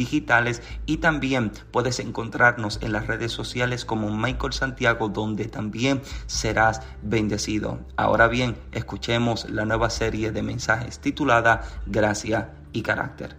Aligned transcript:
digitales 0.00 0.62
y 0.86 0.96
también 0.96 1.52
puedes 1.70 2.00
encontrarnos 2.00 2.78
en 2.80 2.92
las 2.92 3.06
redes 3.06 3.32
sociales 3.32 3.84
como 3.84 4.10
Michael 4.10 4.54
Santiago 4.54 5.10
donde 5.10 5.44
también 5.44 6.00
serás 6.26 6.80
bendecido. 7.02 7.80
Ahora 7.96 8.26
bien, 8.26 8.56
escuchemos 8.72 9.50
la 9.50 9.66
nueva 9.66 9.90
serie 9.90 10.32
de 10.32 10.42
mensajes 10.42 11.00
titulada 11.00 11.64
Gracia 11.84 12.48
y 12.72 12.80
Carácter. 12.80 13.36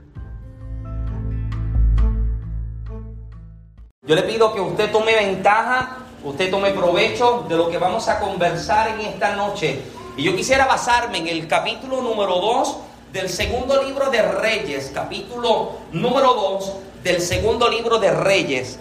Yo 4.06 4.16
le 4.16 4.22
pido 4.23 4.54
que 4.54 4.62
usted 4.62 4.92
tome 4.92 5.16
ventaja, 5.16 5.98
usted 6.23 6.52
tome 6.52 6.72
provecho 6.72 7.45
de 7.50 7.58
lo 7.58 7.70
que 7.72 7.80
vamos 7.80 8.08
a 8.08 8.20
conversar 8.20 8.89
en 8.89 9.00
esta 9.02 9.36
noche. 9.36 9.82
Y 10.16 10.23
yo 10.23 10.36
quisiera 10.36 10.67
basarme 10.67 11.17
en 11.20 11.28
el 11.28 11.48
capítulo 11.48 12.02
número 12.02 12.36
2 12.39 12.78
del 13.11 13.30
segundo 13.30 13.83
libro 13.83 14.10
de 14.10 14.22
Reyes, 14.22 14.92
capítulo 14.94 15.80
número 15.92 16.33
2 16.33 16.73
del 17.04 17.22
segundo 17.22 17.67
libro 17.70 17.99
de 17.99 18.10
Reyes. 18.11 18.80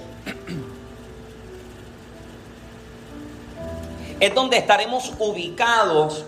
Es 4.20 4.34
donde 4.34 4.58
estaremos 4.58 5.12
ubicados 5.18 6.26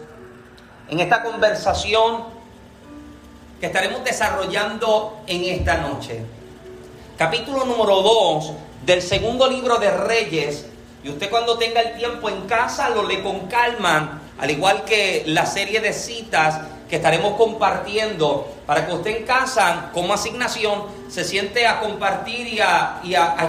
en 0.89 0.99
esta 0.99 1.23
conversación 1.23 2.25
que 3.61 3.67
estaremos 3.67 4.03
desarrollando 4.03 5.21
en 5.29 5.45
esta 5.45 5.77
noche. 5.77 6.25
Capítulo 7.17 7.65
número 7.65 8.03
2 8.03 8.53
del 8.85 9.01
segundo 9.01 9.49
libro 9.49 9.77
de 9.77 9.91
Reyes. 9.91 10.67
Y 11.05 11.11
usted 11.11 11.31
cuando 11.31 11.57
tenga 11.57 11.81
el 11.83 11.97
tiempo 11.97 12.29
en 12.29 12.47
casa 12.47 12.89
lo 12.89 13.07
lee 13.07 13.23
con 13.23 13.47
calma, 13.47 14.23
al 14.39 14.51
igual 14.51 14.85
que 14.85 15.23
la 15.27 15.47
serie 15.47 15.81
de 15.81 15.93
citas 15.93 16.61
que 16.93 16.97
estaremos 16.97 17.39
compartiendo 17.39 18.47
para 18.67 18.87
que 18.87 18.93
usted 18.93 19.17
en 19.17 19.25
casa, 19.25 19.89
como 19.95 20.13
asignación, 20.13 20.83
se 21.09 21.25
siente 21.25 21.67
a 21.67 21.81
compartir 21.81 22.47
y 22.47 22.61
a, 22.61 23.01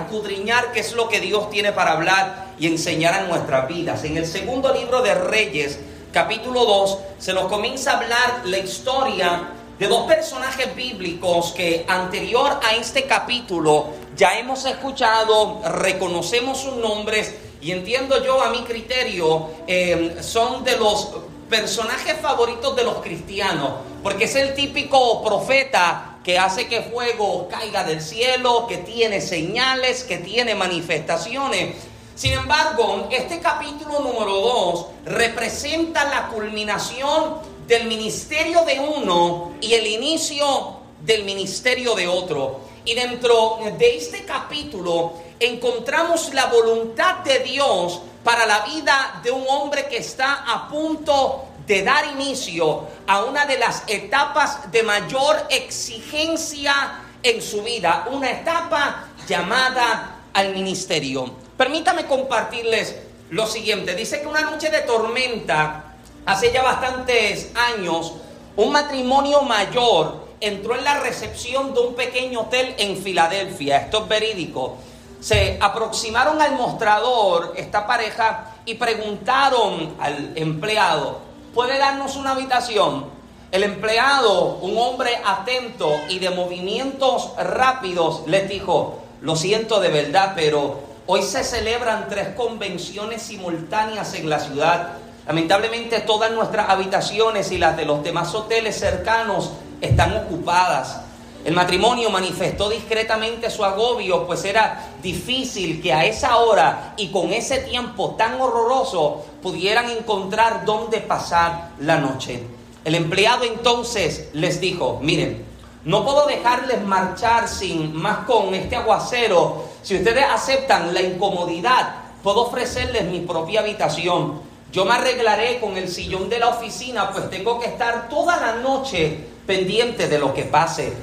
escudriñar 0.02 0.72
qué 0.72 0.80
es 0.80 0.94
lo 0.94 1.10
que 1.10 1.20
Dios 1.20 1.50
tiene 1.50 1.74
para 1.74 1.92
hablar 1.92 2.54
y 2.58 2.68
enseñar 2.68 3.22
en 3.22 3.28
nuestras 3.28 3.68
vidas. 3.68 4.06
En 4.06 4.16
el 4.16 4.26
segundo 4.26 4.74
libro 4.74 5.02
de 5.02 5.14
Reyes, 5.16 5.78
capítulo 6.14 6.64
2, 6.64 7.00
se 7.18 7.34
nos 7.34 7.48
comienza 7.48 7.92
a 7.92 7.98
hablar 7.98 8.44
la 8.46 8.60
historia 8.60 9.50
de 9.78 9.88
dos 9.90 10.08
personajes 10.08 10.74
bíblicos 10.74 11.52
que 11.52 11.84
anterior 11.90 12.62
a 12.64 12.76
este 12.76 13.04
capítulo 13.08 13.88
ya 14.16 14.40
hemos 14.40 14.64
escuchado, 14.64 15.60
reconocemos 15.66 16.60
sus 16.60 16.78
nombres 16.78 17.36
y 17.62 17.74
entiendo 17.74 18.24
yo 18.24 18.42
a 18.42 18.52
mi 18.52 18.62
criterio, 18.62 19.50
eh, 19.68 20.16
son 20.22 20.64
de 20.64 20.78
los 20.78 21.10
personajes 21.50 22.20
favoritos 22.22 22.76
de 22.76 22.84
los 22.84 22.98
cristianos, 22.98 23.72
porque 24.02 24.26
es 24.26 24.36
el 24.36 24.54
típico 24.54 25.24
profeta 25.24 26.18
que 26.24 26.40
hace 26.40 26.68
que 26.68 26.82
fuego 26.82 27.48
caiga 27.50 27.84
del 27.84 28.02
cielo, 28.02 28.66
que 28.68 28.78
tiene 28.78 29.22
señales, 29.22 30.04
que 30.04 30.18
tiene 30.18 30.56
manifestaciones. 30.56 31.76
Sin 32.16 32.34
embargo, 32.34 33.08
este 33.12 33.40
capítulo 33.40 34.00
número 34.00 34.32
2 34.32 34.86
representa 35.06 36.06
la 36.06 36.28
culminación 36.28 37.40
del 37.68 37.88
ministerio 37.88 38.64
de 38.66 38.80
uno 38.80 39.54
y 39.62 39.74
el 39.74 39.88
inicio 39.88 40.78
del 41.02 41.24
ministerio 41.24 41.96
de 41.96 42.08
otro. 42.08 42.62
Y 42.86 42.94
dentro 42.94 43.60
de 43.78 43.98
este 43.98 44.26
capítulo 44.26 45.14
encontramos 45.40 46.34
la 46.34 46.48
voluntad 46.48 47.18
de 47.20 47.40
Dios 47.40 48.02
para 48.24 48.46
la 48.46 48.62
vida 48.66 49.20
de 49.24 49.32
un 49.32 49.46
hombre 49.50 49.88
que 49.88 49.98
está 49.98 50.46
a 50.48 50.68
punto 50.70 51.46
de 51.68 51.84
dar 51.84 52.06
inicio 52.06 52.88
a 53.08 53.24
una 53.24 53.46
de 53.46 53.58
las 53.58 53.84
etapas 53.88 54.72
de 54.72 54.84
mayor 54.84 55.48
exigencia 55.50 57.02
en 57.22 57.42
su 57.42 57.64
vida, 57.64 58.06
una 58.12 58.32
etapa 58.32 59.06
llamada 59.28 60.20
al 60.34 60.54
ministerio. 60.54 61.32
Permítame 61.58 62.06
compartirles 62.06 62.96
lo 63.30 63.48
siguiente. 63.48 63.96
Dice 63.96 64.22
que 64.22 64.28
una 64.28 64.42
noche 64.42 64.70
de 64.70 64.82
tormenta, 64.82 65.96
hace 66.26 66.52
ya 66.52 66.64
bastantes 66.64 67.52
años, 67.56 68.14
un 68.56 68.72
matrimonio 68.72 69.42
mayor 69.42 70.28
entró 70.42 70.76
en 70.76 70.84
la 70.84 71.00
recepción 71.00 71.74
de 71.74 71.80
un 71.80 71.96
pequeño 71.96 72.42
hotel 72.42 72.76
en 72.78 73.02
Filadelfia. 73.02 73.78
Esto 73.78 74.04
es 74.04 74.08
verídico 74.10 74.78
se 75.24 75.58
aproximaron 75.62 76.42
al 76.42 76.56
mostrador 76.56 77.54
esta 77.56 77.88
pareja 77.88 78.56
y 78.66 78.74
preguntaron 78.76 79.96
al 79.98 80.34
empleado, 80.36 81.22
¿puede 81.54 81.78
darnos 81.78 82.18
una 82.18 82.32
habitación? 82.32 83.06
El 83.50 83.64
empleado, 83.64 84.58
un 84.58 84.78
hombre 84.78 85.12
atento 85.26 85.90
y 86.10 86.20
de 86.20 86.30
movimientos 86.30 87.32
rápidos, 87.38 88.24
les 88.28 88.50
dijo, 88.50 89.00
lo 89.22 89.38
siento 89.38 89.80
de 89.80 89.88
verdad, 89.88 90.34
pero 90.36 90.82
hoy 91.06 91.22
se 91.22 91.46
celebran 91.46 92.10
tres 92.10 92.36
convenciones 92.36 93.22
simultáneas 93.22 94.16
en 94.16 94.30
la 94.30 94.40
ciudad. 94.42 94.98
Lamentablemente 95.26 96.02
todas 96.02 96.32
nuestras 96.32 96.70
habitaciones 96.70 97.50
y 97.54 97.60
las 97.60 97.78
de 97.78 97.86
los 97.86 98.04
demás 98.04 98.36
hoteles 98.36 98.78
cercanos 98.78 99.52
están 99.80 100.18
ocupadas. 100.18 101.00
El 101.46 101.54
matrimonio 101.54 102.10
manifestó 102.10 102.70
discretamente 102.70 103.50
su 103.50 103.66
agobio, 103.66 104.26
pues 104.26 104.46
era 104.46 104.92
difícil 105.02 105.82
que 105.82 105.92
a 105.92 106.06
esa 106.06 106.38
hora 106.38 106.94
y 106.96 107.10
con 107.10 107.34
ese 107.34 107.58
tiempo 107.58 108.16
tan 108.18 108.40
horroroso 108.40 109.26
pudieran 109.42 109.90
encontrar 109.90 110.64
dónde 110.64 111.02
pasar 111.02 111.72
la 111.80 111.98
noche. 111.98 112.42
El 112.86 112.96
empleado 112.96 113.44
entonces 113.44 114.30
les 114.32 114.62
dijo, 114.62 115.00
miren, 115.02 115.46
no 115.84 116.06
puedo 116.06 116.26
dejarles 116.28 116.82
marchar 116.82 117.50
sin 117.50 117.94
más 117.94 118.20
con 118.20 118.54
este 118.54 118.78
aguacero. 118.78 119.66
Si 119.82 119.98
ustedes 119.98 120.24
aceptan 120.24 120.94
la 120.94 121.02
incomodidad, 121.02 121.96
puedo 122.24 122.44
ofrecerles 122.44 123.04
mi 123.04 123.20
propia 123.20 123.60
habitación. 123.60 124.42
Yo 124.72 124.86
me 124.86 124.94
arreglaré 124.94 125.60
con 125.60 125.78
el 125.78 125.90
sillón 125.90 126.30
de 126.30 126.40
la 126.40 126.48
oficina, 126.48 127.12
pues 127.12 127.30
tengo 127.30 127.60
que 127.60 127.68
estar 127.68 128.08
toda 128.08 128.38
la 128.38 128.56
noche 128.56 129.20
pendiente 129.46 130.08
de 130.08 130.20
lo 130.20 130.34
que 130.34 130.44
pase. 130.44 130.94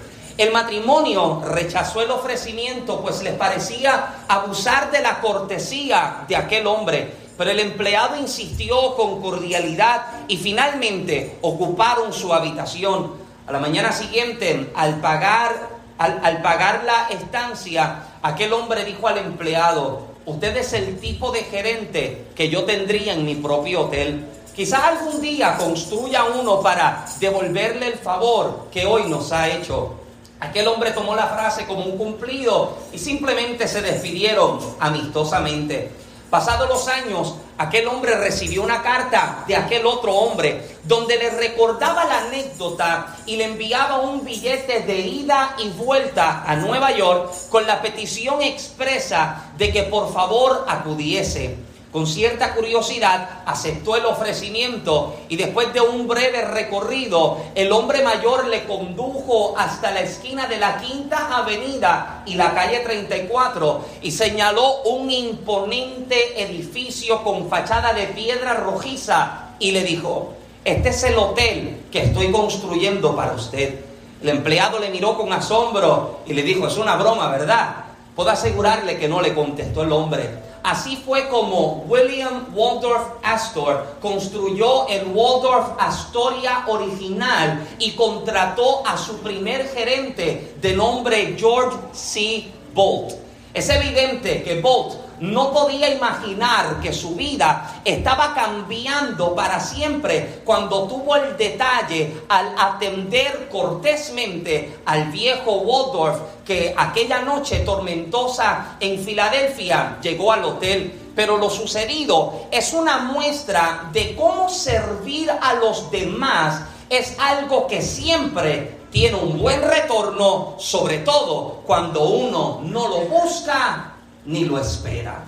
El 0.41 0.53
matrimonio 0.53 1.43
rechazó 1.47 2.01
el 2.01 2.11
ofrecimiento, 2.11 3.03
pues 3.03 3.23
les 3.23 3.35
parecía 3.35 4.25
abusar 4.27 4.91
de 4.91 5.03
la 5.03 5.21
cortesía 5.21 6.25
de 6.27 6.35
aquel 6.35 6.67
hombre. 6.67 7.13
Pero 7.37 7.51
el 7.51 7.61
empleado 7.61 8.17
insistió 8.17 8.95
con 8.95 9.21
cordialidad 9.21 10.01
y 10.29 10.39
finalmente 10.39 11.37
ocuparon 11.43 12.15
su 12.15 12.33
habitación. 12.33 13.17
A 13.47 13.53
la 13.53 13.59
mañana 13.59 13.93
siguiente, 13.93 14.73
al 14.75 14.99
pagar, 15.03 15.69
al, 15.99 16.41
pagar 16.41 16.85
la 16.87 17.09
estancia, 17.15 18.05
aquel 18.23 18.55
hombre 18.55 18.87
dijo 18.87 19.09
al 19.09 19.19
empleado, 19.19 20.07
usted 20.25 20.57
es 20.57 20.73
el 20.73 20.99
tipo 21.01 21.33
de 21.33 21.41
gerente 21.41 22.29
que 22.35 22.49
yo 22.49 22.65
tendría 22.65 23.13
en 23.13 23.27
mi 23.27 23.35
propio 23.35 23.83
hotel. 23.83 24.25
Quizás 24.57 24.85
algún 24.85 25.21
día 25.21 25.59
construya 25.59 26.25
uno 26.25 26.63
para 26.63 27.05
devolverle 27.19 27.89
el 27.89 27.99
favor 27.99 28.69
que 28.73 28.87
hoy 28.87 29.03
nos 29.05 29.33
ha 29.33 29.47
hecho. 29.51 30.00
Aquel 30.41 30.67
hombre 30.69 30.93
tomó 30.93 31.15
la 31.15 31.27
frase 31.27 31.67
como 31.67 31.85
un 31.85 31.99
cumplido 31.99 32.79
y 32.93 32.99
simplemente 32.99 33.69
se 33.69 33.83
despidieron 33.83 34.59
amistosamente. 34.81 35.91
Pasados 36.31 36.69
los 36.69 36.87
años, 36.89 37.35
aquel 37.59 37.89
hombre 37.89 38.17
recibió 38.17 38.63
una 38.63 38.83
carta 38.83 39.45
de 39.49 39.57
aquel 39.57 39.85
otro 39.85 40.15
hombre 40.15 40.79
donde 40.85 41.19
le 41.19 41.29
recordaba 41.31 42.05
la 42.05 42.21
anécdota 42.21 43.17
y 43.27 43.37
le 43.37 43.45
enviaba 43.45 43.99
un 43.99 44.25
billete 44.25 44.81
de 44.81 44.99
ida 44.99 45.57
y 45.59 45.69
vuelta 45.71 46.45
a 46.47 46.57
Nueva 46.57 46.93
York 46.93 47.33
con 47.51 47.67
la 47.67 47.83
petición 47.83 48.41
expresa 48.43 49.51
de 49.59 49.73
que 49.73 49.83
por 49.83 50.13
favor 50.13 50.65
acudiese. 50.69 51.70
Con 51.93 52.07
cierta 52.07 52.55
curiosidad 52.55 53.43
aceptó 53.45 53.97
el 53.97 54.07
ofrecimiento 54.07 55.17
y 55.29 55.35
después 55.35 55.73
de 55.73 55.81
un 55.81 56.07
breve 56.07 56.43
recorrido, 56.43 57.39
el 57.57 57.73
hombre 57.73 58.05
mayor 58.05 58.47
le 58.47 58.65
condujo 58.65 59.55
hasta 59.59 59.91
la 59.91 60.01
esquina 60.01 60.47
de 60.47 60.59
la 60.59 60.79
Quinta 60.79 61.37
Avenida 61.37 62.23
y 62.27 62.35
la 62.35 62.55
calle 62.55 62.79
34 62.79 63.85
y 64.03 64.13
señaló 64.13 64.83
un 64.83 65.11
imponente 65.11 66.41
edificio 66.41 67.25
con 67.25 67.49
fachada 67.49 67.93
de 67.93 68.07
piedra 68.07 68.55
rojiza 68.55 69.57
y 69.59 69.73
le 69.73 69.83
dijo, 69.83 70.35
este 70.65 70.91
es 70.91 71.03
el 71.03 71.19
hotel 71.19 71.87
que 71.91 72.05
estoy 72.05 72.31
construyendo 72.31 73.17
para 73.17 73.33
usted. 73.33 73.81
El 74.23 74.29
empleado 74.29 74.79
le 74.79 74.91
miró 74.91 75.17
con 75.17 75.33
asombro 75.33 76.21
y 76.25 76.35
le 76.35 76.43
dijo, 76.45 76.69
es 76.69 76.77
una 76.77 76.95
broma, 76.95 77.29
¿verdad? 77.33 77.75
Puedo 78.15 78.31
asegurarle 78.31 78.97
que 78.97 79.09
no 79.09 79.21
le 79.21 79.35
contestó 79.35 79.83
el 79.83 79.91
hombre 79.91 80.50
Así 80.63 80.97
fue 80.97 81.29
como 81.29 81.85
William 81.89 82.49
Waldorf 82.55 83.03
Astor 83.23 83.97
construyó 84.01 84.87
el 84.89 85.07
Waldorf 85.15 85.69
Astoria 85.79 86.65
original 86.67 87.67
y 87.79 87.93
contrató 87.93 88.87
a 88.87 88.99
su 88.99 89.19
primer 89.19 89.69
gerente 89.69 90.57
de 90.61 90.75
nombre 90.75 91.35
George 91.39 91.79
C. 91.93 92.49
Bolt. 92.75 93.15
Es 93.55 93.69
evidente 93.71 94.43
que 94.43 94.61
Bolt 94.61 95.00
no 95.21 95.53
podía 95.53 95.93
imaginar 95.93 96.81
que 96.81 96.93
su 96.93 97.15
vida 97.15 97.81
estaba 97.85 98.35
cambiando 98.35 99.35
para 99.35 99.61
siempre 99.61 100.41
cuando 100.45 100.89
tuvo 100.89 101.17
el 101.17 101.37
detalle 101.37 102.23
al 102.29 102.55
atender 102.59 103.49
cortésmente 103.51 104.81
al 104.87 105.13
viejo 105.13 105.59
Waldorf 105.59 106.19
que 106.45 106.75
aquella 106.77 107.21
noche 107.21 107.61
tormentosa 107.61 108.77
en 108.81 108.99
Filadelfia 108.99 109.99
llegó 110.03 110.33
al 110.33 110.45
hotel. 110.45 111.13
Pero 111.15 111.37
lo 111.37 111.51
sucedido 111.51 112.47
es 112.51 112.73
una 112.73 112.99
muestra 112.99 113.91
de 113.93 114.15
cómo 114.17 114.49
servir 114.49 115.31
a 115.31 115.55
los 115.55 115.91
demás 115.91 116.63
es 116.89 117.17
algo 117.19 117.67
que 117.67 117.83
siempre 117.83 118.81
tiene 118.91 119.17
un 119.17 119.39
buen 119.39 119.63
retorno, 119.63 120.57
sobre 120.59 120.99
todo 120.99 121.63
cuando 121.65 122.03
uno 122.03 122.61
no 122.65 122.89
lo 122.89 123.01
busca 123.03 123.90
ni 124.25 124.45
lo 124.45 124.59
espera. 124.59 125.25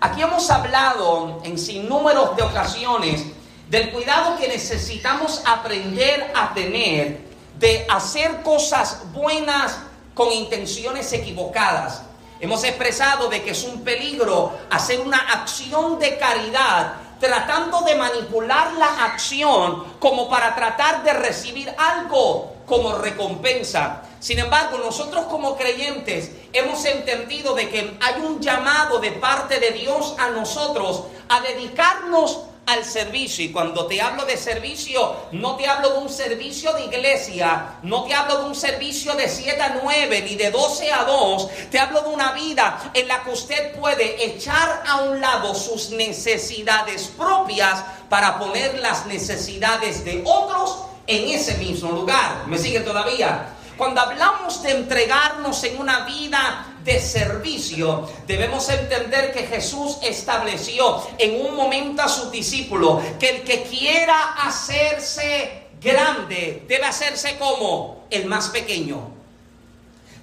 Aquí 0.00 0.22
hemos 0.22 0.50
hablado 0.50 1.40
en 1.44 1.58
sinnúmeros 1.58 2.36
de 2.36 2.42
ocasiones 2.42 3.24
del 3.70 3.90
cuidado 3.90 4.36
que 4.36 4.48
necesitamos 4.48 5.42
aprender 5.46 6.32
a 6.34 6.52
tener 6.52 7.20
de 7.58 7.86
hacer 7.88 8.42
cosas 8.42 9.02
buenas 9.12 9.78
con 10.14 10.30
intenciones 10.32 11.12
equivocadas. 11.12 12.02
Hemos 12.40 12.64
expresado 12.64 13.28
de 13.28 13.42
que 13.42 13.52
es 13.52 13.64
un 13.64 13.82
peligro 13.82 14.52
hacer 14.70 15.00
una 15.00 15.18
acción 15.18 15.98
de 15.98 16.18
caridad 16.18 16.94
tratando 17.18 17.80
de 17.82 17.94
manipular 17.94 18.72
la 18.74 19.04
acción 19.04 19.84
como 19.98 20.28
para 20.28 20.54
tratar 20.54 21.02
de 21.04 21.14
recibir 21.14 21.72
algo 21.78 22.53
como 22.66 22.94
recompensa. 22.94 24.02
Sin 24.20 24.38
embargo, 24.38 24.78
nosotros 24.78 25.26
como 25.26 25.56
creyentes 25.56 26.30
hemos 26.52 26.84
entendido 26.84 27.54
de 27.54 27.68
que 27.68 27.96
hay 28.00 28.20
un 28.22 28.40
llamado 28.40 28.98
de 28.98 29.12
parte 29.12 29.60
de 29.60 29.72
Dios 29.72 30.14
a 30.18 30.30
nosotros 30.30 31.04
a 31.28 31.40
dedicarnos 31.40 32.44
al 32.66 32.84
servicio. 32.84 33.44
Y 33.44 33.52
cuando 33.52 33.86
te 33.86 34.00
hablo 34.00 34.24
de 34.24 34.36
servicio, 34.36 35.16
no 35.32 35.56
te 35.56 35.66
hablo 35.66 35.90
de 35.90 35.98
un 35.98 36.08
servicio 36.08 36.72
de 36.72 36.86
iglesia, 36.86 37.76
no 37.82 38.04
te 38.04 38.14
hablo 38.14 38.38
de 38.38 38.44
un 38.46 38.54
servicio 38.54 39.14
de 39.14 39.28
7 39.28 39.60
a 39.60 39.80
9 39.82 40.22
ni 40.22 40.36
de 40.36 40.50
12 40.50 40.92
a 40.92 41.04
2. 41.04 41.48
Te 41.70 41.78
hablo 41.78 42.02
de 42.02 42.08
una 42.08 42.32
vida 42.32 42.92
en 42.94 43.08
la 43.08 43.22
que 43.22 43.30
usted 43.30 43.74
puede 43.78 44.24
echar 44.24 44.82
a 44.86 45.02
un 45.02 45.20
lado 45.20 45.54
sus 45.54 45.90
necesidades 45.90 47.08
propias 47.16 47.84
para 48.08 48.38
poner 48.38 48.78
las 48.78 49.06
necesidades 49.06 50.04
de 50.04 50.22
otros 50.24 50.78
en 51.06 51.28
ese 51.28 51.56
mismo 51.58 51.92
lugar. 51.92 52.46
¿Me 52.46 52.58
sigue 52.58 52.80
todavía? 52.80 53.48
Cuando 53.76 54.00
hablamos 54.00 54.62
de 54.62 54.70
entregarnos 54.70 55.64
en 55.64 55.80
una 55.80 56.04
vida 56.04 56.74
de 56.84 57.00
servicio, 57.00 58.08
debemos 58.26 58.68
entender 58.68 59.32
que 59.32 59.46
Jesús 59.46 59.98
estableció 60.02 61.02
en 61.18 61.44
un 61.44 61.56
momento 61.56 62.02
a 62.02 62.08
sus 62.08 62.30
discípulos 62.30 63.02
que 63.18 63.30
el 63.30 63.42
que 63.42 63.64
quiera 63.64 64.34
hacerse 64.44 65.64
grande 65.80 66.62
debe 66.68 66.84
hacerse 66.84 67.36
como 67.36 68.06
el 68.10 68.26
más 68.26 68.48
pequeño. 68.50 69.10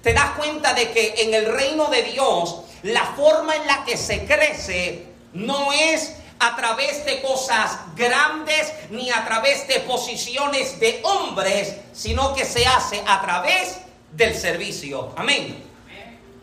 Te 0.02 0.14
das 0.14 0.30
cuenta 0.32 0.72
de 0.72 0.90
que 0.90 1.14
en 1.18 1.34
el 1.34 1.52
reino 1.52 1.88
de 1.88 2.02
Dios 2.04 2.62
la 2.82 3.04
forma 3.04 3.54
en 3.54 3.66
la 3.66 3.84
que 3.84 3.96
se 3.96 4.24
crece 4.24 5.06
no 5.34 5.72
es 5.72 6.14
a 6.42 6.56
través 6.56 7.04
de 7.04 7.22
cosas 7.22 7.78
grandes 7.94 8.72
ni 8.90 9.10
a 9.10 9.24
través 9.24 9.68
de 9.68 9.78
posiciones 9.80 10.80
de 10.80 11.00
hombres, 11.04 11.76
sino 11.92 12.34
que 12.34 12.44
se 12.44 12.66
hace 12.66 13.00
a 13.06 13.20
través 13.22 13.78
del 14.10 14.34
servicio. 14.34 15.12
Amén. 15.16 15.62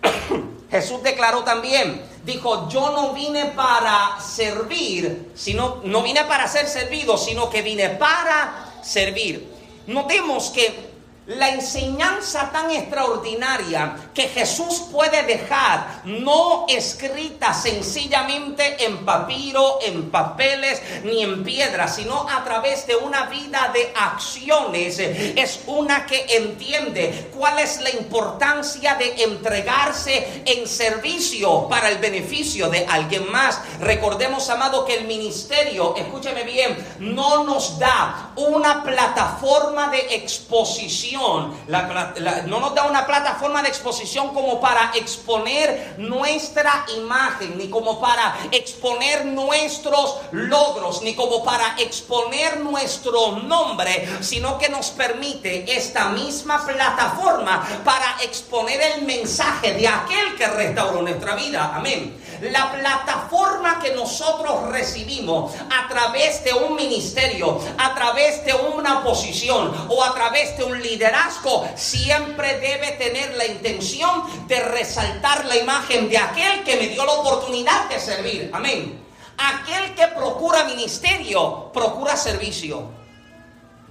Jesús 0.72 1.04
declaró 1.04 1.44
también, 1.44 2.02
dijo, 2.24 2.70
yo 2.70 2.92
no 2.92 3.14
vine 3.14 3.48
para 3.48 4.20
servir, 4.22 5.32
sino 5.36 5.82
no 5.84 6.02
vine 6.02 6.24
para 6.24 6.48
ser 6.48 6.68
servido, 6.68 7.18
sino 7.18 7.50
que 7.50 7.62
vine 7.62 7.90
para 7.90 8.72
servir. 8.82 9.52
Notemos 9.88 10.50
que 10.52 10.89
la 11.30 11.50
enseñanza 11.50 12.50
tan 12.52 12.72
extraordinaria 12.72 14.10
que 14.16 14.30
Jesús 14.30 14.86
puede 14.92 15.22
dejar, 15.24 16.02
no 16.06 16.66
escrita 16.68 17.54
sencillamente 17.54 18.84
en 18.84 19.06
papiro, 19.06 19.78
en 19.84 20.10
papeles, 20.10 20.82
ni 21.04 21.22
en 21.22 21.44
piedra, 21.44 21.88
sino 21.88 22.28
a 22.28 22.44
través 22.44 22.88
de 22.88 22.96
una 22.96 23.28
vida 23.28 23.70
de 23.72 23.94
acciones, 23.96 24.98
es 24.98 25.60
una 25.68 26.08
que 26.08 26.26
entiende 26.30 27.30
cuál 27.38 27.60
es 27.60 27.80
la 27.82 27.92
importancia 27.92 28.96
de 28.96 29.24
entregarse 29.24 30.42
en 30.46 30.68
servicio 30.68 31.68
para 31.70 31.90
el 31.90 32.00
beneficio 32.00 32.70
de 32.70 32.88
alguien 32.88 33.32
más. 33.32 33.62
Recordemos, 33.80 34.50
amado, 34.50 34.84
que 34.84 34.96
el 34.96 35.06
ministerio, 35.06 35.96
escúcheme 35.96 36.44
bien, 36.44 36.76
no 36.98 37.44
nos 37.44 37.78
da 37.78 38.32
una 38.36 38.84
plataforma 38.84 39.90
de 39.90 40.16
exposición 40.16 41.19
no 41.20 42.60
nos 42.60 42.76
da 42.76 42.86
una 42.86 43.06
plataforma 43.06 43.62
de 43.62 43.70
exposición 43.70 44.34
como 44.34 44.60
para 44.60 44.92
exponer 44.96 45.96
nuestra 45.98 46.86
imagen, 46.98 47.58
ni 47.58 47.70
como 47.70 48.00
para 48.00 48.36
exponer 48.52 49.26
nuestros 49.26 50.18
logros, 50.32 51.02
ni 51.02 51.16
como 51.16 51.44
para 51.44 51.76
exponer 51.78 52.60
nuestro 52.60 53.38
nombre, 53.38 54.08
sino 54.22 54.58
que 54.58 54.70
nos 54.70 54.92
permite 54.92 55.72
esta 55.76 56.10
misma 56.10 56.66
plataforma 56.66 57.66
para 57.84 58.18
exponer 58.24 58.82
el 58.82 59.04
mensaje 59.04 59.74
de 59.74 59.88
aquel 59.88 60.36
que 60.36 60.48
restauró 60.48 61.02
nuestra 61.02 61.36
vida. 61.36 61.74
Amén. 61.76 62.18
La 62.42 62.72
plataforma 62.72 63.80
que 63.80 63.94
nosotros 63.94 64.70
recibimos 64.70 65.54
a 65.70 65.88
través 65.90 66.44
de 66.44 66.54
un 66.54 66.76
ministerio, 66.76 67.60
a 67.78 67.94
través 67.94 68.46
de 68.46 68.54
una 68.54 69.04
posición 69.04 69.88
o 69.90 70.04
a 70.04 70.14
través 70.14 70.58
de 70.58 70.64
un 70.64 70.82
liderazgo, 70.82 71.68
siempre 71.76 72.60
debe 72.60 72.92
tener 72.94 73.36
la 73.36 73.46
intención 73.46 74.48
de 74.48 74.60
resaltar 74.60 75.46
la 75.46 75.58
imagen 75.58 76.10
de 76.10 76.18
aquel 76.18 76.64
que 76.64 76.78
me 76.78 76.88
dio 76.88 77.06
la 77.06 77.14
oportunidad 77.14 77.90
de 77.90 78.00
servir. 78.00 78.50
Amén. 78.54 79.04
Aquel 79.38 79.96
que 79.96 80.08
procura 80.08 80.64
ministerio, 80.66 81.72
procura 81.74 82.16
servicio. 82.16 83.00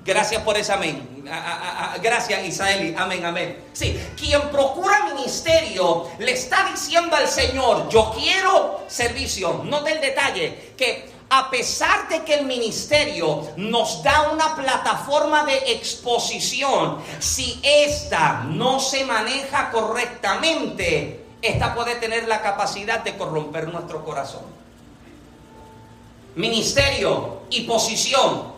Gracias 0.08 0.42
por 0.42 0.56
ese 0.56 0.72
amén. 0.72 1.06
Gracias 2.00 2.42
Isaeli. 2.42 2.94
Amén, 2.96 3.26
amén. 3.26 3.64
Sí, 3.74 3.94
quien 4.16 4.40
procura 4.48 5.12
ministerio 5.14 6.08
le 6.18 6.32
está 6.32 6.70
diciendo 6.70 7.14
al 7.14 7.28
Señor, 7.28 7.90
yo 7.90 8.14
quiero 8.18 8.86
servicio. 8.88 9.64
No 9.64 9.82
del 9.82 10.00
detalle, 10.00 10.72
que 10.78 11.10
a 11.28 11.50
pesar 11.50 12.08
de 12.08 12.24
que 12.24 12.36
el 12.36 12.46
ministerio 12.46 13.48
nos 13.58 14.02
da 14.02 14.30
una 14.32 14.56
plataforma 14.56 15.44
de 15.44 15.72
exposición, 15.72 17.02
si 17.18 17.60
esta 17.62 18.44
no 18.44 18.80
se 18.80 19.04
maneja 19.04 19.70
correctamente, 19.70 21.26
esta 21.42 21.74
puede 21.74 21.96
tener 21.96 22.26
la 22.26 22.40
capacidad 22.40 23.04
de 23.04 23.14
corromper 23.14 23.68
nuestro 23.68 24.02
corazón. 24.06 24.44
Ministerio 26.34 27.42
y 27.50 27.64
posición 27.64 28.56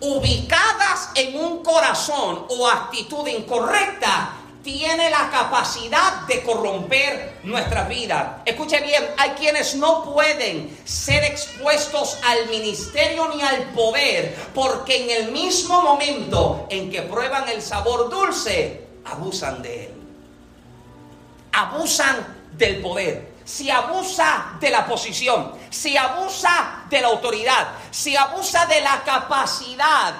ubicadas 0.00 1.10
en 1.14 1.38
un 1.40 1.62
corazón 1.62 2.46
o 2.48 2.68
actitud 2.68 3.26
incorrecta 3.26 4.34
tiene 4.62 5.08
la 5.08 5.30
capacidad 5.30 6.26
de 6.26 6.42
corromper 6.42 7.38
nuestra 7.44 7.84
vida. 7.84 8.42
Escuche 8.44 8.80
bien, 8.80 9.02
hay 9.16 9.30
quienes 9.30 9.76
no 9.76 10.04
pueden 10.04 10.76
ser 10.84 11.24
expuestos 11.24 12.18
al 12.24 12.48
ministerio 12.48 13.30
ni 13.34 13.40
al 13.40 13.70
poder, 13.70 14.36
porque 14.54 15.04
en 15.04 15.24
el 15.24 15.32
mismo 15.32 15.80
momento 15.80 16.66
en 16.70 16.90
que 16.90 17.02
prueban 17.02 17.48
el 17.48 17.62
sabor 17.62 18.10
dulce, 18.10 18.84
abusan 19.06 19.62
de 19.62 19.86
él. 19.86 19.92
Abusan 21.52 22.36
del 22.52 22.82
poder 22.82 23.27
si 23.48 23.70
abusa 23.70 24.58
de 24.60 24.68
la 24.68 24.84
posición, 24.86 25.52
si 25.70 25.96
abusa 25.96 26.84
de 26.90 27.00
la 27.00 27.08
autoridad, 27.08 27.68
si 27.90 28.14
abusa 28.14 28.66
de 28.66 28.82
la 28.82 29.02
capacidad, 29.02 30.16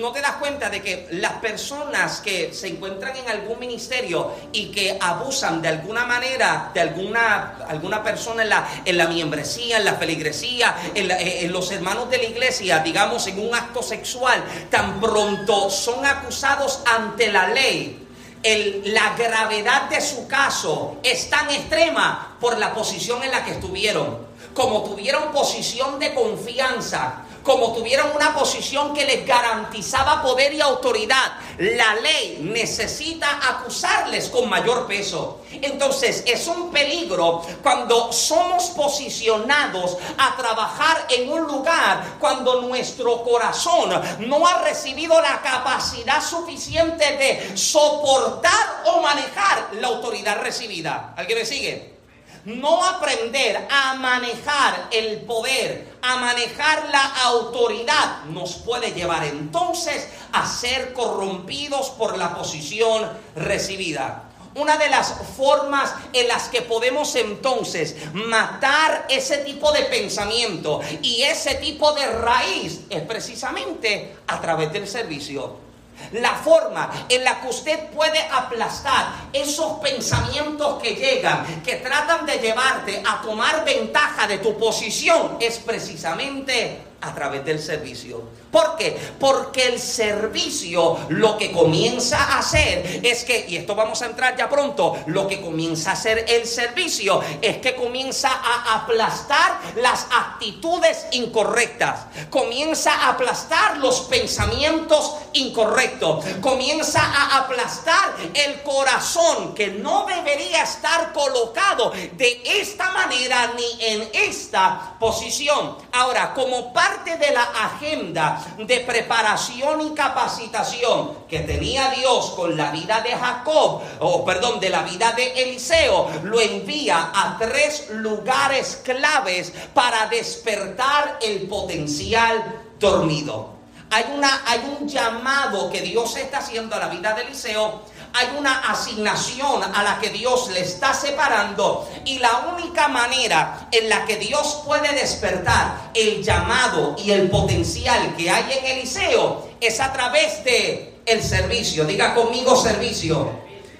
no 0.00 0.10
te 0.10 0.22
das 0.22 0.36
cuenta 0.36 0.70
de 0.70 0.80
que 0.80 1.08
las 1.10 1.34
personas 1.34 2.22
que 2.22 2.54
se 2.54 2.68
encuentran 2.68 3.14
en 3.14 3.28
algún 3.28 3.58
ministerio 3.58 4.34
y 4.52 4.70
que 4.70 4.96
abusan 4.98 5.60
de 5.60 5.68
alguna 5.68 6.06
manera 6.06 6.70
de 6.72 6.80
alguna, 6.80 7.58
alguna 7.68 8.02
persona 8.02 8.42
en 8.42 8.48
la, 8.48 8.66
en 8.86 8.96
la 8.96 9.06
membresía, 9.06 9.76
en 9.76 9.84
la 9.84 9.96
feligresía, 9.96 10.74
en, 10.94 11.10
eh, 11.10 11.44
en 11.44 11.52
los 11.52 11.70
hermanos 11.70 12.08
de 12.08 12.16
la 12.16 12.24
iglesia, 12.24 12.78
digamos 12.78 13.26
en 13.26 13.38
un 13.38 13.54
acto 13.54 13.82
sexual, 13.82 14.42
tan 14.70 14.98
pronto 14.98 15.68
son 15.68 16.06
acusados 16.06 16.80
ante 16.86 17.30
la 17.30 17.48
ley, 17.48 18.08
la 18.42 19.14
gravedad 19.16 19.90
de 19.90 20.00
su 20.00 20.26
caso 20.26 20.96
es 21.02 21.28
tan 21.28 21.50
extrema 21.50 22.36
por 22.40 22.58
la 22.58 22.72
posición 22.74 23.22
en 23.22 23.30
la 23.30 23.44
que 23.44 23.52
estuvieron. 23.52 24.30
Como 24.54 24.82
tuvieron 24.82 25.30
posición 25.30 25.98
de 25.98 26.14
confianza, 26.14 27.24
como 27.42 27.72
tuvieron 27.72 28.10
una 28.14 28.34
posición 28.34 28.92
que 28.94 29.04
les 29.04 29.26
garantizaba 29.26 30.22
poder 30.22 30.52
y 30.52 30.60
autoridad, 30.60 31.32
la 31.58 31.94
ley 31.96 32.38
necesita 32.42 33.40
acusarles 33.48 34.28
con 34.28 34.48
mayor 34.48 34.86
peso. 34.86 35.40
Entonces 35.50 36.22
es 36.26 36.46
un 36.46 36.70
peligro 36.70 37.42
cuando 37.62 38.12
somos 38.12 38.70
posicionados 38.70 39.96
a 40.16 40.36
trabajar 40.36 41.06
en 41.10 41.30
un 41.30 41.42
lugar 41.42 42.16
cuando 42.18 42.62
nuestro 42.62 43.22
corazón 43.22 43.90
no 44.20 44.46
ha 44.46 44.62
recibido 44.62 45.20
la 45.20 45.40
capacidad 45.42 46.22
suficiente 46.22 47.04
de 47.16 47.56
soportar 47.56 48.84
o 48.86 49.00
manejar 49.00 49.70
la 49.74 49.88
autoridad 49.88 50.40
recibida. 50.40 51.14
¿Alguien 51.16 51.38
me 51.38 51.46
sigue? 51.46 51.99
No 52.44 52.84
aprender 52.84 53.68
a 53.70 53.94
manejar 53.94 54.88
el 54.90 55.20
poder, 55.22 55.94
a 56.02 56.16
manejar 56.16 56.88
la 56.90 57.04
autoridad, 57.24 58.24
nos 58.24 58.54
puede 58.54 58.92
llevar 58.92 59.24
entonces 59.24 60.08
a 60.32 60.46
ser 60.46 60.92
corrompidos 60.92 61.90
por 61.90 62.16
la 62.16 62.34
posición 62.34 63.10
recibida. 63.36 64.24
Una 64.54 64.76
de 64.76 64.88
las 64.88 65.14
formas 65.36 65.94
en 66.12 66.26
las 66.26 66.48
que 66.48 66.62
podemos 66.62 67.14
entonces 67.14 67.94
matar 68.12 69.06
ese 69.08 69.38
tipo 69.38 69.70
de 69.70 69.82
pensamiento 69.84 70.80
y 71.02 71.22
ese 71.22 71.54
tipo 71.56 71.92
de 71.92 72.06
raíz 72.06 72.80
es 72.90 73.02
precisamente 73.02 74.16
a 74.26 74.40
través 74.40 74.72
del 74.72 74.88
servicio 74.88 75.69
la 76.12 76.34
forma 76.34 76.90
en 77.08 77.24
la 77.24 77.40
que 77.40 77.48
usted 77.48 77.88
puede 77.90 78.20
aplastar 78.32 79.06
esos 79.32 79.78
pensamientos 79.80 80.82
que 80.82 80.94
llegan, 80.94 81.62
que 81.62 81.76
tratan 81.76 82.26
de 82.26 82.38
llevarte 82.38 83.02
a 83.06 83.20
tomar 83.22 83.64
ventaja 83.64 84.26
de 84.26 84.38
tu 84.38 84.58
posición, 84.58 85.36
es 85.40 85.58
precisamente 85.58 86.89
a 87.00 87.14
través 87.14 87.44
del 87.44 87.60
servicio. 87.60 88.22
¿Por 88.50 88.76
qué? 88.76 88.98
Porque 89.18 89.68
el 89.68 89.78
servicio 89.78 90.98
lo 91.08 91.38
que 91.38 91.52
comienza 91.52 92.18
a 92.18 92.38
hacer 92.40 93.00
es 93.04 93.24
que, 93.24 93.46
y 93.48 93.56
esto 93.56 93.74
vamos 93.74 94.02
a 94.02 94.06
entrar 94.06 94.36
ya 94.36 94.48
pronto, 94.48 94.98
lo 95.06 95.26
que 95.28 95.40
comienza 95.40 95.90
a 95.90 95.92
hacer 95.94 96.24
el 96.28 96.46
servicio 96.46 97.20
es 97.40 97.58
que 97.58 97.76
comienza 97.76 98.28
a 98.28 98.82
aplastar 98.82 99.60
las 99.76 100.06
actitudes 100.10 101.06
incorrectas, 101.12 102.06
comienza 102.28 102.92
a 102.92 103.10
aplastar 103.10 103.78
los 103.78 104.00
pensamientos 104.02 105.14
incorrectos, 105.34 106.24
comienza 106.40 107.00
a 107.00 107.38
aplastar 107.38 108.16
el 108.34 108.62
corazón 108.62 109.54
que 109.54 109.68
no 109.68 110.06
debería 110.06 110.64
estar 110.64 111.12
colocado 111.12 111.90
de 111.90 112.42
esta 112.44 112.90
manera 112.90 113.52
ni 113.56 113.84
en 113.84 114.08
esta 114.12 114.96
posición. 114.98 115.76
Ahora, 115.92 116.34
como 116.34 116.72
parte 116.72 116.89
parte 116.90 117.16
de 117.18 117.32
la 117.32 117.42
agenda 117.42 118.44
de 118.58 118.80
preparación 118.80 119.80
y 119.80 119.94
capacitación 119.94 121.24
que 121.28 121.40
tenía 121.40 121.90
Dios 121.90 122.30
con 122.30 122.56
la 122.56 122.72
vida 122.72 123.00
de 123.00 123.10
Jacob, 123.10 123.82
o 124.00 124.24
perdón, 124.24 124.58
de 124.58 124.70
la 124.70 124.82
vida 124.82 125.12
de 125.12 125.42
Eliseo, 125.42 126.08
lo 126.24 126.40
envía 126.40 127.10
a 127.14 127.36
tres 127.38 127.90
lugares 127.90 128.80
claves 128.82 129.52
para 129.72 130.06
despertar 130.06 131.18
el 131.22 131.46
potencial 131.46 132.62
dormido. 132.78 133.60
Hay, 133.90 134.04
una, 134.12 134.42
hay 134.46 134.76
un 134.80 134.88
llamado 134.88 135.70
que 135.70 135.82
Dios 135.82 136.16
está 136.16 136.38
haciendo 136.38 136.74
a 136.74 136.80
la 136.80 136.88
vida 136.88 137.12
de 137.12 137.22
Eliseo 137.22 137.82
hay 138.12 138.36
una 138.38 138.70
asignación 138.70 139.62
a 139.62 139.82
la 139.82 139.98
que 140.00 140.10
Dios 140.10 140.50
le 140.50 140.60
está 140.60 140.92
separando 140.94 141.88
y 142.04 142.18
la 142.18 142.52
única 142.56 142.88
manera 142.88 143.68
en 143.70 143.88
la 143.88 144.04
que 144.04 144.16
Dios 144.16 144.62
puede 144.64 144.92
despertar 144.94 145.90
el 145.94 146.22
llamado 146.22 146.96
y 146.98 147.10
el 147.10 147.30
potencial 147.30 148.14
que 148.16 148.30
hay 148.30 148.44
en 148.58 148.78
Eliseo 148.78 149.48
es 149.60 149.80
a 149.80 149.92
través 149.92 150.44
de 150.44 151.00
el 151.06 151.22
servicio. 151.22 151.84
Diga 151.84 152.14
conmigo 152.14 152.56
servicio. 152.56 153.30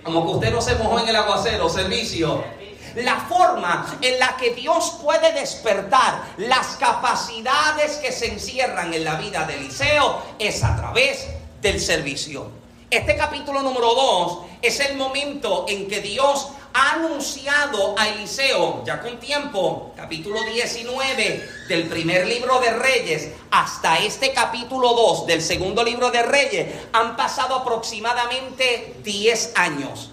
Como 0.02 0.24
que 0.24 0.32
usted 0.32 0.52
no 0.52 0.62
se 0.62 0.74
mojó 0.76 1.00
en 1.00 1.08
el 1.08 1.16
aguacero, 1.16 1.68
servicio. 1.68 2.42
La 2.96 3.16
forma 3.20 3.98
en 4.00 4.18
la 4.18 4.36
que 4.36 4.54
Dios 4.54 4.98
puede 5.02 5.32
despertar 5.32 6.22
las 6.38 6.66
capacidades 6.76 7.98
que 7.98 8.10
se 8.10 8.32
encierran 8.32 8.92
en 8.94 9.04
la 9.04 9.14
vida 9.14 9.44
de 9.44 9.54
Eliseo 9.54 10.22
es 10.38 10.64
a 10.64 10.76
través 10.76 11.26
del 11.60 11.80
servicio. 11.80 12.59
Este 12.90 13.16
capítulo 13.16 13.62
número 13.62 13.94
2 13.94 14.38
es 14.62 14.80
el 14.80 14.96
momento 14.96 15.64
en 15.68 15.86
que 15.86 16.00
Dios 16.00 16.48
ha 16.74 16.94
anunciado 16.94 17.94
a 17.96 18.08
Eliseo, 18.08 18.82
ya 18.84 19.00
con 19.00 19.20
tiempo, 19.20 19.92
capítulo 19.96 20.42
19 20.42 21.48
del 21.68 21.86
primer 21.86 22.26
libro 22.26 22.58
de 22.58 22.72
Reyes, 22.72 23.30
hasta 23.52 23.98
este 23.98 24.32
capítulo 24.32 24.92
2 24.92 25.28
del 25.28 25.40
segundo 25.40 25.84
libro 25.84 26.10
de 26.10 26.24
Reyes, 26.24 26.66
han 26.92 27.14
pasado 27.16 27.54
aproximadamente 27.54 28.96
10 29.04 29.52
años. 29.54 30.10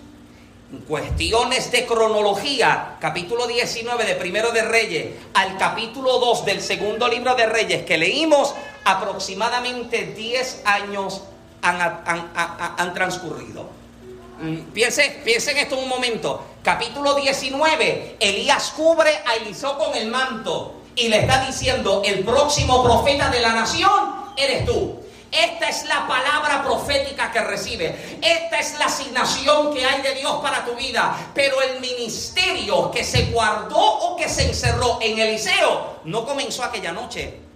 En 0.71 0.77
cuestiones 0.81 1.71
de 1.71 1.87
cronología, 1.87 2.97
capítulo 3.01 3.47
19 3.47 4.05
de 4.05 4.13
primero 4.13 4.51
de 4.51 4.61
Reyes 4.61 5.15
al 5.33 5.57
capítulo 5.57 6.19
2 6.19 6.45
del 6.45 6.61
segundo 6.61 7.07
libro 7.07 7.33
de 7.33 7.47
Reyes 7.47 7.85
que 7.85 7.97
leímos, 7.97 8.53
aproximadamente 8.85 10.13
10 10.15 10.61
años 10.63 11.23
han, 11.67 12.93
transcurrido. 12.93 13.69
Mm, 14.39 14.71
piense, 14.73 15.21
piense 15.23 15.51
en 15.51 15.57
esto 15.57 15.77
un 15.77 15.89
momento. 15.89 16.45
Capítulo 16.63 17.15
19. 17.15 18.17
Elías 18.19 18.73
cubre 18.75 19.11
a 19.25 19.35
Eliseo 19.35 19.77
con 19.77 19.95
el 19.95 20.09
manto 20.09 20.81
y 20.95 21.07
le 21.07 21.19
está 21.19 21.45
diciendo, 21.45 22.01
el 22.05 22.23
próximo 22.23 22.83
profeta 22.83 23.29
de 23.29 23.39
la 23.39 23.53
nación 23.53 23.91
eres 24.35 24.65
tú. 24.65 24.99
Esta 25.31 25.67
es 25.67 25.85
la 25.85 26.07
palabra 26.07 26.63
profética 26.63 27.31
que 27.31 27.41
recibe. 27.41 28.19
Esta 28.21 28.59
es 28.59 28.79
la 28.79 28.85
asignación 28.85 29.73
que 29.73 29.85
hay 29.85 30.01
de 30.01 30.15
Dios 30.15 30.37
para 30.41 30.65
tu 30.65 30.73
vida. 30.75 31.15
Pero 31.33 31.61
el 31.61 31.81
ministerio 31.81 32.89
que 32.91 33.03
se 33.03 33.25
guardó 33.25 33.77
o 33.77 34.15
que 34.15 34.29
se 34.29 34.47
encerró 34.47 34.99
en 35.01 35.19
Eliseo 35.19 35.97
no 36.05 36.25
comenzó 36.25 36.63
aquella 36.63 36.93
noche 36.93 37.46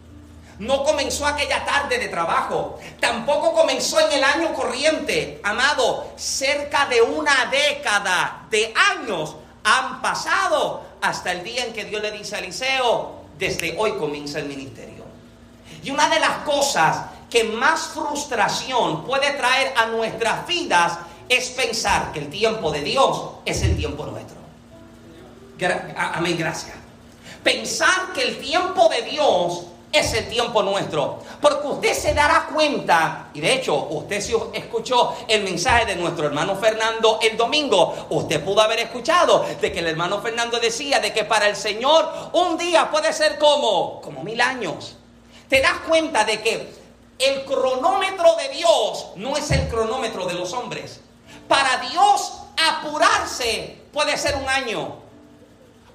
no 0.62 0.84
comenzó 0.84 1.25
aquella 1.25 1.65
tarde 1.65 1.98
de 1.98 2.08
trabajo, 2.08 2.80
tampoco 3.00 3.51
comenzó 3.51 4.00
en 4.00 4.12
el 4.12 4.24
año 4.24 4.53
corriente. 4.53 5.41
Amado, 5.44 6.13
cerca 6.15 6.86
de 6.86 7.01
una 7.01 7.48
década 7.48 8.46
de 8.51 8.72
años 8.91 9.36
han 9.63 10.03
pasado 10.03 10.84
hasta 11.01 11.32
el 11.32 11.44
día 11.44 11.65
en 11.65 11.74
que 11.74 11.86
Dios 11.86 12.00
le 12.03 12.12
dice 12.12 12.36
a 12.36 12.39
Eliseo, 12.39 13.22
desde 13.39 13.75
hoy 13.75 13.94
comienza 13.94 14.38
el 14.38 14.46
ministerio. 14.46 15.03
Y 15.82 15.89
una 15.89 16.08
de 16.10 16.20
las 16.20 16.44
cosas 16.46 17.06
que 17.27 17.44
más 17.44 17.88
frustración 17.88 19.03
puede 19.03 19.32
traer 19.32 19.74
a 19.75 19.88
nuestras 19.88 20.46
vidas 20.46 21.00
es 21.27 21.50
pensar 21.50 22.12
que 22.12 22.20
el 22.20 22.30
tiempo 22.30 22.70
de 22.70 22.84
Dios 22.84 23.20
es 23.46 23.63
el 23.63 23.75
tiempo 23.75 24.06
nuestro. 24.06 24.38
Amén, 25.98 26.38
gracias. 26.38 26.75
Pensar 27.44 28.13
que 28.13 28.22
el 28.22 28.39
tiempo 28.39 28.88
de 28.89 29.01
Dios 29.10 29.71
es 29.92 30.14
el 30.14 30.30
tiempo 30.30 30.64
nuestro. 30.64 31.20
Porque 31.42 31.68
usted 31.68 31.94
se 31.94 32.14
dará 32.14 32.48
cuenta, 32.54 33.30
y 33.34 33.42
de 33.42 33.54
hecho 33.54 33.76
usted 33.90 34.22
si 34.22 34.34
escuchó 34.54 35.16
el 35.28 35.44
mensaje 35.44 35.86
de 35.86 35.96
nuestro 35.96 36.28
hermano 36.28 36.56
Fernando 36.56 37.20
el 37.22 37.38
domingo, 37.38 38.08
usted 38.10 38.44
pudo 38.44 38.62
haber 38.62 38.80
escuchado 38.80 39.46
de 39.60 39.72
que 39.72 39.80
el 39.80 39.88
hermano 39.88 40.22
Fernando 40.22 40.60
decía 40.60 41.00
de 41.00 41.14
que 41.14 41.24
para 41.24 41.48
el 41.48 41.56
Señor 41.56 42.10
un 42.34 42.58
día 42.58 42.90
puede 42.90 43.12
ser 43.14 43.38
como, 43.38 44.02
como 44.02 44.24
mil 44.24 44.40
años. 44.42 44.96
Te 45.50 45.62
das 45.62 45.80
cuenta 45.88 46.24
de 46.24 46.42
que 46.42 46.82
el 47.20 47.46
cronómetro 47.46 48.36
de 48.36 48.50
Dios 48.50 49.08
no 49.16 49.36
es 49.36 49.52
el 49.52 49.68
cronómetro 49.68 50.26
de 50.26 50.34
los 50.34 50.54
hombres. 50.54 51.02
Para 51.48 51.78
Dios 51.90 52.34
apurarse 52.58 53.78
puede 53.92 54.18
ser 54.18 54.36
un 54.36 54.48
año. 54.48 54.96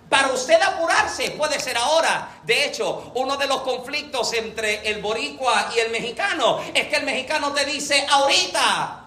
Para 0.08 0.28
usted 0.28 0.60
apurarse 0.62 1.32
puede 1.32 1.58
ser 1.58 1.76
ahora. 1.76 2.28
De 2.44 2.66
hecho, 2.66 3.10
uno 3.14 3.36
de 3.36 3.46
los 3.46 3.62
conflictos 3.62 4.32
entre 4.34 4.88
el 4.88 5.02
boricua 5.02 5.70
y 5.75 5.80
el 5.80 5.90
mexicano 5.90 6.60
es 6.72 6.86
que 6.86 6.96
el 6.96 7.04
mexicano 7.04 7.52
te 7.52 7.64
dice 7.64 8.06
ahorita. 8.08 9.04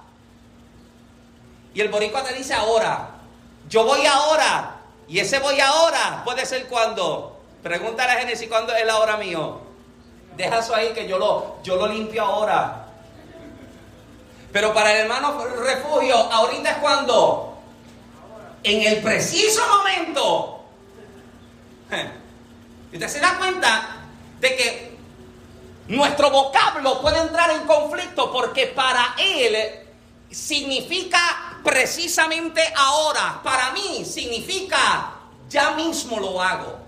Y 1.73 1.81
el 1.81 1.87
boricua 1.87 2.23
te 2.23 2.33
dice 2.33 2.53
ahora. 2.53 3.11
Yo 3.69 3.85
voy 3.85 4.05
ahora. 4.05 4.75
Y 5.07 5.19
ese 5.19 5.39
voy 5.39 5.59
ahora 5.61 6.21
puede 6.25 6.45
ser 6.45 6.67
cuando. 6.67 7.37
Pregúntale 7.63 8.11
a 8.11 8.15
Génesis 8.17 8.49
cuándo 8.49 8.75
es 8.75 8.85
la 8.85 8.99
hora 8.99 9.15
mío. 9.17 9.61
Deja 10.35 10.59
eso 10.59 10.75
ahí 10.75 10.89
que 10.89 11.07
yo 11.07 11.17
lo, 11.17 11.57
yo 11.63 11.77
lo 11.77 11.87
limpio 11.87 12.23
ahora. 12.23 12.87
Pero 14.51 14.73
para 14.73 14.91
el 14.91 15.01
hermano 15.01 15.45
refugio, 15.45 16.15
ahorita 16.15 16.71
es 16.71 16.77
cuando. 16.77 17.57
En 18.63 18.81
el 18.81 19.01
preciso 19.01 19.61
momento 19.67 20.58
y 22.91 22.95
usted 22.95 23.07
se 23.07 23.19
da 23.19 23.37
cuenta 23.37 23.97
de 24.39 24.55
que 24.55 24.97
nuestro 25.87 26.29
vocablo 26.29 27.01
puede 27.01 27.19
entrar 27.19 27.49
en 27.51 27.65
conflicto 27.65 28.31
porque 28.31 28.67
para 28.67 29.15
él 29.17 29.55
significa 30.29 31.57
precisamente 31.63 32.61
ahora. 32.75 33.41
Para 33.43 33.71
mí 33.71 34.05
significa 34.05 35.13
ya 35.49 35.71
mismo 35.71 36.19
lo 36.19 36.41
hago. 36.41 36.79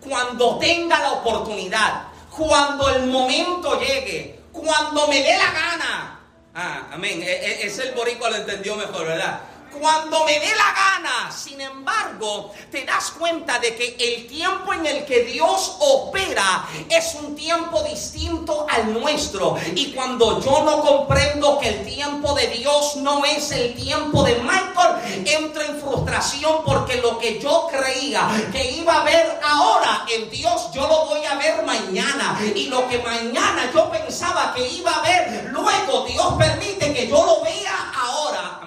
Cuando 0.00 0.58
tenga 0.58 0.98
la 0.98 1.12
oportunidad, 1.12 2.04
cuando 2.30 2.88
el 2.90 3.06
momento 3.06 3.78
llegue, 3.80 4.40
cuando 4.52 5.06
me 5.08 5.22
dé 5.22 5.36
la 5.36 5.50
gana. 5.50 6.20
Ah, 6.54 6.88
amén. 6.92 7.22
E, 7.22 7.30
e, 7.30 7.66
ese 7.66 7.88
el 7.88 7.94
boricua 7.94 8.30
lo 8.30 8.36
entendió 8.36 8.74
mejor, 8.76 9.06
¿verdad? 9.06 9.40
Cuando 9.70 10.24
me 10.24 10.38
dé 10.38 10.50
la 10.56 10.72
gana. 10.72 11.32
Sin 11.32 11.60
embargo, 11.60 12.52
te 12.70 12.84
das 12.84 13.12
cuenta 13.12 13.58
de 13.58 13.74
que 13.74 13.96
el 13.98 14.26
tiempo 14.26 14.72
en 14.72 14.86
el 14.86 15.04
que 15.04 15.24
Dios 15.24 15.76
opera 15.80 16.66
es 16.88 17.14
un 17.14 17.34
tiempo 17.34 17.82
distinto 17.82 18.66
al 18.68 18.92
nuestro. 18.92 19.56
Y 19.74 19.92
cuando 19.92 20.40
yo 20.40 20.62
no 20.64 20.80
comprendo 20.80 21.58
que 21.58 21.68
el 21.68 21.86
tiempo 21.86 22.34
de 22.34 22.48
Dios 22.48 22.96
no 22.96 23.24
es 23.24 23.50
el 23.52 23.74
tiempo 23.74 24.22
de 24.22 24.36
Michael, 24.36 25.26
entro 25.26 25.62
en 25.62 25.80
frustración 25.80 26.62
porque 26.64 26.96
lo 26.96 27.18
que 27.18 27.40
yo 27.40 27.68
creía 27.70 28.28
que 28.52 28.72
iba 28.72 29.00
a 29.00 29.04
ver 29.04 29.40
ahora 29.42 30.04
en 30.08 30.30
Dios, 30.30 30.70
yo 30.72 30.86
lo 30.86 31.06
voy 31.06 31.24
a 31.24 31.34
ver 31.36 31.64
mañana. 31.64 32.38
Y 32.54 32.66
lo 32.66 32.88
que 32.88 32.98
mañana 32.98 33.70
yo 33.72 33.90
pensaba 33.90 34.54
que 34.54 34.66
iba 34.68 34.90
a 34.90 35.02
ver, 35.02 35.50
luego 35.52 36.04
Dios 36.06 36.34
permite 36.38 36.92
que 36.92 37.08
yo 37.08 37.24
lo 37.24 37.42
vea 37.42 37.92
ahora. 37.94 38.60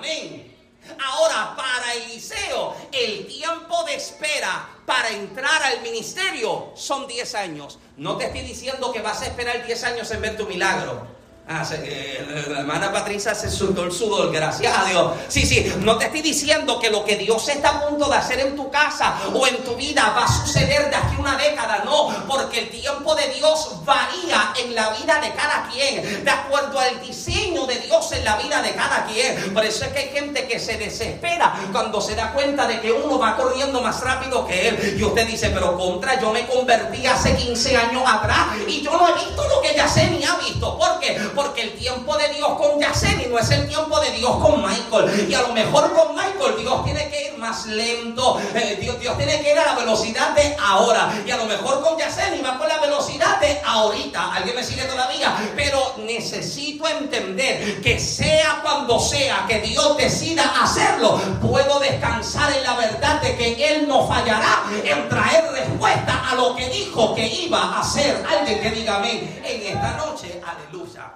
Ahora, 1.03 1.55
para 1.55 1.93
Eliseo, 1.95 2.75
el 2.91 3.25
tiempo 3.27 3.83
de 3.85 3.95
espera 3.95 4.69
para 4.85 5.09
entrar 5.09 5.63
al 5.63 5.81
ministerio 5.81 6.71
son 6.75 7.07
10 7.07 7.35
años. 7.35 7.79
No 7.97 8.17
te 8.17 8.25
estoy 8.25 8.41
diciendo 8.41 8.91
que 8.91 9.01
vas 9.01 9.21
a 9.21 9.25
esperar 9.25 9.65
10 9.65 9.83
años 9.83 10.11
en 10.11 10.21
ver 10.21 10.37
tu 10.37 10.45
milagro. 10.45 11.20
Ah, 11.53 11.67
eh, 11.73 12.25
la 12.47 12.59
hermana 12.59 12.93
Patricia 12.93 13.35
se 13.35 13.51
soltó 13.51 13.83
el 13.83 13.91
sudor, 13.91 14.31
gracias 14.31 14.73
a 14.77 14.85
Dios. 14.85 15.11
Sí, 15.27 15.45
sí, 15.45 15.69
no 15.79 15.97
te 15.97 16.05
estoy 16.05 16.21
diciendo 16.21 16.79
que 16.79 16.89
lo 16.89 17.03
que 17.03 17.17
Dios 17.17 17.45
está 17.49 17.69
a 17.71 17.87
punto 17.89 18.07
de 18.07 18.15
hacer 18.15 18.39
en 18.39 18.55
tu 18.55 18.71
casa 18.71 19.17
o 19.33 19.45
en 19.45 19.57
tu 19.57 19.75
vida 19.75 20.13
va 20.15 20.23
a 20.23 20.31
suceder 20.31 20.89
de 20.89 20.95
aquí 20.95 21.17
una 21.19 21.35
década, 21.35 21.81
no, 21.83 22.07
porque 22.25 22.59
el 22.59 22.69
tiempo 22.69 23.15
de 23.15 23.27
Dios 23.33 23.83
varía 23.83 24.53
en 24.63 24.73
la 24.73 24.91
vida 24.91 25.19
de 25.19 25.33
cada 25.33 25.67
quien, 25.69 26.23
de 26.23 26.31
acuerdo 26.31 26.79
al 26.79 27.01
diseño 27.01 27.65
de 27.65 27.79
Dios 27.79 28.09
en 28.13 28.23
la 28.23 28.37
vida 28.37 28.61
de 28.61 28.73
cada 28.73 29.05
quien. 29.07 29.53
Por 29.53 29.65
eso 29.65 29.83
es 29.83 29.91
que 29.91 29.99
hay 29.99 30.09
gente 30.09 30.47
que 30.47 30.57
se 30.57 30.77
desespera 30.77 31.53
cuando 31.73 31.99
se 31.99 32.15
da 32.15 32.31
cuenta 32.31 32.65
de 32.65 32.79
que 32.79 32.93
uno 32.93 33.19
va 33.19 33.35
corriendo 33.35 33.81
más 33.81 33.99
rápido 33.99 34.47
que 34.47 34.69
él. 34.69 34.95
Y 34.97 35.03
usted 35.03 35.27
dice, 35.27 35.49
pero 35.49 35.77
contra, 35.77 36.17
yo 36.17 36.31
me 36.31 36.47
convertí 36.47 37.05
hace 37.05 37.35
15 37.35 37.75
años 37.75 38.03
atrás 38.07 38.55
y 38.65 38.81
yo 38.81 38.91
no 38.91 39.09
he 39.09 39.13
visto 39.15 39.45
lo 39.49 39.59
que 39.59 39.75
ya 39.75 39.85
sé 39.85 40.09
ni 40.09 40.23
ha 40.23 40.35
visto. 40.37 40.77
¿Por 40.77 40.97
qué? 41.01 41.19
porque 41.35 41.40
el 41.61 41.73
tiempo 41.73 42.17
de 42.17 42.29
Dios 42.29 42.49
con 42.57 42.79
Yaceni 42.79 43.25
no 43.27 43.37
es 43.37 43.49
el 43.51 43.67
tiempo 43.67 43.99
de 43.99 44.11
Dios 44.11 44.35
con 44.37 44.61
Michael. 44.61 45.29
Y 45.29 45.33
a 45.33 45.41
lo 45.41 45.53
mejor 45.53 45.93
con 45.93 46.15
Michael 46.15 46.57
Dios 46.59 46.83
tiene 46.83 47.09
que 47.09 47.27
ir 47.27 47.37
más 47.37 47.65
lento. 47.67 48.39
Eh, 48.55 48.77
Dios, 48.79 48.99
Dios, 48.99 49.17
tiene 49.17 49.41
que 49.41 49.51
ir 49.51 49.59
a 49.59 49.65
la 49.65 49.75
velocidad 49.75 50.31
de 50.35 50.55
ahora. 50.59 51.11
Y 51.25 51.31
a 51.31 51.37
lo 51.37 51.45
mejor 51.45 51.81
con 51.81 51.97
Yaceni 51.97 52.41
va 52.41 52.57
con 52.57 52.67
la 52.67 52.79
velocidad 52.79 53.39
de 53.39 53.61
ahorita. 53.65 54.33
¿Alguien 54.33 54.55
me 54.55 54.63
sigue 54.63 54.83
todavía? 54.83 55.35
Pero 55.55 55.95
necesito 55.99 56.87
entender 56.87 57.81
que 57.81 57.99
sea 57.99 58.59
cuando 58.63 58.99
sea 58.99 59.45
que 59.47 59.59
Dios 59.61 59.97
decida 59.97 60.43
hacerlo, 60.61 61.19
puedo 61.41 61.79
descansar 61.79 62.51
en 62.55 62.63
la 62.63 62.75
verdad 62.75 63.21
de 63.21 63.35
que 63.35 63.75
Él 63.75 63.87
no 63.87 64.07
fallará 64.07 64.63
en 64.83 65.09
traer 65.09 65.51
respuesta 65.51 66.29
a 66.29 66.35
lo 66.35 66.55
que 66.55 66.69
dijo 66.69 67.13
que 67.15 67.27
iba 67.27 67.59
a 67.59 67.81
hacer. 67.81 68.23
Alguien 68.27 68.61
que 68.61 68.71
diga 68.71 68.97
amén 68.97 69.41
en 69.43 69.61
esta 69.61 69.97
noche. 69.97 70.41
Aleluya. 70.45 71.11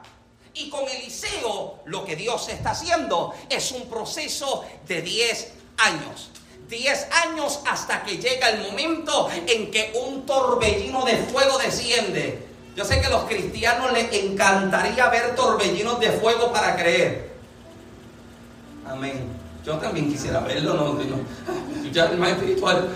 Y 0.55 0.69
con 0.69 0.87
Eliseo 0.87 1.81
lo 1.85 2.05
que 2.05 2.15
Dios 2.15 2.47
está 2.47 2.71
haciendo 2.71 3.33
es 3.49 3.71
un 3.73 3.89
proceso 3.89 4.63
de 4.87 5.01
10 5.01 5.51
años. 5.77 6.29
10 6.69 7.07
años 7.27 7.59
hasta 7.67 8.03
que 8.03 8.17
llega 8.17 8.49
el 8.49 8.61
momento 8.61 9.29
en 9.47 9.69
que 9.69 9.93
un 10.07 10.25
torbellino 10.25 11.03
de 11.05 11.17
fuego 11.17 11.57
desciende. 11.57 12.47
Yo 12.75 12.85
sé 12.85 12.99
que 12.99 13.07
a 13.07 13.09
los 13.09 13.25
cristianos 13.25 13.91
les 13.91 14.11
encantaría 14.13 15.09
ver 15.09 15.35
torbellinos 15.35 15.99
de 15.99 16.11
fuego 16.11 16.51
para 16.51 16.75
creer. 16.75 17.31
Amén. 18.87 19.29
Yo 19.65 19.77
también 19.77 20.09
quisiera 20.09 20.39
verlo, 20.39 20.73
no, 20.73 20.93
no. 20.93 21.19
Ya 21.91 22.07
más 22.11 22.31
espiritual. 22.31 22.89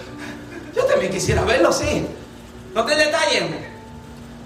Yo 0.76 0.86
también 0.86 1.12
quisiera 1.12 1.44
verlo, 1.44 1.72
sí. 1.74 2.08
No 2.74 2.86
te 2.86 2.96
detallen. 2.96 3.69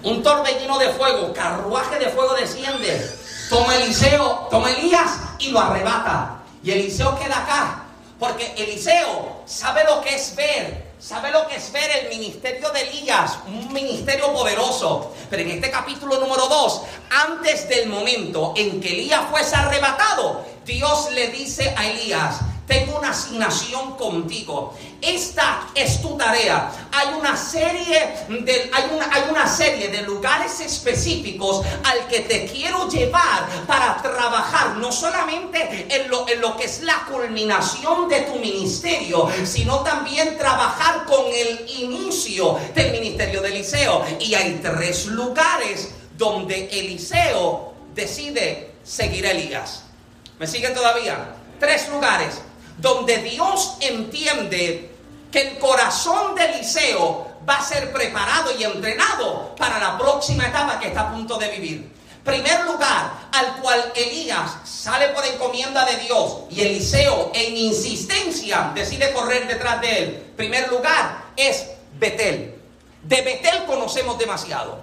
Un 0.04 0.22
torbellino 0.22 0.78
de 0.78 0.90
fuego, 0.90 1.32
carruaje 1.32 1.98
de 1.98 2.10
fuego 2.10 2.34
desciende. 2.34 3.18
Toma 3.48 3.74
Eliseo, 3.76 4.48
toma 4.50 4.70
Elías 4.70 5.12
y 5.38 5.48
lo 5.48 5.60
arrebata. 5.60 6.42
Y 6.62 6.72
Eliseo 6.72 7.18
queda 7.18 7.38
acá. 7.38 7.84
Porque 8.18 8.54
Eliseo 8.56 9.42
sabe 9.46 9.82
lo 9.84 10.02
que 10.02 10.14
es 10.14 10.36
ver. 10.36 10.94
Sabe 10.98 11.30
lo 11.30 11.46
que 11.46 11.56
es 11.56 11.72
ver 11.72 11.90
el 12.02 12.08
ministerio 12.08 12.70
de 12.70 12.80
Elías, 12.80 13.32
un 13.46 13.72
ministerio 13.72 14.32
poderoso. 14.32 15.12
Pero 15.28 15.42
en 15.42 15.50
este 15.50 15.70
capítulo 15.70 16.18
número 16.18 16.48
2, 16.48 16.82
antes 17.10 17.68
del 17.68 17.88
momento 17.88 18.54
en 18.56 18.80
que 18.80 18.88
Elías 18.88 19.22
fuese 19.30 19.56
arrebatado, 19.56 20.44
Dios 20.64 21.10
le 21.12 21.28
dice 21.28 21.74
a 21.76 21.86
Elías, 21.86 22.40
tengo 22.66 22.98
una 22.98 23.10
asignación 23.10 23.96
contigo. 23.96 24.74
Esta 25.00 25.68
es 25.74 26.00
tu 26.00 26.16
tarea. 26.16 26.70
Hay 26.92 27.14
una 27.14 27.36
serie 27.36 28.26
de, 28.28 28.70
hay 28.72 28.84
una, 28.94 29.12
hay 29.12 29.22
una 29.30 29.46
serie 29.46 29.88
de 29.88 30.02
lugares 30.02 30.60
específicos 30.60 31.64
al 31.84 32.06
que 32.08 32.20
te 32.20 32.46
quiero 32.46 32.88
llevar 32.88 33.46
para 33.66 34.00
trabajar, 34.00 34.76
no 34.76 34.90
solamente 34.90 35.86
en 35.90 36.08
lo, 36.08 36.26
en 36.28 36.40
lo 36.40 36.56
que 36.56 36.64
es 36.64 36.82
la 36.82 37.04
culminación 37.04 38.08
de 38.08 38.22
tu 38.22 38.36
ministerio, 38.36 39.28
sino 39.44 39.80
también 39.80 40.38
trabajar 40.38 41.04
con 41.04 41.26
el 41.32 41.68
inicio 41.68 42.58
del 42.74 42.92
ministerio 42.92 43.42
de 43.42 43.48
Eliseo. 43.48 44.04
Y 44.20 44.34
hay 44.34 44.60
tres 44.62 45.06
lugares 45.06 45.90
donde 46.16 46.68
Eliseo 46.70 47.74
decide 47.94 48.74
seguir 48.82 49.26
a 49.26 49.32
Elías. 49.32 49.84
¿Me 50.38 50.46
siguen 50.46 50.74
todavía? 50.74 51.36
Tres 51.60 51.88
lugares 51.88 52.40
donde 52.78 53.18
Dios 53.18 53.76
entiende 53.80 54.90
que 55.30 55.40
el 55.40 55.58
corazón 55.58 56.34
de 56.34 56.44
Eliseo 56.44 57.26
va 57.48 57.56
a 57.56 57.64
ser 57.64 57.92
preparado 57.92 58.50
y 58.58 58.64
entrenado 58.64 59.54
para 59.56 59.78
la 59.78 59.98
próxima 59.98 60.46
etapa 60.46 60.78
que 60.78 60.88
está 60.88 61.02
a 61.02 61.12
punto 61.12 61.36
de 61.38 61.48
vivir. 61.48 61.94
Primer 62.24 62.64
lugar 62.64 63.12
al 63.32 63.56
cual 63.60 63.92
Elías 63.94 64.56
sale 64.64 65.08
por 65.08 65.26
encomienda 65.26 65.84
de 65.84 65.98
Dios 65.98 66.44
y 66.50 66.62
Eliseo 66.62 67.30
en 67.34 67.56
insistencia 67.56 68.72
decide 68.74 69.12
correr 69.12 69.46
detrás 69.46 69.80
de 69.82 69.98
él. 69.98 70.32
Primer 70.34 70.70
lugar 70.70 71.24
es 71.36 71.66
Betel. 71.98 72.54
De 73.02 73.20
Betel 73.20 73.64
conocemos 73.66 74.16
demasiado. 74.18 74.78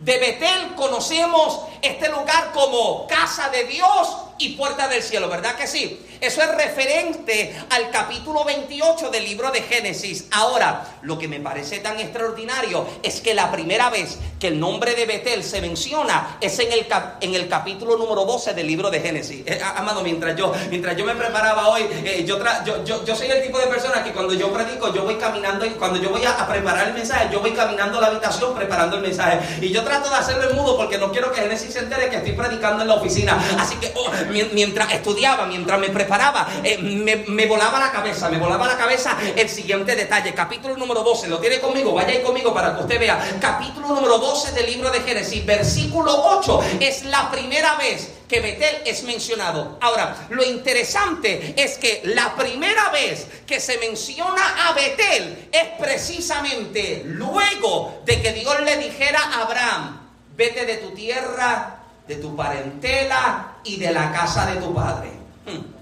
De 0.00 0.18
Betel 0.18 0.74
conocemos 0.74 1.60
este 1.80 2.08
lugar 2.08 2.50
como 2.52 3.06
casa 3.06 3.48
de 3.50 3.64
Dios 3.64 4.16
y 4.38 4.50
puerta 4.50 4.88
del 4.88 5.02
cielo, 5.02 5.28
¿verdad 5.28 5.54
que 5.54 5.66
sí? 5.66 6.00
Eso 6.20 6.40
es 6.40 6.54
referente 6.54 7.52
al 7.70 7.90
capítulo 7.90 8.44
28 8.44 9.10
del 9.10 9.24
libro 9.24 9.50
de 9.50 9.60
Génesis. 9.62 10.26
Ahora, 10.30 10.98
lo 11.02 11.18
que 11.18 11.26
me 11.26 11.40
parece 11.40 11.80
tan 11.80 11.98
extraordinario 11.98 12.86
es 13.02 13.20
que 13.20 13.34
la 13.34 13.50
primera 13.50 13.90
vez 13.90 14.18
que 14.38 14.48
el 14.48 14.60
nombre 14.60 14.94
de 14.94 15.04
Betel 15.04 15.42
se 15.42 15.60
menciona 15.60 16.36
es 16.40 16.58
en 16.60 16.72
el, 16.72 16.86
en 17.20 17.34
el 17.34 17.48
capítulo 17.48 17.96
número 17.96 18.24
12 18.24 18.54
del 18.54 18.68
libro 18.68 18.90
de 18.90 19.00
Génesis. 19.00 19.42
Eh, 19.46 19.60
amado, 19.76 20.02
mientras 20.02 20.36
yo, 20.36 20.52
mientras 20.70 20.96
yo 20.96 21.04
me 21.04 21.14
preparaba 21.16 21.68
hoy, 21.68 21.82
eh, 22.04 22.24
yo, 22.26 22.38
yo, 22.64 23.04
yo, 23.04 23.16
soy 23.16 23.28
el 23.28 23.42
tipo 23.42 23.58
de 23.58 23.66
persona 23.66 24.04
que 24.04 24.12
cuando 24.12 24.34
yo 24.34 24.52
predico, 24.52 24.94
yo 24.94 25.02
voy 25.02 25.16
caminando, 25.16 25.66
cuando 25.78 26.00
yo 26.00 26.10
voy 26.10 26.24
a, 26.24 26.46
preparar 26.46 26.88
el 26.88 26.94
mensaje, 26.94 27.28
yo 27.32 27.40
voy 27.40 27.52
caminando 27.52 27.98
a 27.98 28.00
la 28.00 28.06
habitación 28.08 28.54
preparando 28.54 28.96
el 28.96 29.02
mensaje. 29.02 29.40
Y 29.60 29.70
yo 29.70 29.82
trato 29.82 30.08
de 30.08 30.16
hacerlo 30.16 30.50
en 30.50 30.56
mudo 30.56 30.76
porque 30.76 30.98
no 30.98 31.10
quiero 31.10 31.32
que 31.32 31.40
Génesis 31.40 31.72
se 31.72 31.80
entere 31.80 32.08
que 32.08 32.16
estoy 32.16 32.32
predicando 32.32 32.82
en 32.82 32.88
la 32.88 32.94
oficina. 32.94 33.42
Así 33.58 33.74
que 33.76 33.92
oh, 33.96 34.10
mientras 34.30 34.92
estudiaba, 34.92 35.46
mientras 35.46 35.78
me 35.78 35.90
preparaba, 35.90 36.48
eh, 36.62 36.78
me, 36.78 37.46
volaba 37.46 37.78
la 37.78 37.90
cabeza, 37.90 38.28
me 38.28 38.38
volaba 38.38 38.66
la 38.66 38.76
cabeza 38.76 39.16
el 39.36 39.48
siguiente 39.48 39.94
detalle. 39.94 40.34
Capítulo 40.34 40.76
número 40.76 41.02
12, 41.02 41.28
lo 41.28 41.38
tiene 41.38 41.60
conmigo, 41.60 41.92
vaya 41.92 42.10
ahí 42.10 42.22
conmigo 42.22 42.52
para 42.52 42.74
que 42.76 42.82
usted 42.82 42.98
vea. 42.98 43.38
Capítulo 43.40 43.88
número 43.88 44.18
12 44.18 44.52
del 44.52 44.66
libro 44.66 44.90
de 44.90 45.00
Génesis, 45.00 45.44
versículo 45.44 46.12
8, 46.38 46.60
es 46.80 47.04
la 47.04 47.30
primera 47.30 47.76
vez 47.76 48.10
que 48.32 48.40
Betel 48.40 48.82
es 48.86 49.02
mencionado. 49.02 49.76
Ahora, 49.80 50.26
lo 50.30 50.42
interesante 50.42 51.54
es 51.54 51.76
que 51.76 52.00
la 52.04 52.34
primera 52.34 52.88
vez 52.88 53.26
que 53.46 53.60
se 53.60 53.76
menciona 53.76 54.68
a 54.68 54.72
Betel 54.72 55.48
es 55.52 55.64
precisamente 55.78 57.02
luego 57.04 58.00
de 58.06 58.22
que 58.22 58.32
Dios 58.32 58.58
le 58.62 58.78
dijera 58.78 59.20
a 59.20 59.42
Abraham, 59.42 60.00
vete 60.34 60.64
de 60.64 60.76
tu 60.78 60.92
tierra, 60.92 61.81
de 62.06 62.16
tu 62.16 62.34
parentela 62.36 63.56
y 63.64 63.76
de 63.76 63.92
la 63.92 64.12
casa 64.12 64.46
de 64.46 64.60
tu 64.60 64.74
padre. 64.74 65.10
Hmm. 65.46 65.72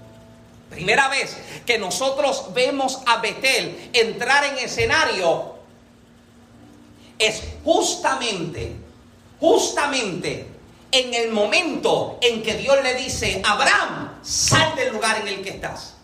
Primera 0.69 1.09
vez 1.09 1.37
que 1.65 1.77
nosotros 1.77 2.53
vemos 2.53 3.01
a 3.05 3.17
Betel 3.17 3.89
entrar 3.93 4.45
en 4.45 4.57
escenario 4.59 5.55
es 7.19 7.43
justamente, 7.63 8.75
justamente 9.39 10.47
en 10.91 11.13
el 11.13 11.31
momento 11.31 12.17
en 12.21 12.41
que 12.41 12.55
Dios 12.55 12.77
le 12.83 12.95
dice, 12.95 13.41
Abraham, 13.45 14.19
sal 14.21 14.75
del 14.75 14.93
lugar 14.93 15.21
en 15.21 15.27
el 15.27 15.43
que 15.43 15.51
estás. 15.51 15.95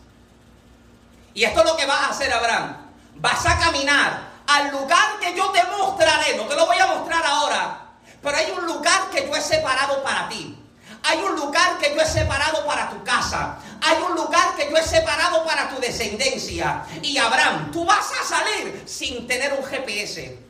Y 1.34 1.44
esto 1.44 1.60
es 1.60 1.66
lo 1.66 1.78
que 1.78 1.86
vas 1.86 2.02
a 2.02 2.10
hacer, 2.10 2.34
Abraham. 2.34 2.78
Vas 3.16 3.46
a 3.46 3.60
caminar 3.60 4.28
al 4.48 4.72
lugar 4.72 5.20
que 5.20 5.36
yo 5.36 5.50
te 5.52 5.64
mostraré. 5.66 6.36
No 6.36 6.44
te 6.44 6.56
lo 6.56 6.66
voy 6.66 6.78
a 6.78 6.88
mostrar 6.88 7.24
ahora. 7.26 7.87
Pero 8.22 8.38
hay 8.38 8.52
un 8.58 8.66
lugar 8.66 9.10
que 9.12 9.28
yo 9.28 9.36
he 9.36 9.42
separado 9.42 10.04
para 10.04 10.30
ti. 10.30 10.58
Hay 11.04 11.20
un 11.20 11.36
lugar 11.36 11.78
que 11.80 11.94
yo 11.96 12.02
he 12.02 12.06
separado 12.06 12.66
para 12.66 12.90
tu 12.90 13.04
casa. 13.04 13.58
Hay 13.82 13.98
un 14.02 14.16
lugar 14.16 14.56
que 14.56 14.70
yo 14.70 14.76
he 14.76 14.84
separado 14.84 15.46
para 15.46 15.70
tu 15.70 15.80
descendencia. 15.80 16.84
Y 17.02 17.18
Abraham, 17.18 17.72
tú 17.72 17.86
vas 17.86 18.08
a 18.22 18.26
salir 18.26 18.84
sin 18.86 19.28
tener 19.28 19.54
un 19.54 19.64
GPS 19.64 20.48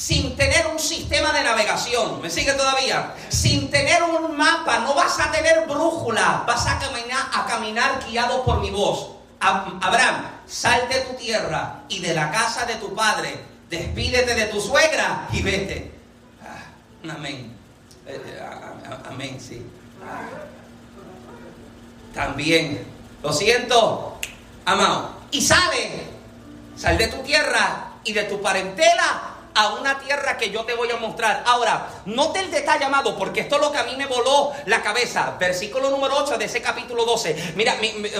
sin 0.00 0.34
tener 0.34 0.66
un 0.66 0.78
sistema 0.78 1.30
de 1.30 1.44
navegación. 1.44 2.22
¿Me 2.22 2.30
sigue 2.30 2.54
todavía? 2.54 3.14
Sin 3.28 3.70
tener 3.70 4.02
un 4.02 4.34
mapa, 4.34 4.78
no 4.78 4.94
vas 4.94 5.20
a 5.20 5.30
tener 5.30 5.66
brújula, 5.66 6.44
vas 6.46 6.66
a 6.66 6.78
caminar, 7.46 8.00
guiado 8.08 8.42
por 8.42 8.60
mi 8.60 8.70
voz. 8.70 9.10
Abraham, 9.40 10.26
sal 10.46 10.88
de 10.88 11.00
tu 11.00 11.14
tierra 11.14 11.82
y 11.90 11.98
de 11.98 12.14
la 12.14 12.30
casa 12.30 12.64
de 12.64 12.76
tu 12.76 12.94
padre, 12.94 13.44
despídete 13.68 14.34
de 14.34 14.46
tu 14.46 14.60
suegra 14.60 15.28
y 15.32 15.42
vete. 15.42 15.99
Amén. 17.08 17.52
Eh, 18.06 18.20
eh, 18.26 18.40
amén, 19.08 19.40
sí. 19.40 19.64
También, 22.14 22.84
lo 23.22 23.32
siento, 23.32 24.18
amado. 24.64 25.20
Y 25.30 25.40
sale, 25.40 26.02
sal 26.76 26.98
de 26.98 27.08
tu 27.08 27.22
tierra 27.22 27.92
y 28.04 28.12
de 28.12 28.24
tu 28.24 28.42
parentela 28.42 29.39
a 29.54 29.74
una 29.74 29.98
tierra 29.98 30.36
que 30.36 30.50
yo 30.50 30.64
te 30.64 30.74
voy 30.74 30.90
a 30.90 30.96
mostrar. 30.96 31.42
Ahora, 31.46 32.02
note 32.06 32.40
el 32.40 32.50
detalle, 32.50 32.84
amado, 32.84 33.16
porque 33.16 33.40
esto 33.40 33.56
es 33.56 33.60
lo 33.62 33.72
que 33.72 33.78
a 33.78 33.84
mí 33.84 33.96
me 33.96 34.06
voló 34.06 34.52
la 34.66 34.82
cabeza. 34.82 35.36
Versículo 35.38 35.90
número 35.90 36.16
8 36.18 36.38
de 36.38 36.44
ese 36.44 36.62
capítulo 36.62 37.04
12. 37.04 37.54
Mira, 37.56 37.76
eh, 37.80 38.12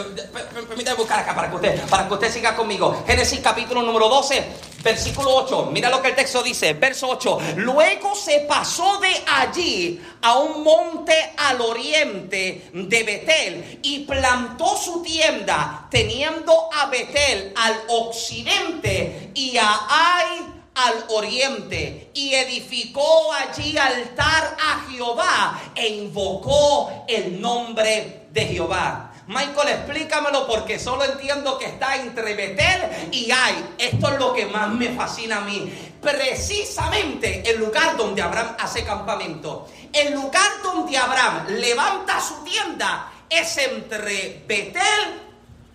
permítame 0.68 0.96
buscar 0.96 1.20
acá 1.20 1.34
para 1.34 1.48
que 1.48 1.56
usted, 1.56 1.88
para 1.88 2.08
que 2.08 2.14
usted 2.14 2.32
siga 2.32 2.56
conmigo. 2.56 3.04
Génesis 3.06 3.40
capítulo 3.40 3.82
número 3.82 4.08
12, 4.08 4.44
versículo 4.82 5.34
8. 5.36 5.70
Mira 5.72 5.88
lo 5.90 6.02
que 6.02 6.08
el 6.08 6.14
texto 6.14 6.42
dice, 6.42 6.74
verso 6.74 7.08
8. 7.08 7.38
Luego 7.56 8.14
se 8.14 8.40
pasó 8.40 8.98
de 8.98 9.24
allí 9.26 10.02
a 10.22 10.38
un 10.38 10.62
monte 10.62 11.32
al 11.36 11.60
oriente 11.60 12.70
de 12.72 13.02
Betel 13.02 13.80
y 13.82 14.00
plantó 14.00 14.76
su 14.76 15.02
tienda, 15.02 15.86
teniendo 15.90 16.68
a 16.72 16.86
Betel 16.86 17.52
al 17.56 17.80
occidente 17.88 19.30
y 19.34 19.56
a 19.56 19.80
Ai 19.88 20.59
al 20.86 21.04
oriente 21.08 22.10
y 22.14 22.34
edificó 22.34 23.32
allí 23.32 23.76
altar 23.76 24.56
a 24.58 24.90
Jehová 24.90 25.60
e 25.74 25.88
invocó 25.88 27.04
el 27.08 27.40
nombre 27.40 28.26
de 28.30 28.46
Jehová. 28.46 29.12
Michael, 29.26 29.68
explícamelo 29.68 30.46
porque 30.46 30.78
solo 30.78 31.04
entiendo 31.04 31.56
que 31.58 31.66
está 31.66 31.96
entre 31.96 32.34
Betel 32.34 33.08
y 33.12 33.30
Ay. 33.30 33.74
Esto 33.78 34.12
es 34.12 34.18
lo 34.18 34.32
que 34.32 34.46
más 34.46 34.70
me 34.70 34.88
fascina 34.90 35.38
a 35.38 35.40
mí. 35.42 35.72
Precisamente 36.00 37.48
el 37.48 37.58
lugar 37.58 37.96
donde 37.96 38.22
Abraham 38.22 38.56
hace 38.58 38.82
campamento. 38.84 39.68
El 39.92 40.14
lugar 40.14 40.50
donde 40.62 40.96
Abraham 40.96 41.46
levanta 41.48 42.20
su 42.20 42.42
tienda 42.42 43.12
es 43.28 43.56
entre 43.58 44.42
Betel 44.48 45.20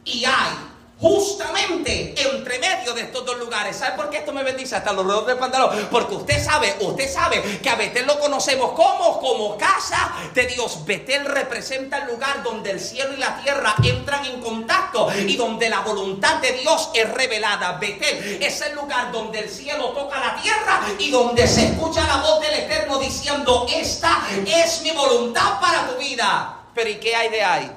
y 0.04 0.26
Ay 0.26 0.75
justamente 1.06 2.16
entre 2.20 2.58
medio 2.58 2.92
de 2.96 3.02
estos 3.02 3.24
dos 3.24 3.38
lugares. 3.38 3.78
¿Sabe 3.78 3.96
por 3.96 4.10
qué 4.10 4.18
esto 4.18 4.34
me 4.34 4.42
bendice 4.42 4.76
hasta 4.76 4.92
los 4.92 5.06
dedos 5.06 5.28
del 5.28 5.38
pantalón? 5.38 5.88
Porque 5.92 6.16
usted 6.16 6.44
sabe, 6.44 6.76
usted 6.80 7.14
sabe 7.14 7.60
que 7.62 7.70
a 7.70 7.76
Betel 7.76 8.08
lo 8.08 8.20
conocemos 8.20 8.72
como, 8.72 9.20
como 9.20 9.56
casa 9.56 10.14
de 10.34 10.48
Dios. 10.48 10.84
Betel 10.84 11.26
representa 11.26 12.00
el 12.00 12.08
lugar 12.08 12.42
donde 12.42 12.72
el 12.72 12.80
cielo 12.80 13.14
y 13.14 13.18
la 13.18 13.40
tierra 13.44 13.76
entran 13.84 14.26
en 14.26 14.42
contacto 14.42 15.08
y 15.16 15.36
donde 15.36 15.70
la 15.70 15.82
voluntad 15.82 16.38
de 16.38 16.54
Dios 16.54 16.90
es 16.96 17.08
revelada. 17.14 17.74
Betel 17.74 18.42
es 18.42 18.62
el 18.62 18.74
lugar 18.74 19.12
donde 19.12 19.42
el 19.42 19.50
cielo 19.50 19.90
toca 19.90 20.20
la 20.20 20.42
tierra 20.42 20.82
y 20.98 21.12
donde 21.12 21.48
se 21.48 21.68
escucha 21.68 22.04
la 22.08 22.18
voz 22.18 22.42
del 22.42 22.62
Eterno 22.62 22.98
diciendo, 22.98 23.68
esta 23.72 24.24
es 24.44 24.82
mi 24.82 24.90
voluntad 24.90 25.60
para 25.62 25.88
tu 25.88 26.00
vida. 26.00 26.62
Pero 26.74 26.90
¿y 26.90 26.96
qué 26.96 27.16
hay 27.16 27.30
de 27.30 27.44
ahí? 27.44 27.72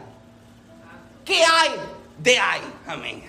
¿Qué 1.27 1.45
hay 1.45 1.73
de 2.17 2.39
ahí? 2.39 2.78
Amén. 2.89 3.23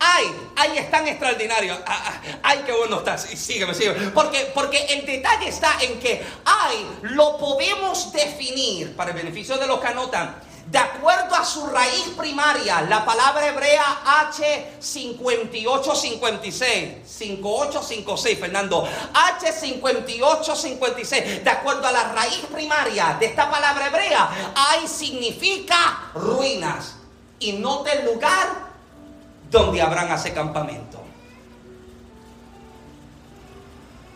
Ay, 0.00 0.24
ay, 0.56 0.78
es 0.78 0.90
tan 0.90 1.06
extraordinario. 1.06 1.78
Ah, 1.86 2.02
ah, 2.06 2.20
ay, 2.42 2.64
qué 2.66 2.72
bueno 2.72 2.98
está. 2.98 3.16
Sígueme, 3.16 3.72
sígueme. 3.74 4.10
Porque, 4.10 4.50
porque 4.54 4.86
el 4.86 5.06
detalle 5.06 5.46
está 5.48 5.76
en 5.80 6.00
que 6.00 6.20
ay, 6.44 6.98
lo 7.02 7.38
podemos 7.38 8.12
definir, 8.12 8.96
para 8.96 9.10
el 9.10 9.16
beneficio 9.16 9.56
de 9.56 9.68
los 9.68 9.80
que 9.80 9.86
anotan, 9.86 10.34
de 10.66 10.78
acuerdo 10.78 11.34
a 11.34 11.44
su 11.44 11.66
raíz 11.66 12.08
primaria, 12.16 12.82
la 12.82 13.04
palabra 13.04 13.46
hebrea 13.46 14.02
H5856, 14.30 17.04
5856, 17.04 18.38
Fernando, 18.38 18.86
H5856, 19.14 21.42
de 21.42 21.50
acuerdo 21.50 21.86
a 21.86 21.92
la 21.92 22.12
raíz 22.12 22.44
primaria 22.52 23.16
de 23.18 23.26
esta 23.26 23.50
palabra 23.50 23.86
hebrea, 23.86 24.52
ay 24.54 24.86
significa 24.86 26.10
ruinas 26.14 26.97
y 27.40 27.52
no 27.52 27.82
del 27.82 28.04
lugar 28.04 28.68
donde 29.50 29.80
Abraham 29.80 30.12
hace 30.12 30.32
campamento. 30.32 31.02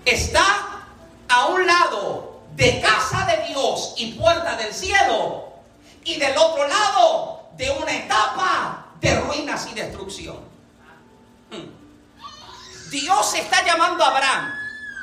Está 0.04 0.84
a 1.28 1.46
un 1.46 1.66
lado 1.66 2.42
de 2.54 2.80
casa 2.80 3.24
de 3.26 3.48
Dios 3.48 3.94
y 3.96 4.12
puerta 4.12 4.56
del 4.56 4.74
cielo 4.74 5.52
y 6.04 6.18
del 6.18 6.36
otro 6.36 6.66
lado 6.66 7.48
de 7.56 7.70
una 7.70 7.92
etapa 7.94 8.86
de 9.00 9.20
ruinas 9.20 9.68
y 9.70 9.74
destrucción. 9.74 10.38
Hmm. 11.50 12.90
Dios 12.90 13.34
está 13.34 13.64
llamando 13.64 14.04
a 14.04 14.08
Abraham 14.08 14.52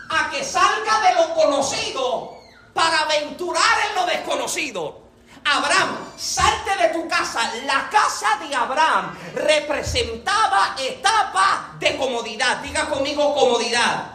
a 0.09 0.29
que 0.29 0.43
salga 0.43 1.01
de 1.01 1.15
lo 1.15 1.33
conocido 1.33 2.37
para 2.73 3.01
aventurar 3.01 3.77
en 3.89 3.95
lo 3.95 4.05
desconocido. 4.05 5.08
Abraham, 5.43 6.13
salte 6.17 6.75
de 6.77 6.89
tu 6.89 7.07
casa. 7.07 7.51
La 7.65 7.89
casa 7.89 8.37
de 8.37 8.55
Abraham 8.55 9.17
representaba 9.33 10.75
etapa 10.77 11.75
de 11.79 11.97
comodidad. 11.97 12.57
Diga 12.57 12.89
conmigo 12.89 13.33
comodidad. 13.33 14.11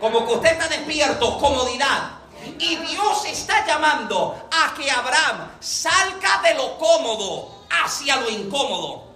Como 0.00 0.26
que 0.26 0.34
usted 0.34 0.52
está 0.52 0.68
despierto, 0.68 1.38
comodidad. 1.38 2.12
Y 2.58 2.76
Dios 2.76 3.24
está 3.26 3.66
llamando 3.66 4.48
a 4.50 4.74
que 4.74 4.90
Abraham 4.90 5.50
salga 5.60 6.42
de 6.42 6.54
lo 6.54 6.78
cómodo 6.78 7.64
hacia 7.70 8.16
lo 8.16 8.30
incómodo. 8.30 9.08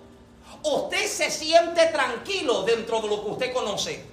Usted 0.63 1.09
se 1.09 1.31
siente 1.31 1.87
tranquilo 1.87 2.63
dentro 2.63 3.01
de 3.01 3.09
lo 3.09 3.25
que 3.25 3.31
usted 3.31 3.53
conoce, 3.53 4.05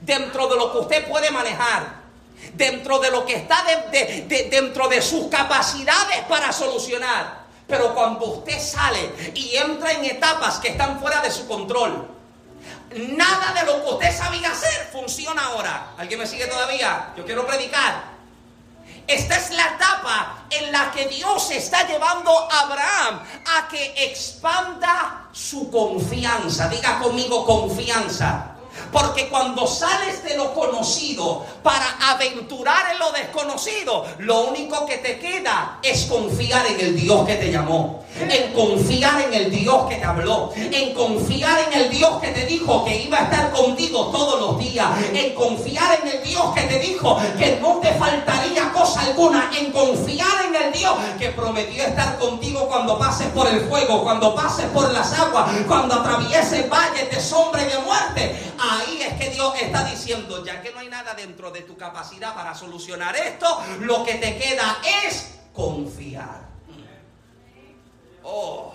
dentro 0.00 0.48
de 0.48 0.56
lo 0.56 0.72
que 0.72 0.78
usted 0.78 1.08
puede 1.08 1.30
manejar 1.30 1.99
dentro 2.54 2.98
de 2.98 3.10
lo 3.10 3.24
que 3.24 3.34
está 3.36 3.64
dentro 4.50 4.88
de 4.88 5.02
sus 5.02 5.28
capacidades 5.28 6.18
para 6.28 6.52
solucionar. 6.52 7.40
Pero 7.66 7.94
cuando 7.94 8.26
usted 8.26 8.60
sale 8.60 9.32
y 9.34 9.56
entra 9.56 9.92
en 9.92 10.04
etapas 10.04 10.58
que 10.58 10.68
están 10.68 10.98
fuera 11.00 11.22
de 11.22 11.30
su 11.30 11.46
control, 11.46 12.08
nada 12.94 13.52
de 13.52 13.64
lo 13.64 13.84
que 13.84 13.90
usted 13.92 14.16
sabía 14.16 14.50
hacer 14.50 14.90
funciona 14.92 15.44
ahora. 15.44 15.92
¿Alguien 15.96 16.18
me 16.18 16.26
sigue 16.26 16.46
todavía? 16.46 17.12
Yo 17.16 17.24
quiero 17.24 17.46
predicar. 17.46 18.10
Esta 19.06 19.36
es 19.36 19.50
la 19.50 19.66
etapa 19.74 20.44
en 20.50 20.70
la 20.72 20.90
que 20.92 21.06
Dios 21.06 21.50
está 21.50 21.86
llevando 21.86 22.30
a 22.30 22.60
Abraham 22.60 23.20
a 23.56 23.68
que 23.68 23.94
expanda 23.96 25.28
su 25.32 25.70
confianza. 25.70 26.68
Diga 26.68 26.98
conmigo 26.98 27.44
confianza. 27.44 28.56
Porque 28.92 29.28
cuando 29.28 29.66
sales 29.66 30.22
de 30.24 30.36
lo 30.36 30.52
conocido 30.54 31.44
para 31.62 31.96
aventurar 32.10 32.92
en 32.92 32.98
lo 32.98 33.12
desconocido, 33.12 34.06
lo 34.18 34.42
único 34.42 34.86
que 34.86 34.98
te 34.98 35.18
queda 35.18 35.78
es 35.82 36.04
confiar 36.04 36.66
en 36.66 36.80
el 36.80 37.00
Dios 37.00 37.26
que 37.26 37.36
te 37.36 37.50
llamó. 37.50 38.04
En 38.18 38.52
confiar 38.52 39.22
en 39.22 39.34
el 39.34 39.50
Dios 39.50 39.88
que 39.88 39.96
te 39.96 40.04
habló. 40.04 40.52
En 40.56 40.94
confiar 40.94 41.60
en 41.68 41.80
el 41.80 41.90
Dios 41.90 42.20
que 42.20 42.28
te 42.28 42.44
dijo 42.46 42.84
que 42.84 43.02
iba 43.02 43.18
a 43.18 43.22
estar 43.24 43.50
contigo 43.52 44.06
todos 44.06 44.40
los 44.40 44.58
días. 44.58 44.88
En 45.14 45.34
confiar 45.34 46.00
en 46.02 46.08
el 46.08 46.22
Dios 46.22 46.42
que 46.54 46.62
te 46.62 46.78
dijo 46.78 47.18
que 47.38 47.58
no 47.62 47.78
te 47.80 47.92
faltaría 47.94 48.72
cosa 48.72 49.02
alguna. 49.02 49.50
En 49.58 49.72
confiar 49.72 50.46
en 50.46 50.54
el 50.56 50.72
Dios 50.72 50.92
que 51.18 51.28
prometió 51.28 51.84
estar 51.84 52.18
contigo 52.18 52.68
cuando 52.68 52.98
pases 52.98 53.28
por 53.28 53.46
el 53.46 53.60
fuego, 53.68 54.02
cuando 54.02 54.34
pases 54.34 54.66
por 54.66 54.92
las 54.92 55.12
aguas, 55.18 55.50
cuando 55.66 55.94
atravieses 55.94 56.68
valles 56.68 57.10
de 57.10 57.20
sombra 57.20 57.62
y 57.62 57.66
de 57.66 57.78
muerte. 57.78 58.52
Ahí 58.72 59.02
es 59.02 59.14
que 59.14 59.30
Dios 59.30 59.52
está 59.60 59.82
diciendo, 59.82 60.44
ya 60.44 60.62
que 60.62 60.70
no 60.70 60.78
hay 60.78 60.88
nada 60.88 61.12
dentro 61.14 61.50
de 61.50 61.62
tu 61.62 61.76
capacidad 61.76 62.36
para 62.36 62.54
solucionar 62.54 63.16
esto, 63.16 63.60
lo 63.80 64.04
que 64.04 64.14
te 64.14 64.38
queda 64.38 64.78
es 65.04 65.38
confiar. 65.52 66.42
Oh, 68.22 68.72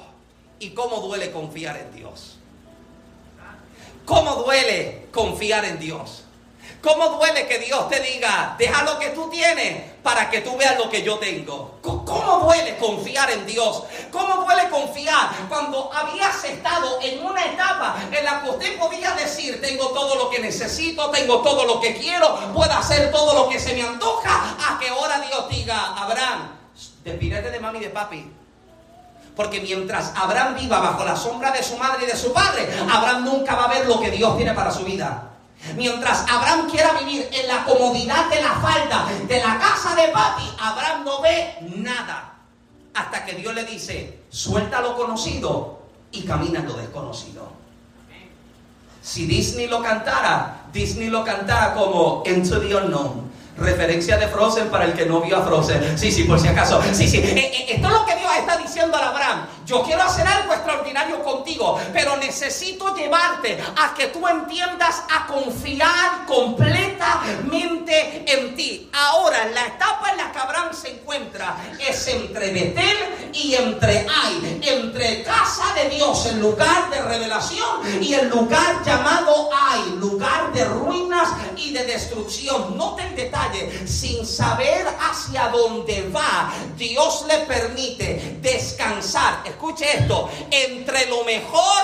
¿y 0.59 0.71
cómo 0.71 0.99
duele 0.99 1.31
confiar 1.31 1.77
en 1.77 1.95
Dios? 1.95 2.35
¿Cómo 4.03 4.35
duele 4.43 5.07
confiar 5.13 5.63
en 5.63 5.79
Dios? 5.79 6.24
¿Cómo 6.85 7.17
duele 7.17 7.47
que 7.47 7.57
Dios 7.57 7.89
te 7.89 7.99
diga, 7.99 8.55
deja 8.59 8.83
lo 8.83 8.99
que 8.99 9.09
tú 9.09 9.27
tienes 9.27 9.91
para 10.03 10.29
que 10.29 10.41
tú 10.41 10.55
veas 10.55 10.77
lo 10.77 10.87
que 10.87 11.01
yo 11.01 11.17
tengo? 11.17 11.79
¿Cómo 11.81 12.41
duele 12.45 12.77
confiar 12.77 13.31
en 13.31 13.43
Dios? 13.47 13.81
¿Cómo 14.11 14.45
duele 14.45 14.69
confiar 14.69 15.31
cuando 15.49 15.91
habías 15.91 16.43
estado 16.43 16.99
en 17.01 17.25
una 17.25 17.43
etapa 17.43 17.95
en 18.11 18.23
la 18.23 18.43
que 18.43 18.51
usted 18.51 18.77
podía 18.77 19.15
decir, 19.15 19.59
tengo 19.61 19.87
todo 19.87 20.13
lo 20.13 20.29
que 20.29 20.37
necesito, 20.37 21.09
tengo 21.09 21.39
todo 21.39 21.65
lo 21.65 21.81
que 21.81 21.95
quiero, 21.97 22.53
puedo 22.53 22.71
hacer 22.71 23.09
todo 23.09 23.33
lo 23.33 23.49
que 23.49 23.59
se 23.59 23.73
me 23.73 23.81
antoja, 23.81 24.55
a 24.69 24.77
que 24.77 24.89
ahora 24.89 25.21
Dios 25.21 25.49
diga, 25.49 25.87
Abraham, 25.97 26.51
despídete 27.03 27.49
de 27.49 27.59
mami 27.59 27.79
y 27.79 27.81
de 27.81 27.89
papi. 27.89 28.31
Porque 29.35 29.59
mientras 29.59 30.13
Abraham 30.15 30.55
viva 30.55 30.79
bajo 30.79 31.03
la 31.03 31.15
sombra 31.15 31.49
de 31.49 31.63
su 31.63 31.77
madre 31.77 32.03
y 32.03 32.07
de 32.07 32.15
su 32.15 32.31
padre, 32.31 32.69
Abraham 32.91 33.25
nunca 33.25 33.55
va 33.55 33.63
a 33.63 33.69
ver 33.69 33.87
lo 33.87 33.99
que 33.99 34.11
Dios 34.11 34.37
tiene 34.37 34.53
para 34.53 34.69
su 34.69 34.83
vida. 34.83 35.31
Mientras 35.73 36.25
Abraham 36.29 36.69
quiera 36.69 36.93
vivir 36.99 37.27
en 37.31 37.47
la 37.47 37.63
comodidad 37.65 38.29
de 38.29 38.41
la 38.41 38.53
falda 38.55 39.07
de 39.27 39.39
la 39.39 39.57
casa 39.57 39.95
de 39.95 40.09
papi, 40.09 40.43
Abraham 40.59 41.03
no 41.03 41.21
ve 41.21 41.55
nada. 41.77 42.33
Hasta 42.93 43.25
que 43.25 43.33
Dios 43.33 43.53
le 43.53 43.65
dice, 43.65 44.19
suelta 44.29 44.81
lo 44.81 44.95
conocido 44.95 45.79
y 46.11 46.21
camina 46.21 46.61
lo 46.61 46.73
desconocido. 46.73 47.51
Si 49.01 49.25
Disney 49.25 49.67
lo 49.67 49.83
cantara, 49.83 50.65
Disney 50.71 51.09
lo 51.09 51.23
cantara 51.23 51.73
como 51.73 52.23
Into 52.25 52.59
the 52.59 52.75
Unknown. 52.75 53.24
Referencia 53.57 54.17
de 54.17 54.27
Frozen 54.27 54.69
para 54.69 54.85
el 54.85 54.93
que 54.93 55.05
no 55.05 55.21
vio 55.21 55.37
a 55.37 55.41
Frozen. 55.43 55.97
Sí, 55.97 56.11
sí, 56.11 56.25
por 56.25 56.39
si 56.39 56.47
acaso. 56.47 56.81
Sí, 56.91 57.07
sí. 57.07 57.17
Eh, 57.17 57.33
eh, 57.37 57.65
esto 57.69 57.87
es 57.87 57.93
lo 57.93 58.05
que 58.05 58.15
Dios 58.15 58.31
está 58.37 58.57
diciendo 58.57 58.97
a 58.97 59.09
Abraham. 59.09 59.47
Yo 59.65 59.81
quiero 59.83 60.03
hacer 60.03 60.27
algo 60.27 60.53
extraordinario 60.53 61.23
contigo, 61.23 61.79
pero 61.91 62.17
necesito 62.17 62.95
llevarte 62.95 63.57
a 63.75 63.93
que 63.95 64.07
tú 64.07 64.27
entiendas 64.27 65.03
a 65.09 65.25
confiar 65.25 66.25
completamente 66.27 68.25
en 68.27 68.55
ti. 68.55 68.89
Ahora, 68.93 69.45
la 69.47 69.65
etapa 69.67 70.11
en 70.11 70.17
la 70.17 70.31
que 70.31 70.39
Abraham 70.39 70.73
se 70.73 70.91
encuentra 70.91 71.55
es 71.79 72.07
entre 72.07 72.51
Betel 72.51 73.31
y 73.33 73.55
entre 73.55 74.05
Ai, 74.07 74.59
entre 74.61 75.23
casa 75.23 75.73
de 75.73 75.89
Dios, 75.89 76.25
el 76.27 76.39
lugar 76.39 76.89
de 76.91 77.01
revelación, 77.01 78.03
y 78.03 78.13
el 78.13 78.29
lugar 78.29 78.83
llamado 78.85 79.49
Ai, 79.51 79.95
lugar 79.97 80.51
de 80.53 80.65
ruinas 80.65 81.29
de 81.75 81.85
destrucción. 81.85 82.77
Note 82.77 83.03
el 83.03 83.15
detalle, 83.15 83.87
sin 83.87 84.25
saber 84.25 84.87
hacia 84.99 85.49
dónde 85.49 86.09
va, 86.09 86.51
Dios 86.77 87.25
le 87.27 87.39
permite 87.39 88.39
descansar 88.41 89.43
escuche 89.45 89.85
esto, 89.97 90.29
entre 90.49 91.07
lo 91.07 91.23
mejor 91.23 91.83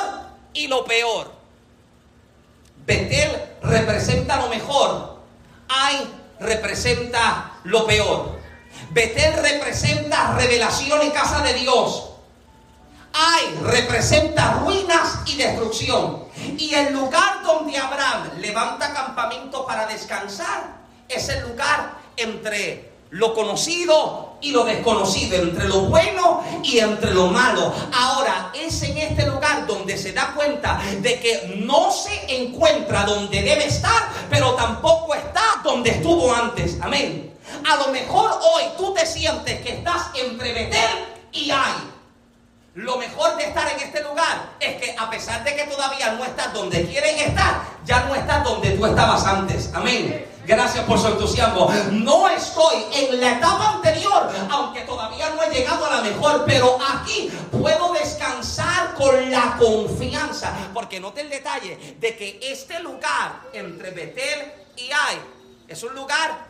y 0.54 0.67
lo 0.67 0.86
peor. 0.86 1.32
Betel 2.86 3.32
representa 3.62 4.38
lo 4.38 4.49
mejor, 4.49 5.19
Ay 5.67 6.08
representa 6.39 7.60
lo 7.63 7.86
peor. 7.86 8.39
Betel 8.91 9.34
representa 9.41 10.36
revelación 10.38 11.01
en 11.01 11.12
casa 11.12 11.41
de 11.43 11.54
Dios. 11.54 12.11
Ay 13.13 13.60
representa 13.63 14.60
ruinas 14.63 15.19
y 15.26 15.36
destrucción. 15.36 16.26
Y 16.58 16.74
el 16.74 16.93
lugar 16.93 17.43
donde 17.43 17.78
Abraham 17.78 18.30
levanta 18.39 18.93
campamento 18.93 19.65
para 19.65 19.86
descansar 19.88 20.82
es 21.08 21.30
el 21.30 21.41
lugar 21.43 21.93
entre 22.17 22.91
lo 23.12 23.34
conocido 23.34 24.38
y 24.41 24.52
lo 24.52 24.63
desconocido, 24.63 25.36
entre 25.36 25.67
lo 25.67 25.82
bueno 25.82 26.43
y 26.63 26.80
entre 26.80 27.13
lo 27.13 27.28
malo. 27.28 27.74
Ahora, 27.93 28.52
es 28.54 28.82
en 28.84 28.97
este 28.97 29.28
lugar 29.28 29.67
donde 29.67 29.97
se 29.97 30.13
da 30.13 30.34
cuenta 30.34 30.82
de 31.02 31.19
que 31.19 31.62
no 31.65 31.91
se 31.91 32.38
encuentra 32.41 33.04
donde 33.04 33.41
debe 33.41 33.65
estar, 33.65 34.10
pero 34.30 34.54
tampoco 34.56 35.13
está 35.13 35.41
donde 35.63 35.91
estuvo 35.91 36.34
antes. 36.34 36.78
Amén. 36.82 37.34
A 37.69 37.76
lo 37.76 37.89
mejor 37.89 38.32
hoy 38.32 38.63
tú 38.78 38.93
te 38.93 39.06
sientes 39.06 39.62
que 39.62 39.74
estás 39.74 40.08
entre 40.15 40.54
Betel 40.54 41.06
y 41.34 41.52
hay. 41.52 42.01
Lo 42.74 42.96
mejor 42.96 43.36
de 43.36 43.44
estar 43.44 43.68
en 43.70 43.82
este 43.82 44.02
lugar 44.02 44.54
es 44.62 44.82
que 44.82 44.96
a 44.98 45.10
pesar 45.10 45.44
de 45.44 45.54
que 45.58 45.66
todavía 45.66 46.14
no 46.14 46.24
estás 46.24 46.54
donde 46.54 46.86
quieres 46.86 47.22
estar, 47.22 47.64
ya 47.84 48.06
no 48.06 48.16
estás 48.16 48.46
donde 48.46 48.72
tú 48.72 48.86
estabas 48.86 49.26
antes. 49.26 49.70
Amén. 49.74 50.26
Gracias 50.46 50.86
por 50.86 50.98
su 50.98 51.08
entusiasmo. 51.08 51.70
No 51.92 52.30
estoy 52.30 52.86
en 52.94 53.20
la 53.20 53.34
etapa 53.34 53.74
anterior, 53.74 54.30
aunque 54.50 54.82
todavía 54.82 55.30
no 55.32 55.44
he 55.44 55.54
llegado 55.54 55.86
a 55.86 55.98
la 55.98 56.02
mejor, 56.02 56.46
pero 56.46 56.78
aquí 56.94 57.30
puedo 57.52 57.92
descansar 57.92 58.94
con 58.94 59.30
la 59.30 59.58
confianza. 59.60 60.54
Porque 60.74 61.02
note 61.02 61.22
el 61.22 61.30
detalle 61.30 61.98
de 62.00 62.16
que 62.16 62.40
este 62.42 62.80
lugar 62.80 63.42
entre 63.52 63.92
Betel 63.92 64.50
y 64.78 64.90
Ai 64.92 65.20
es 65.68 65.84
un 65.84 65.94
lugar 65.94 66.48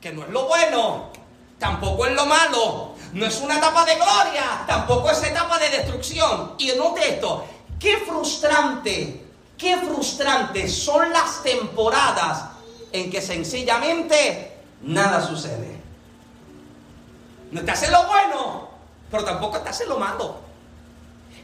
que 0.00 0.12
no 0.12 0.22
es 0.22 0.28
lo 0.28 0.46
bueno, 0.46 1.10
tampoco 1.58 2.06
es 2.06 2.14
lo 2.14 2.26
malo, 2.26 2.94
no 3.12 3.26
es 3.26 3.40
una 3.40 3.58
etapa 3.58 3.84
de 3.84 3.94
gloria, 3.94 4.64
tampoco 4.66 5.10
es 5.10 5.22
etapa 5.22 5.58
de 5.58 5.70
destrucción. 5.70 6.54
Y 6.58 6.72
note 6.72 7.14
esto, 7.14 7.46
qué 7.78 7.98
frustrante, 7.98 9.24
qué 9.56 9.76
frustrante 9.78 10.68
son 10.68 11.10
las 11.12 11.42
temporadas 11.42 12.44
en 12.92 13.10
que 13.10 13.20
sencillamente 13.20 14.58
nada 14.82 15.26
sucede. 15.26 15.80
No 17.50 17.60
estás 17.60 17.82
en 17.84 17.92
lo 17.92 18.06
bueno, 18.06 18.68
pero 19.10 19.24
tampoco 19.24 19.56
estás 19.56 19.80
en 19.80 19.88
lo 19.88 19.98
malo. 19.98 20.36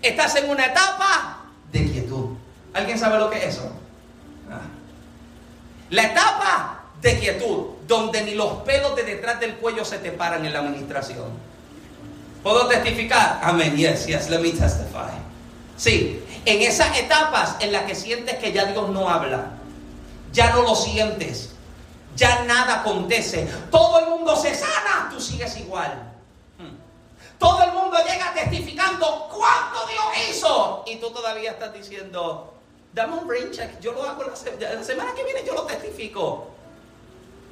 Estás 0.03 0.35
en 0.37 0.51
una 0.51 0.66
etapa 0.66 1.38
de 1.70 1.90
quietud. 1.90 2.37
¿Alguien 2.75 2.98
sabe 2.98 3.18
lo 3.18 3.31
que 3.31 3.38
es 3.38 3.55
eso? 3.55 3.70
Ah. 4.51 4.61
La 5.90 6.03
etapa 6.05 6.82
de 7.02 7.18
quietud, 7.18 7.66
donde 7.86 8.22
ni 8.22 8.34
los 8.34 8.62
pelos 8.62 8.94
de 8.94 9.02
detrás 9.02 9.40
del 9.40 9.56
cuello 9.56 9.84
se 9.84 9.98
te 9.98 10.12
paran 10.12 10.46
en 10.46 10.52
la 10.52 10.60
administración. 10.60 11.26
¿Puedo 12.42 12.66
testificar? 12.68 13.40
Amén. 13.42 13.76
Yes, 13.76 14.06
yes, 14.06 14.30
let 14.30 14.38
me 14.38 14.50
testify. 14.50 15.10
Sí, 15.76 16.24
en 16.44 16.62
esas 16.62 16.96
etapas 16.96 17.56
en 17.60 17.72
las 17.72 17.84
que 17.84 17.96
sientes 17.96 18.36
que 18.36 18.52
ya 18.52 18.66
Dios 18.66 18.88
no 18.90 19.08
habla, 19.08 19.50
ya 20.32 20.50
no 20.52 20.62
lo 20.62 20.76
sientes, 20.76 21.50
ya 22.14 22.44
nada 22.44 22.80
acontece, 22.80 23.48
todo 23.70 23.98
el 23.98 24.06
mundo 24.06 24.36
se 24.36 24.54
sana, 24.54 25.08
tú 25.10 25.20
sigues 25.20 25.56
igual. 25.56 26.12
Hmm. 26.58 26.76
Todo 27.38 27.64
el 27.64 27.72
mundo 27.72 27.96
llega 27.98 28.32
testificando 28.32 29.28
cuánto 29.28 29.86
Dios 29.88 30.30
hizo 30.30 30.84
y 30.86 30.96
tú 30.96 31.10
todavía 31.10 31.50
estás 31.52 31.72
diciendo, 31.72 32.54
dame 32.92 33.14
un 33.14 33.26
brain 33.26 33.50
check, 33.50 33.80
yo 33.80 33.92
lo 33.92 34.04
hago 34.04 34.22
la, 34.22 34.74
la 34.74 34.84
semana 34.84 35.14
que 35.14 35.24
viene, 35.24 35.42
yo 35.44 35.54
lo 35.54 35.62
testifico. 35.62 36.52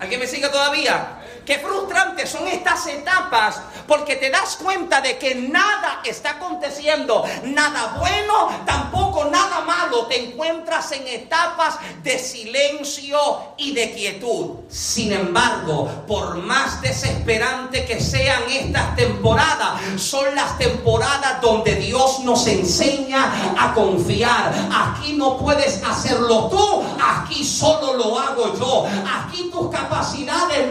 ¿Alguien 0.01 0.19
me 0.19 0.27
sigue 0.27 0.49
todavía? 0.49 1.19
Qué 1.45 1.59
frustrantes 1.59 2.31
son 2.31 2.47
estas 2.49 2.87
etapas 2.87 3.61
porque 3.87 4.17
te 4.17 4.31
das 4.31 4.57
cuenta 4.57 5.01
de 5.01 5.19
que 5.19 5.35
nada 5.35 6.01
está 6.05 6.33
aconteciendo, 6.33 7.25
nada 7.45 7.97
bueno, 7.99 8.63
tampoco 8.65 9.25
nada 9.27 9.61
malo. 9.61 10.07
Te 10.07 10.31
encuentras 10.31 10.93
en 10.93 11.07
etapas 11.07 11.77
de 12.03 12.19
silencio 12.19 13.19
y 13.59 13.73
de 13.73 13.93
quietud. 13.93 14.61
Sin 14.71 15.13
embargo, 15.13 16.05
por 16.07 16.37
más 16.37 16.81
desesperante 16.81 17.85
que 17.85 18.01
sean 18.01 18.45
estas 18.49 18.97
temporadas, 18.97 19.81
son 19.97 20.35
las 20.35 20.57
temporadas 20.57 21.41
donde 21.43 21.75
Dios 21.75 22.21
nos 22.21 22.47
enseña 22.47 23.55
a 23.59 23.75
confiar. 23.75 24.55
Aquí 24.73 25.15
no 25.15 25.37
puedes 25.37 25.83
hacerlo 25.83 26.49
tú, 26.49 26.85
aquí 27.03 27.45
solo 27.45 27.95
lo 27.95 28.19
hago 28.19 28.55
yo. 28.57 28.87
Aquí 29.07 29.51
tus 29.51 29.69
capacidades 29.69 29.90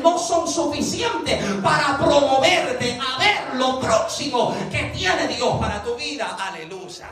no 0.02 0.18
son 0.18 0.48
suficiente 0.48 1.40
para 1.62 1.98
promoverte 1.98 3.00
a 3.00 3.18
ver 3.20 3.56
lo 3.56 3.80
próximo 3.80 4.56
que 4.72 4.92
tiene 4.96 5.28
Dios 5.28 5.58
para 5.60 5.84
tu 5.84 5.96
vida. 5.96 6.38
Aleluya. 6.40 7.10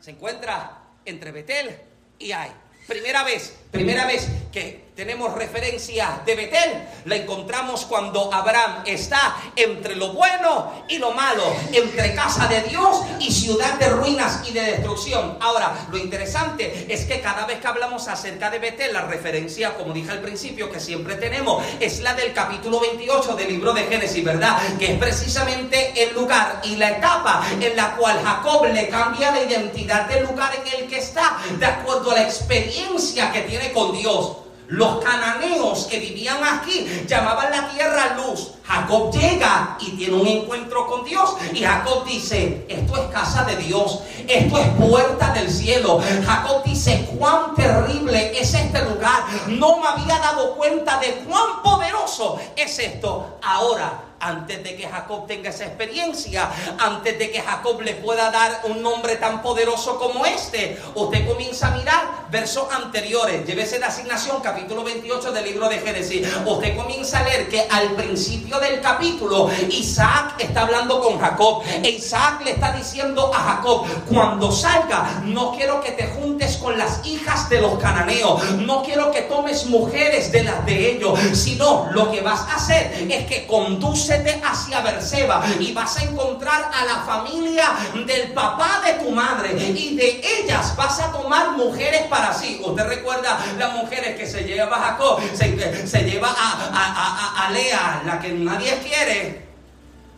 Se 0.00 0.10
encuentra 0.10 0.78
entre 1.04 1.32
Betel 1.32 1.80
y 2.18 2.32
Ay. 2.32 2.52
Primera 2.86 3.24
vez, 3.24 3.56
primera 3.70 4.06
vez 4.06 4.28
que 4.52 4.83
tenemos 4.94 5.34
referencia 5.34 6.20
de 6.24 6.36
Betel, 6.36 6.88
la 7.06 7.16
encontramos 7.16 7.84
cuando 7.86 8.32
Abraham 8.32 8.84
está 8.86 9.36
entre 9.56 9.96
lo 9.96 10.12
bueno 10.12 10.84
y 10.88 10.98
lo 10.98 11.10
malo, 11.10 11.42
entre 11.72 12.14
casa 12.14 12.46
de 12.46 12.62
Dios 12.62 13.00
y 13.18 13.32
ciudad 13.32 13.74
de 13.74 13.88
ruinas 13.88 14.48
y 14.48 14.52
de 14.52 14.62
destrucción. 14.62 15.36
Ahora, 15.40 15.86
lo 15.90 15.98
interesante 15.98 16.86
es 16.88 17.06
que 17.06 17.20
cada 17.20 17.44
vez 17.44 17.58
que 17.58 17.66
hablamos 17.66 18.06
acerca 18.06 18.50
de 18.50 18.60
Betel, 18.60 18.92
la 18.92 19.02
referencia, 19.02 19.74
como 19.74 19.92
dije 19.92 20.12
al 20.12 20.20
principio, 20.20 20.70
que 20.70 20.78
siempre 20.78 21.16
tenemos, 21.16 21.64
es 21.80 22.00
la 22.00 22.14
del 22.14 22.32
capítulo 22.32 22.78
28 22.78 23.34
del 23.34 23.48
libro 23.48 23.72
de 23.72 23.84
Génesis, 23.84 24.22
¿verdad? 24.22 24.58
Que 24.78 24.92
es 24.92 24.98
precisamente 24.98 26.04
el 26.04 26.14
lugar 26.14 26.60
y 26.62 26.76
la 26.76 26.90
etapa 26.90 27.44
en 27.60 27.74
la 27.74 27.96
cual 27.96 28.20
Jacob 28.22 28.66
le 28.72 28.88
cambia 28.88 29.32
la 29.32 29.42
identidad 29.42 30.06
del 30.06 30.24
lugar 30.24 30.52
en 30.54 30.82
el 30.82 30.88
que 30.88 30.98
está, 30.98 31.38
de 31.58 31.66
acuerdo 31.66 32.12
a 32.12 32.14
la 32.14 32.22
experiencia 32.22 33.32
que 33.32 33.40
tiene 33.42 33.72
con 33.72 33.92
Dios. 33.92 34.43
Los 34.68 35.04
cananeos 35.04 35.84
que 35.84 36.00
vivían 36.00 36.42
aquí 36.42 37.04
llamaban 37.06 37.50
la 37.50 37.68
tierra 37.68 38.16
luz. 38.16 38.52
Jacob 38.64 39.12
llega 39.12 39.76
y 39.78 39.90
tiene 39.90 40.14
un 40.14 40.26
encuentro 40.26 40.86
con 40.86 41.04
Dios. 41.04 41.36
Y 41.52 41.62
Jacob 41.62 42.04
dice, 42.06 42.64
esto 42.68 42.96
es 42.96 43.12
casa 43.12 43.44
de 43.44 43.56
Dios. 43.56 44.00
Esto 44.26 44.58
es 44.58 44.68
puerta 44.70 45.32
del 45.34 45.50
cielo. 45.50 46.00
Jacob 46.26 46.62
dice, 46.64 47.06
cuán 47.18 47.54
terrible 47.54 48.38
es 48.40 48.54
este 48.54 48.82
lugar. 48.84 49.24
No 49.48 49.80
me 49.80 49.88
había 49.88 50.18
dado 50.18 50.54
cuenta 50.56 50.98
de 50.98 51.12
cuán 51.26 51.62
poderoso 51.62 52.38
es 52.56 52.78
esto. 52.78 53.38
Ahora 53.42 54.13
antes 54.24 54.64
de 54.64 54.74
que 54.74 54.88
Jacob 54.88 55.26
tenga 55.26 55.50
esa 55.50 55.66
experiencia, 55.66 56.50
antes 56.78 57.18
de 57.18 57.30
que 57.30 57.40
Jacob 57.40 57.80
le 57.82 57.94
pueda 57.94 58.30
dar 58.30 58.62
un 58.64 58.82
nombre 58.82 59.16
tan 59.16 59.42
poderoso 59.42 59.98
como 59.98 60.24
este, 60.24 60.80
usted 60.94 61.26
comienza 61.26 61.68
a 61.68 61.76
mirar 61.76 62.24
versos 62.30 62.64
anteriores. 62.72 63.46
Llévese 63.46 63.78
la 63.78 63.88
asignación, 63.88 64.40
capítulo 64.42 64.82
28 64.82 65.30
del 65.30 65.44
libro 65.44 65.68
de 65.68 65.78
Génesis. 65.78 66.26
Usted 66.46 66.76
comienza 66.76 67.18
a 67.18 67.24
leer 67.24 67.48
que 67.48 67.66
al 67.70 67.90
principio 67.90 68.58
del 68.58 68.80
capítulo, 68.80 69.50
Isaac 69.68 70.36
está 70.38 70.62
hablando 70.62 71.00
con 71.00 71.18
Jacob. 71.18 71.62
E 71.82 71.90
Isaac 71.90 72.42
le 72.44 72.52
está 72.52 72.72
diciendo 72.72 73.30
a 73.34 73.38
Jacob, 73.38 73.86
cuando 74.08 74.50
salga, 74.50 75.22
no 75.24 75.52
quiero 75.52 75.82
que 75.82 75.92
te 75.92 76.06
juntes 76.06 76.56
con 76.56 76.78
las 76.78 77.04
hijas 77.06 77.48
de 77.50 77.60
los 77.60 77.78
cananeos. 77.78 78.42
No 78.52 78.82
quiero 78.82 79.10
que 79.10 79.22
tomes 79.22 79.66
mujeres 79.66 80.32
de 80.32 80.44
las 80.44 80.64
de 80.64 80.92
ellos, 80.92 81.18
sino 81.34 81.88
lo 81.92 82.10
que 82.10 82.22
vas 82.22 82.40
a 82.40 82.56
hacer 82.56 83.06
es 83.10 83.26
que 83.26 83.46
conduce 83.46 84.13
hacia 84.44 84.80
Berseba 84.80 85.44
y 85.58 85.72
vas 85.72 85.96
a 85.98 86.04
encontrar 86.04 86.70
a 86.72 86.84
la 86.84 87.00
familia 87.00 87.70
del 88.06 88.32
papá 88.32 88.82
de 88.84 89.04
tu 89.04 89.10
madre 89.10 89.52
y 89.52 89.96
de 89.96 90.20
ellas 90.38 90.76
vas 90.76 91.00
a 91.00 91.10
tomar 91.12 91.52
mujeres 91.52 92.02
para 92.02 92.32
sí. 92.32 92.60
Usted 92.64 92.86
recuerda 92.86 93.38
las 93.58 93.72
mujeres 93.74 94.16
que 94.16 94.26
se 94.26 94.44
lleva 94.44 94.76
a 94.76 94.80
Jacob, 94.80 95.20
se, 95.34 96.04
lleva 96.04 96.34
a, 96.36 97.46
a, 97.46 97.50
Lea, 97.50 98.02
la 98.04 98.18
que 98.20 98.32
nadie 98.32 98.78
quiere, 98.78 99.46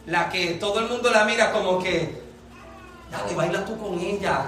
la 0.06 0.28
que 0.28 0.54
todo 0.54 0.80
el 0.80 0.88
mundo 0.88 1.10
la 1.10 1.24
mira 1.24 1.52
como 1.52 1.82
que, 1.82 2.22
dale, 3.10 3.34
baila 3.34 3.64
tú 3.64 3.78
con 3.78 3.98
ella. 3.98 4.42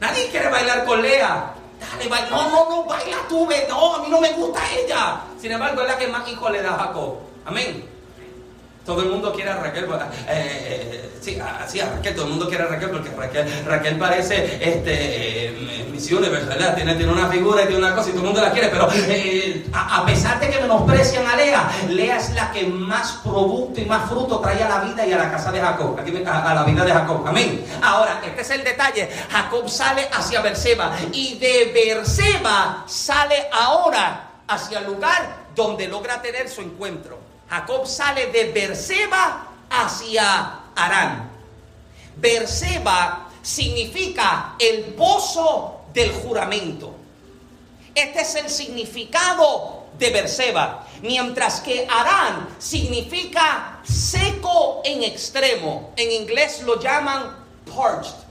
Nadie 0.00 0.28
quiere 0.28 0.50
bailar 0.50 0.84
con 0.84 1.00
Lea. 1.00 1.52
Dale, 1.80 2.08
baila. 2.08 2.30
No, 2.30 2.50
no, 2.50 2.70
no, 2.70 2.84
baila 2.84 3.16
tú, 3.28 3.48
no, 3.68 3.94
a 3.94 4.02
mí 4.02 4.08
no 4.08 4.20
me 4.20 4.32
gusta 4.32 4.60
ella. 4.72 5.20
Sin 5.40 5.52
embargo, 5.52 5.82
es 5.82 5.88
la 5.88 5.98
que 5.98 6.08
más 6.08 6.28
hijo 6.28 6.48
le 6.50 6.62
da 6.62 6.74
a 6.74 6.78
Jacob. 6.78 7.16
Amén. 7.44 7.95
Todo 8.86 9.02
el 9.02 9.08
mundo 9.08 9.32
quiere 9.32 9.50
a 9.50 9.56
Raquel. 9.56 9.84
Eh, 9.84 9.90
eh, 10.28 11.10
sí, 11.20 11.36
Raquel, 11.36 12.14
todo 12.14 12.26
el 12.26 12.30
mundo 12.30 12.48
quiere 12.48 12.62
a 12.62 12.66
Raquel 12.68 12.90
porque 12.90 13.10
Raquel, 13.10 13.64
Raquel 13.66 13.98
parece 13.98 14.58
este, 14.62 15.48
eh, 15.48 15.88
misiones, 15.90 16.30
¿verdad? 16.30 16.76
Tiene, 16.76 16.94
tiene 16.94 17.12
una 17.12 17.26
figura 17.26 17.62
y 17.62 17.66
tiene 17.66 17.84
una 17.84 17.96
cosa 17.96 18.10
y 18.10 18.12
todo 18.12 18.20
el 18.20 18.26
mundo 18.28 18.40
la 18.40 18.52
quiere. 18.52 18.68
Pero 18.68 18.88
a, 19.72 20.06
pesar 20.06 20.38
de 20.38 20.50
que 20.50 20.60
menosprecian 20.60 21.26
a 21.26 21.34
Lea, 21.34 21.68
Lea 21.88 22.16
es 22.16 22.30
la 22.30 22.52
que 22.52 22.64
más 22.64 23.18
producto 23.24 23.80
y 23.80 23.86
más 23.86 24.08
fruto 24.08 24.38
trae 24.38 24.62
a 24.62 24.68
la 24.68 24.78
vida 24.78 25.04
y 25.04 25.12
a 25.12 25.18
la 25.18 25.32
casa 25.32 25.50
de 25.50 25.60
Jacob. 25.60 25.98
Aquí, 25.98 26.22
a, 26.24 26.50
a 26.50 26.54
la 26.54 26.62
vida 26.62 26.84
de 26.84 26.92
Jacob. 26.92 27.26
Amén. 27.26 27.66
Ahora, 27.82 28.20
este 28.24 28.42
es 28.42 28.50
el 28.50 28.62
detalle. 28.62 29.10
Jacob 29.28 29.68
sale 29.68 30.08
hacia 30.12 30.40
Berseba 30.42 30.92
y 31.12 31.36
de 31.38 31.72
Berseba 31.74 32.84
sale 32.86 33.48
ahora 33.52 34.30
hacia 34.46 34.78
el 34.78 34.86
lugar 34.86 35.46
donde 35.56 35.88
logra 35.88 36.22
tener 36.22 36.48
su 36.48 36.60
encuentro. 36.60 37.25
Jacob 37.48 37.86
sale 37.86 38.26
de 38.26 38.52
Berseba 38.52 39.46
hacia 39.70 40.60
Arán. 40.74 41.30
Berseba 42.16 43.28
significa 43.42 44.54
el 44.58 44.94
pozo 44.94 45.82
del 45.92 46.12
juramento. 46.12 46.94
Este 47.94 48.20
es 48.20 48.34
el 48.34 48.50
significado 48.50 49.86
de 49.98 50.10
Berseba. 50.10 50.86
Mientras 51.02 51.60
que 51.60 51.86
Arán 51.88 52.48
significa 52.58 53.80
seco 53.84 54.82
en 54.84 55.02
extremo. 55.02 55.92
En 55.96 56.10
inglés 56.10 56.62
lo 56.62 56.80
llaman 56.80 57.36
parched. 57.74 58.25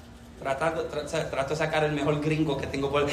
Tratando, 0.46 0.84
trato 0.84 1.50
de 1.50 1.56
sacar 1.56 1.84
el 1.86 1.94
mejor 1.94 2.22
gringo 2.22 2.56
que 2.56 2.68
tengo 2.68 2.92
por 2.92 3.08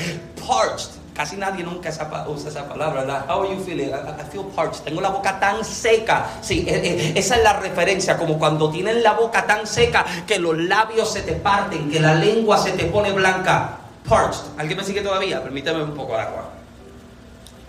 parched. 0.47 0.90
Casi 1.14 1.37
nadie 1.37 1.64
nunca 1.64 1.88
usa 2.29 2.51
esa 2.51 2.68
palabra, 2.68 3.05
¿verdad? 3.05 3.25
How 3.27 3.40
are 3.40 3.57
you 3.57 3.64
feeling? 3.64 3.88
I, 3.88 4.31
feel 4.31 4.45
parched. 4.55 4.85
Tengo 4.85 5.01
la 5.01 5.09
boca 5.09 5.40
tan 5.40 5.64
seca. 5.64 6.27
Sí, 6.42 6.66
eh, 6.68 6.83
eh, 6.85 7.12
esa 7.16 7.37
es 7.37 7.42
la 7.42 7.55
referencia, 7.55 8.18
como 8.18 8.38
cuando 8.38 8.71
tienen 8.71 9.03
la 9.03 9.14
boca 9.14 9.47
tan 9.47 9.66
seca 9.66 10.05
que 10.27 10.38
los 10.38 10.59
labios 10.59 11.11
se 11.11 11.23
te 11.23 11.33
parten, 11.33 11.90
que 11.90 12.01
la 12.01 12.12
lengua 12.12 12.59
se 12.59 12.73
te 12.73 12.85
pone 12.85 13.12
blanca. 13.12 13.79
Parched. 14.07 14.42
¿Alguien 14.59 14.77
me 14.77 14.85
sigue 14.85 15.01
todavía? 15.01 15.42
Permítame 15.42 15.83
un 15.85 15.95
poco 15.95 16.12
de 16.12 16.21
agua. 16.21 16.51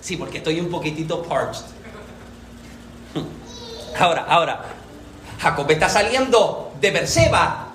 Sí, 0.02 0.18
porque 0.18 0.40
estoy 0.40 0.60
un 0.60 0.70
poquitito 0.70 1.24
parched. 1.24 1.64
Ahora, 3.98 4.26
ahora, 4.28 4.62
Jacob 5.40 5.72
está 5.72 5.88
saliendo 5.88 6.74
de 6.82 6.92
Berseba 6.92 7.68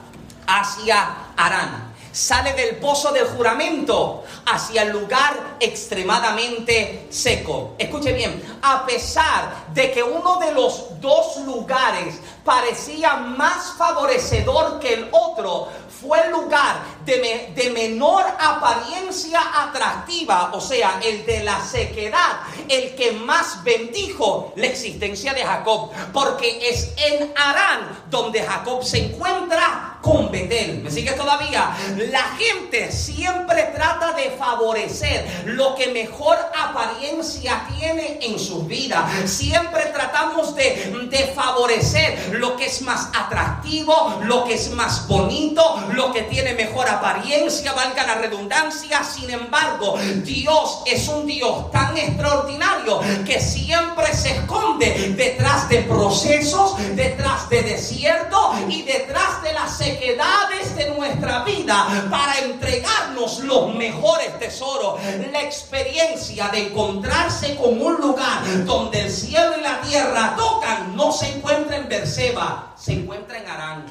hacia 0.47 1.28
Arán. 1.39 1.95
Sale 2.11 2.53
del 2.55 2.77
pozo 2.77 3.13
del 3.13 3.27
juramento 3.27 4.25
hacia 4.47 4.83
el 4.83 4.91
lugar 4.91 5.57
extremadamente 5.61 7.07
seco. 7.11 7.75
Escuche 7.79 8.13
bien, 8.13 8.59
a 8.63 8.85
pesar 8.85 9.67
de 9.73 9.93
que 9.93 10.03
uno 10.03 10.37
de 10.37 10.53
los 10.53 11.01
dos 11.01 11.37
lugares 11.45 12.19
parecía 12.45 13.15
más 13.15 13.75
favorecedor 13.79 14.81
que 14.81 14.95
el 14.95 15.09
otro, 15.13 15.69
fue 16.01 16.21
el 16.27 16.33
lugar 16.33 16.77
de, 17.17 17.71
menor 17.71 18.25
apariencia 18.39 19.41
atractiva, 19.63 20.51
o 20.53 20.61
sea, 20.61 21.01
el 21.03 21.25
de 21.25 21.43
la 21.43 21.65
sequedad, 21.65 22.41
el 22.69 22.95
que 22.95 23.13
más 23.13 23.63
bendijo 23.65 24.53
la 24.57 24.67
existencia 24.67 25.33
de 25.33 25.45
Jacob, 25.45 25.91
porque 26.13 26.69
es 26.69 26.93
en 26.97 27.33
Arán 27.37 28.05
donde 28.11 28.43
Jacob 28.43 28.85
se 28.85 29.07
encuentra 29.07 29.99
con 30.03 30.31
Betel. 30.31 30.83
¿Me 30.83 30.91
sigue 30.91 31.13
todavía? 31.13 31.77
La 32.11 32.25
gente 32.39 32.93
siempre 32.93 33.71
trata 33.75 34.13
de 34.13 34.31
favorecer 34.31 35.45
lo 35.47 35.75
que 35.75 35.89
mejor 35.89 36.37
apariencia 36.59 37.67
tiene 37.77 38.19
en 38.23 38.39
sus 38.39 38.67
vidas. 38.67 39.05
Siempre 39.29 39.87
tratamos 39.87 40.55
de, 40.55 41.09
de 41.11 41.33
favorecer 41.35 42.35
lo 42.35 42.57
que 42.57 42.67
es 42.67 42.83
más 42.83 43.09
atractivo, 43.15 44.21
lo 44.23 44.45
que 44.45 44.55
es 44.55 44.71
más 44.71 45.07
bonito, 45.09 45.63
lo 45.93 46.13
que 46.13 46.23
tiene 46.23 46.55
mejor 46.55 46.89
apariencia 46.89 46.98
apariencia, 46.99 47.73
valga 47.73 48.07
la 48.07 48.17
redundancia. 48.17 49.03
Sin 49.03 49.31
embargo, 49.31 49.97
Dios 50.25 50.83
es 50.87 51.09
un 51.09 51.27
Dios 51.27 51.71
tan 51.71 51.97
extraordinario 51.97 53.01
que 53.25 53.41
siempre 53.41 54.15
se 54.15 54.31
esconde 54.31 55.15
detrás 55.17 55.69
de 55.69 55.83
procesos, 55.83 56.77
detrás 56.95 57.49
de 57.49 57.63
desierto 57.63 58.53
y 58.69 58.83
detrás 58.83 59.43
de 59.43 59.53
las 59.53 59.77
sequedades 59.77 60.77
de 60.77 60.91
nuestra 60.91 61.45
vida 61.45 62.07
para 62.11 62.39
entregarnos 62.39 63.41
los 63.41 63.75
mejores 63.75 64.39
tesoros. 64.39 65.01
La 65.33 65.43
experiencia 65.43 66.49
de 66.49 66.69
encontrarse 66.69 67.57
con 67.57 67.81
un 67.81 67.95
lugar 67.97 68.43
donde 68.65 69.03
el 69.03 69.11
cielo 69.11 69.53
y 69.59 69.63
la 69.63 69.81
tierra 69.81 70.35
tocan 70.37 70.97
no 70.97 71.13
se 71.13 71.29
encuentra 71.29 71.77
en 71.77 71.89
Berseba, 71.89 72.75
se 72.77 72.93
encuentra 72.93 73.39
en 73.39 73.49
Arán. 73.49 73.87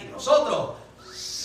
Y 0.00 0.12
nosotros 0.12 0.70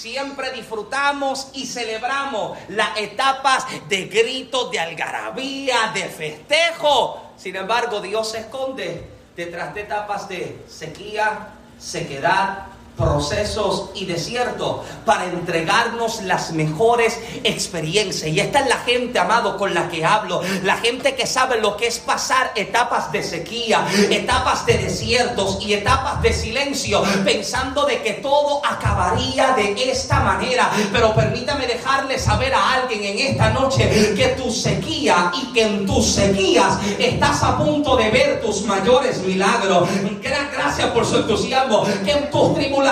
siempre 0.03 0.51
disfrutamos 0.51 1.47
y 1.53 1.65
celebramos 1.65 2.57
las 2.67 2.97
etapas 2.97 3.65
de 3.87 4.07
gritos, 4.07 4.69
de 4.69 4.77
algarabía, 4.77 5.93
de 5.93 6.03
festejo. 6.09 7.31
Sin 7.37 7.55
embargo, 7.55 8.01
Dios 8.01 8.31
se 8.31 8.39
esconde 8.39 9.07
detrás 9.33 9.73
de 9.73 9.79
etapas 9.79 10.27
de 10.27 10.61
sequía, 10.67 11.53
sequedad, 11.79 12.65
procesos 12.97 13.89
y 13.95 14.05
desiertos 14.05 14.81
para 15.05 15.25
entregarnos 15.25 16.21
las 16.23 16.51
mejores 16.51 17.19
experiencias. 17.43 18.29
Y 18.29 18.39
esta 18.39 18.59
es 18.59 18.67
la 18.67 18.77
gente, 18.77 19.17
amado, 19.19 19.57
con 19.57 19.73
la 19.73 19.89
que 19.89 20.05
hablo. 20.05 20.41
La 20.63 20.77
gente 20.77 21.15
que 21.15 21.25
sabe 21.25 21.59
lo 21.59 21.75
que 21.75 21.87
es 21.87 21.99
pasar 21.99 22.51
etapas 22.55 23.11
de 23.11 23.23
sequía, 23.23 23.85
etapas 24.09 24.65
de 24.65 24.77
desiertos 24.77 25.57
y 25.61 25.73
etapas 25.73 26.21
de 26.21 26.33
silencio, 26.33 27.03
pensando 27.25 27.85
de 27.85 28.01
que 28.01 28.13
todo 28.13 28.61
acabaría 28.65 29.53
de 29.53 29.91
esta 29.91 30.19
manera. 30.19 30.69
Pero 30.91 31.15
permítame 31.15 31.65
dejarle 31.65 32.19
saber 32.19 32.53
a 32.53 32.73
alguien 32.73 33.03
en 33.03 33.31
esta 33.31 33.49
noche 33.49 34.13
que 34.15 34.27
tu 34.39 34.51
sequía 34.51 35.31
y 35.41 35.51
que 35.53 35.63
en 35.63 35.85
tus 35.85 36.13
sequías 36.13 36.77
estás 36.99 37.41
a 37.43 37.57
punto 37.57 37.95
de 37.95 38.09
ver 38.11 38.41
tus 38.41 38.61
mayores 38.63 39.19
milagros. 39.23 39.89
Gracias 40.21 40.91
por 40.91 41.05
su 41.05 41.17
entusiasmo. 41.17 41.85
En 42.05 42.29
tus 42.29 42.53
tribulaciones 42.53 42.82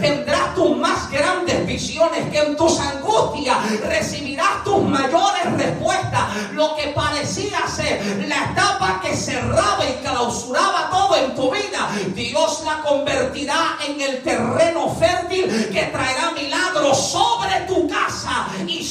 tendrás 0.00 0.54
tus 0.54 0.76
más 0.76 1.10
grandes 1.10 1.66
visiones, 1.66 2.30
que 2.30 2.38
en 2.38 2.56
tus 2.56 2.78
angustias 2.80 3.80
recibirás 3.80 4.64
tus 4.64 4.82
mayores 4.82 5.52
respuestas. 5.56 6.52
Lo 6.52 6.74
que 6.76 6.88
parecía 6.88 7.66
ser 7.68 8.24
la 8.28 8.52
etapa 8.52 9.00
que 9.02 9.14
cerraba 9.14 9.84
y 9.84 10.02
clausuraba 10.04 10.90
todo 10.90 11.16
en 11.16 11.34
tu 11.34 11.50
vida, 11.50 11.90
Dios 12.14 12.62
la 12.64 12.82
convertirá 12.82 13.78
en 13.86 14.00
el 14.00 14.22
terreno 14.22 14.94
fértil 14.94 15.70
que 15.72 15.82
traerá 15.92 16.30
milagros 16.32 17.10
sobre 17.10 17.60
tu 17.66 17.88
casa 17.88 18.17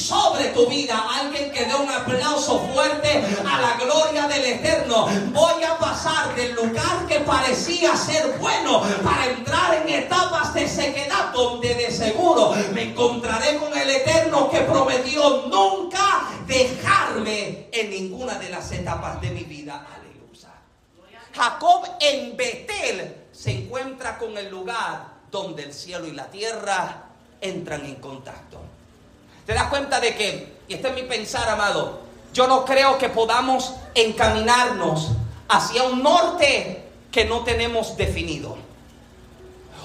sobre 0.08 0.48
tu 0.48 0.66
vida. 0.66 1.04
Alguien 1.20 1.52
que 1.52 1.66
dé 1.66 1.74
un 1.74 1.90
aplauso 1.90 2.60
fuerte 2.72 3.22
a 3.46 3.60
la 3.60 3.76
gloria 3.84 4.26
del 4.26 4.44
Eterno. 4.44 5.06
Voy 5.32 5.62
a 5.62 5.76
pasar 5.78 6.34
del 6.34 6.54
lugar 6.54 7.06
que 7.06 7.20
parecía 7.20 7.94
ser 7.96 8.38
bueno 8.38 8.82
para 9.04 9.26
entrar 9.26 9.74
en 9.74 9.88
esta 9.88 10.18
de 10.54 10.68
sequedad 10.68 11.32
donde 11.32 11.74
de 11.74 11.90
seguro 11.90 12.54
me 12.72 12.90
encontraré 12.90 13.58
con 13.58 13.76
el 13.76 13.90
Eterno 13.90 14.48
que 14.50 14.60
prometió 14.60 15.46
nunca 15.46 16.28
dejarme 16.46 17.68
en 17.70 17.90
ninguna 17.90 18.34
de 18.38 18.48
las 18.48 18.70
etapas 18.72 19.20
de 19.20 19.30
mi 19.30 19.44
vida. 19.44 19.86
Aleluya. 19.94 20.48
Jacob 21.34 21.88
en 22.00 22.36
Betel 22.36 23.26
se 23.32 23.52
encuentra 23.52 24.18
con 24.18 24.36
el 24.38 24.48
lugar 24.50 25.18
donde 25.30 25.64
el 25.64 25.74
cielo 25.74 26.06
y 26.06 26.12
la 26.12 26.30
tierra 26.30 27.04
entran 27.40 27.84
en 27.84 27.96
contacto. 27.96 28.67
¿Te 29.48 29.54
das 29.54 29.68
cuenta 29.68 29.98
de 29.98 30.14
que, 30.14 30.58
y 30.68 30.74
este 30.74 30.88
es 30.88 30.94
mi 30.94 31.04
pensar, 31.04 31.48
amado, 31.48 32.00
yo 32.34 32.46
no 32.46 32.66
creo 32.66 32.98
que 32.98 33.08
podamos 33.08 33.72
encaminarnos 33.94 35.12
hacia 35.48 35.84
un 35.84 36.02
norte 36.02 36.84
que 37.10 37.24
no 37.24 37.44
tenemos 37.44 37.96
definido 37.96 38.58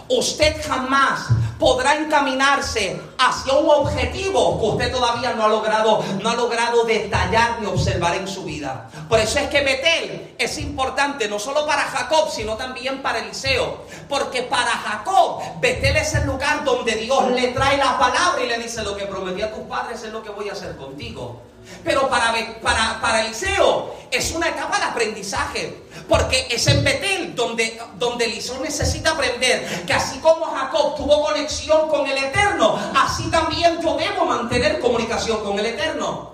usted 0.10 0.56
jamás 0.66 1.28
podrá 1.60 1.96
encaminarse 1.96 3.00
hacia 3.18 3.54
un 3.54 3.70
objetivo 3.70 4.60
que 4.60 4.66
usted 4.66 4.92
todavía 4.92 5.34
no 5.34 5.46
ha 5.46 5.48
logrado, 5.48 6.04
no 6.22 6.30
ha 6.30 6.36
logrado 6.36 6.84
detallar 6.84 7.62
ni 7.62 7.68
observar 7.68 8.16
en 8.16 8.28
su 8.28 8.44
vida. 8.44 8.90
Por 9.08 9.20
eso 9.20 9.40
es 9.40 9.50
que 9.50 9.62
Betel 9.62 10.36
es 10.38 10.58
importante 10.58 11.28
no 11.28 11.40
solo 11.40 11.66
para 11.66 11.84
Jacob, 11.84 12.30
sino 12.30 12.56
también 12.56 13.02
para 13.02 13.20
Eliseo. 13.20 13.86
Porque 14.10 14.44
para 14.44 14.72
Jacob, 14.72 15.42
Betel 15.62 15.96
es 15.96 16.14
el 16.16 16.26
lugar 16.26 16.64
donde 16.64 16.96
Dios 16.96 17.32
le 17.32 17.50
trae 17.50 17.78
la 17.78 17.98
palabra 17.98 18.44
y 18.44 18.48
le 18.48 18.58
dice 18.58 18.84
lo 18.84 18.98
que 18.98 19.06
prometí 19.06 19.42
a 19.42 19.54
tus 19.54 19.64
padres 19.64 20.04
es 20.04 20.12
lo 20.12 20.22
que 20.22 20.32
voy 20.32 20.50
a 20.50 20.54
hacer 20.54 20.76
contigo. 20.76 21.53
Pero 21.84 22.10
para, 22.10 22.34
para, 22.62 23.00
para 23.02 23.26
Eliseo 23.26 23.96
es 24.12 24.32
una 24.32 24.50
etapa 24.50 24.78
de 24.78 24.86
aprendizaje. 24.86 25.84
Porque 26.08 26.48
es 26.50 26.68
en 26.68 26.84
Betel 26.84 27.36
donde, 27.36 27.80
donde 27.96 28.26
Eliseo 28.26 28.60
necesita 28.60 29.12
aprender 29.12 29.86
que 29.86 29.94
así 29.94 30.20
como 30.20 30.46
Jacob 30.46 30.96
tuvo 30.96 31.24
conexión 31.24 31.88
con 31.90 32.06
el 32.08 32.18
Eterno, 32.18 32.78
así 32.96 33.30
también 33.30 33.82
yo 33.82 33.96
debo 33.96 34.26
mantener 34.26 34.80
comunicación 34.80 35.44
con 35.44 35.58
el 35.60 35.66
Eterno. 35.66 36.34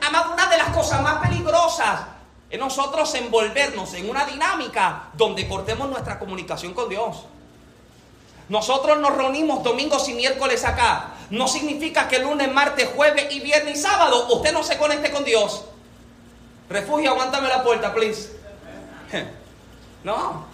Amado, 0.00 0.32
una 0.32 0.48
de 0.48 0.56
las 0.56 0.68
cosas 0.68 1.02
más 1.02 1.18
peligrosas 1.26 2.00
es 2.48 2.58
nosotros 2.58 3.14
envolvernos 3.14 3.94
en 3.94 4.08
una 4.10 4.24
dinámica 4.24 5.10
donde 5.12 5.46
cortemos 5.46 5.88
nuestra 5.88 6.18
comunicación 6.18 6.74
con 6.74 6.88
Dios. 6.88 7.24
Nosotros 8.50 8.98
nos 8.98 9.16
reunimos 9.16 9.62
domingos 9.62 10.08
y 10.08 10.14
miércoles 10.14 10.64
acá. 10.64 11.12
No 11.30 11.46
significa 11.46 12.08
que 12.08 12.18
lunes, 12.18 12.52
martes, 12.52 12.90
jueves 12.96 13.28
y 13.30 13.38
viernes 13.38 13.78
y 13.78 13.80
sábado 13.80 14.26
usted 14.34 14.52
no 14.52 14.64
se 14.64 14.76
conecte 14.76 15.12
con 15.12 15.24
Dios. 15.24 15.64
Refugio, 16.68 17.12
aguántame 17.12 17.48
la 17.48 17.62
puerta, 17.62 17.94
please. 17.94 18.38
No. 20.02 20.46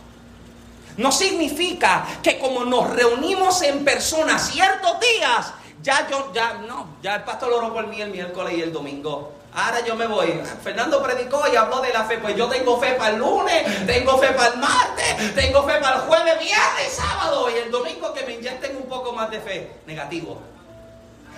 No 0.97 1.13
significa 1.13 2.05
que 2.21 2.37
como 2.39 2.65
nos 2.65 2.91
reunimos 2.91 3.63
en 3.63 3.85
persona 3.85 4.41
ciertos 4.41 4.99
días, 4.99 5.53
ya 5.81 6.09
yo, 6.11 6.33
ya, 6.33 6.55
no, 6.55 6.97
ya 7.01 7.15
el 7.15 7.23
pastor 7.23 7.51
lo 7.51 7.59
oró 7.59 7.73
por 7.73 7.87
mí 7.87 8.01
el 8.01 8.11
miércoles 8.11 8.55
y 8.59 8.63
el 8.63 8.73
domingo. 8.73 9.36
Ahora 9.57 9.81
yo 9.81 9.97
me 9.97 10.07
voy. 10.07 10.39
Fernando 10.63 11.03
predicó 11.03 11.43
y 11.51 11.57
habló 11.57 11.81
de 11.81 11.91
la 11.91 12.05
fe. 12.05 12.19
Pues 12.19 12.37
yo 12.37 12.47
tengo 12.47 12.79
fe 12.79 12.93
para 12.93 13.15
el 13.15 13.19
lunes, 13.19 13.87
tengo 13.87 14.19
fe 14.19 14.29
para 14.33 14.53
el 14.53 14.59
martes, 14.59 15.35
tengo 15.35 15.63
fe 15.63 15.79
para 15.81 15.97
el 15.97 16.03
jueves, 16.03 16.39
viernes, 16.39 16.93
sábado 16.93 17.49
y 17.49 17.55
el 17.55 17.71
domingo 17.71 18.13
que 18.13 18.27
me 18.27 18.35
inyecten 18.35 18.77
un 18.77 18.83
poco 18.83 19.15
más 19.15 19.31
de 19.31 19.41
fe. 19.41 19.71
Negativo. 19.87 20.43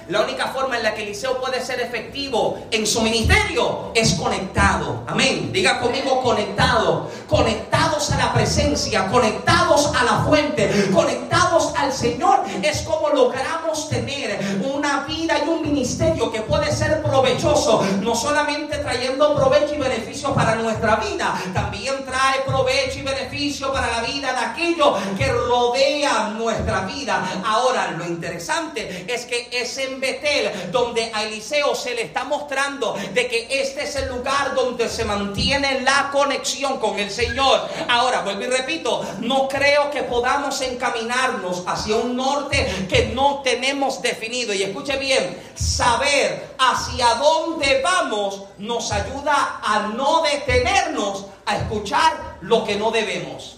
La 0.09 0.23
única 0.23 0.49
forma 0.49 0.79
en 0.79 0.83
la 0.83 0.95
que 0.95 1.03
Eliseo 1.03 1.39
puede 1.39 1.63
ser 1.63 1.81
efectivo 1.81 2.59
en 2.71 2.87
su 2.87 3.03
ministerio 3.03 3.93
es 3.95 4.15
conectado. 4.15 5.05
Amén. 5.07 5.53
Diga 5.53 5.79
conmigo 5.79 6.23
conectado. 6.23 7.11
Conectados 7.29 8.11
a 8.11 8.17
la 8.17 8.33
presencia, 8.33 9.07
conectados 9.09 9.95
a 9.95 10.05
la 10.05 10.25
fuente, 10.25 10.91
conectados 10.95 11.75
al 11.77 11.93
Señor. 11.93 12.41
Es 12.63 12.83
como 12.83 13.11
logramos 13.11 13.91
tener 13.91 14.41
una 14.79 15.01
vida 15.01 15.39
y 15.45 15.49
un 15.49 15.63
ministerio 15.63 16.31
que 16.31 16.43
puede 16.43 16.71
ser 16.71 17.03
provechoso, 17.03 17.85
no 18.01 18.15
solamente 18.15 18.79
trayendo 18.79 19.35
provecho 19.35 19.75
y 19.75 19.79
beneficio 19.79 20.33
para 20.33 20.55
nuestra 20.55 20.97
vida, 20.97 21.35
también 21.53 22.05
trae 22.05 22.41
provecho 22.47 23.01
y 23.01 23.03
beneficio 23.03 23.73
para 23.73 23.91
la 23.91 24.03
vida 24.03 24.33
de 24.33 24.39
aquellos 24.39 24.97
que 25.17 25.33
rodean 25.33 26.39
nuestra 26.39 26.83
vida. 26.83 27.43
Ahora, 27.45 27.91
lo 27.91 28.07
interesante 28.07 29.05
es 29.09 29.27
que 29.27 29.49
ese 29.53 29.89
Betel, 29.97 30.71
donde 30.71 31.11
a 31.13 31.25
Eliseo 31.25 31.75
se 31.75 31.95
le 31.95 32.03
está 32.03 32.25
mostrando 32.25 32.97
de 33.15 33.27
que 33.27 33.49
este 33.51 33.85
es 33.85 33.97
el 33.97 34.09
lugar 34.09 34.55
donde 34.55 34.89
se 34.89 35.05
mantiene 35.05 35.81
la 35.81 36.11
conexión 36.13 36.79
con 36.79 36.99
el 36.99 37.11
Señor. 37.11 37.69
Ahora, 37.89 38.21
vuelvo 38.21 38.43
y 38.43 38.47
repito, 38.47 39.05
no 39.21 39.49
creo 39.49 39.91
que 39.91 40.03
podamos 40.03 40.61
encaminarnos 40.61 41.65
hacia 41.67 41.97
un 41.97 42.17
norte 42.17 42.87
que 42.89 43.07
no 43.15 43.41
tenemos 43.43 44.03
definido. 44.03 44.53
Y 44.55 44.63
escuche 44.69 44.97
bien, 44.99 45.37
saber 45.55 46.55
hacia 46.59 47.15
dónde 47.15 47.81
vamos 47.83 48.45
nos 48.59 48.91
ayuda 48.93 49.61
a 49.63 49.89
no 49.95 50.23
detenernos 50.23 51.27
a 51.47 51.57
escuchar 51.57 52.39
lo 52.41 52.65
que 52.65 52.77
no 52.77 52.91
debemos. 52.91 53.57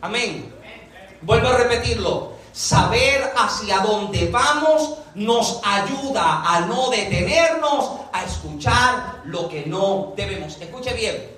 Amén. 0.00 0.52
Vuelvo 1.22 1.48
a 1.48 1.56
repetirlo. 1.56 2.34
Saber 2.52 3.32
hacia 3.36 3.78
dónde 3.78 4.28
vamos 4.30 4.98
nos 5.16 5.60
ayuda 5.64 6.42
a 6.46 6.60
no 6.60 6.88
detenernos 6.90 7.90
a 8.12 8.24
escuchar 8.24 9.22
lo 9.24 9.48
que 9.48 9.66
no 9.66 10.12
debemos. 10.16 10.56
Escuche 10.60 10.94
bien, 10.94 11.30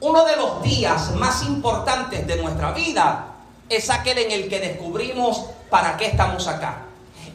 uno 0.00 0.24
de 0.24 0.36
los 0.36 0.62
días 0.62 1.10
más 1.16 1.42
importantes 1.42 2.26
de 2.26 2.36
nuestra 2.36 2.72
vida 2.72 3.26
es 3.68 3.90
aquel 3.90 4.18
en 4.18 4.30
el 4.30 4.48
que 4.48 4.60
descubrimos 4.60 5.46
para 5.68 5.96
qué 5.96 6.06
estamos 6.06 6.46
acá. 6.46 6.89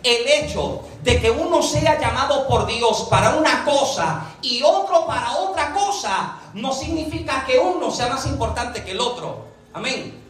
El 0.06 0.28
hecho 0.28 0.82
de 1.02 1.20
que 1.20 1.32
uno 1.32 1.64
sea 1.64 2.00
llamado 2.00 2.48
por 2.48 2.68
Dios 2.68 3.08
para 3.10 3.38
una 3.38 3.66
cosa 3.66 4.36
y 4.40 4.62
otro 4.62 5.08
para 5.08 5.36
otra 5.38 5.74
cosa 5.74 6.38
no 6.54 6.72
significa 6.72 7.44
que 7.44 7.58
uno 7.58 7.90
sea 7.90 8.10
más 8.10 8.28
importante 8.28 8.84
que 8.84 8.92
el 8.92 9.00
otro. 9.00 9.46
Amén. 9.74 10.25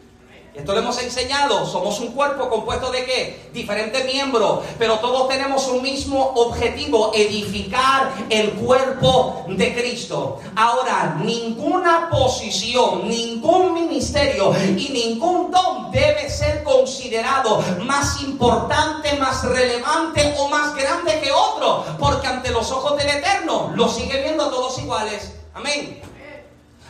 Esto 0.56 0.72
lo 0.72 0.78
hemos 0.78 0.98
enseñado. 1.02 1.66
Somos 1.66 2.00
un 2.00 2.12
cuerpo 2.12 2.48
compuesto 2.48 2.90
de 2.90 3.04
qué? 3.04 3.50
Diferentes 3.52 4.06
miembros. 4.06 4.60
Pero 4.78 4.98
todos 5.00 5.28
tenemos 5.28 5.68
un 5.68 5.82
mismo 5.82 6.32
objetivo, 6.34 7.12
edificar 7.14 8.10
el 8.30 8.52
cuerpo 8.52 9.44
de 9.48 9.74
Cristo. 9.74 10.40
Ahora, 10.56 11.18
ninguna 11.22 12.08
posición, 12.08 13.06
ningún 13.06 13.74
ministerio 13.74 14.54
y 14.76 14.88
ningún 14.88 15.50
don 15.50 15.90
debe 15.90 16.30
ser 16.30 16.64
considerado 16.64 17.62
más 17.84 18.22
importante, 18.22 19.14
más 19.16 19.44
relevante 19.44 20.34
o 20.38 20.48
más 20.48 20.74
grande 20.74 21.20
que 21.20 21.30
otro. 21.32 21.84
Porque 21.98 22.28
ante 22.28 22.50
los 22.50 22.70
ojos 22.70 22.96
del 22.96 23.10
Eterno 23.10 23.72
los 23.74 23.94
sigue 23.94 24.22
viendo 24.22 24.48
todos 24.48 24.78
iguales. 24.78 25.34
Amén. 25.52 26.00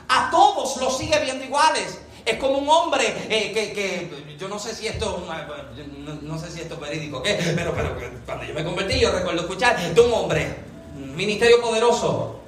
A 0.09 0.31
todos 0.31 0.77
los 0.77 0.97
sigue 0.97 1.19
viendo 1.19 1.45
iguales. 1.45 1.99
Es 2.27 2.39
como 2.39 2.59
un 2.59 2.69
hombre 2.69 3.05
eh, 3.31 3.53
que, 3.53 4.37
yo 4.37 4.49
no 4.49 4.59
sé 4.59 4.75
si 4.75 4.89
esto, 4.89 5.25
no, 6.23 6.39
sé 6.39 6.51
si 6.51 6.61
esto 6.61 6.75
es 6.75 6.81
verídico, 6.81 7.23
¿qué? 7.23 7.39
Pero, 7.55 7.73
pero 7.73 7.97
cuando 8.27 8.45
yo 8.45 8.53
me 8.53 8.65
convertí, 8.65 8.99
yo 8.99 9.13
recuerdo 9.13 9.43
escuchar 9.43 9.95
de 9.95 10.01
un 10.01 10.13
hombre, 10.13 10.57
un 10.97 11.15
ministerio 11.15 11.61
poderoso, 11.61 12.41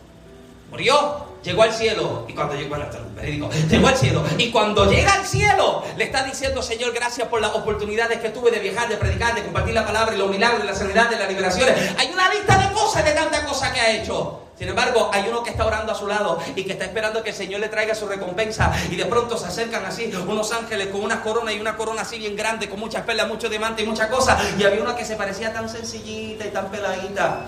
murió, 0.71 1.29
llegó 1.43 1.63
al 1.63 1.73
cielo 1.73 2.27
y 2.29 2.33
cuando 2.33 2.55
llegó, 2.55 2.71
bueno, 2.71 2.87
verídico, 3.15 3.51
llegó 3.71 3.89
al 3.89 3.97
cielo 3.97 4.25
y 4.37 4.51
cuando 4.51 4.91
llega 4.91 5.15
al 5.15 5.25
cielo 5.25 5.85
le 5.97 6.05
está 6.05 6.25
diciendo 6.25 6.63
Señor 6.63 6.93
gracias 6.93 7.29
por 7.29 7.41
las 7.41 7.55
oportunidades 7.55 8.19
que 8.19 8.31
tuve 8.31 8.51
de 8.51 8.59
viajar, 8.59 8.89
de 8.89 8.97
predicar, 8.97 9.35
de 9.35 9.45
compartir 9.45 9.75
la 9.75 9.87
palabra 9.87 10.15
y 10.15 10.19
los 10.19 10.31
milagros, 10.31 10.61
de 10.61 10.67
la 10.67 10.75
sanidad, 10.75 11.09
de 11.09 11.17
las 11.17 11.29
liberaciones. 11.29 11.75
Hay 11.99 12.11
una 12.13 12.29
lista 12.33 12.59
de 12.59 12.73
cosas, 12.73 13.05
de 13.05 13.13
tantas 13.13 13.38
cosas 13.59 13.73
que 13.73 13.81
ha 13.81 13.91
hecho. 13.91 14.43
Sin 14.57 14.69
embargo, 14.69 15.11
hay 15.13 15.25
uno 15.29 15.43
que 15.43 15.51
está 15.51 15.67
orando 15.67 15.93
a 15.93 15.95
su 15.95 16.07
lado 16.07 16.39
y 16.55 16.65
que 16.65 16.73
está 16.73 16.85
esperando 16.85 17.23
que 17.23 17.31
el 17.31 17.37
Señor 17.37 17.61
le 17.61 17.69
traiga 17.69 17.95
su 17.95 18.07
recompensa. 18.07 18.73
Y 18.91 18.97
de 18.97 19.05
pronto 19.07 19.37
se 19.37 19.47
acercan 19.47 19.85
así 19.85 20.13
unos 20.27 20.53
ángeles 20.53 20.89
con 20.89 21.03
una 21.03 21.23
corona 21.23 21.53
y 21.53 21.61
una 21.61 21.77
corona 21.77 22.03
así 22.03 22.19
bien 22.19 22.37
grande, 22.37 22.69
con 22.69 22.79
muchas 22.79 23.03
perlas, 23.03 23.29
mucho 23.29 23.49
diamante 23.49 23.83
y 23.83 23.87
muchas 23.87 24.09
cosas. 24.09 24.41
Y 24.59 24.65
había 24.65 24.83
una 24.83 24.95
que 24.97 25.05
se 25.05 25.17
parecía 25.17 25.53
tan 25.53 25.69
sencillita 25.69 26.47
y 26.47 26.51
tan 26.51 26.71
peladita. 26.71 27.47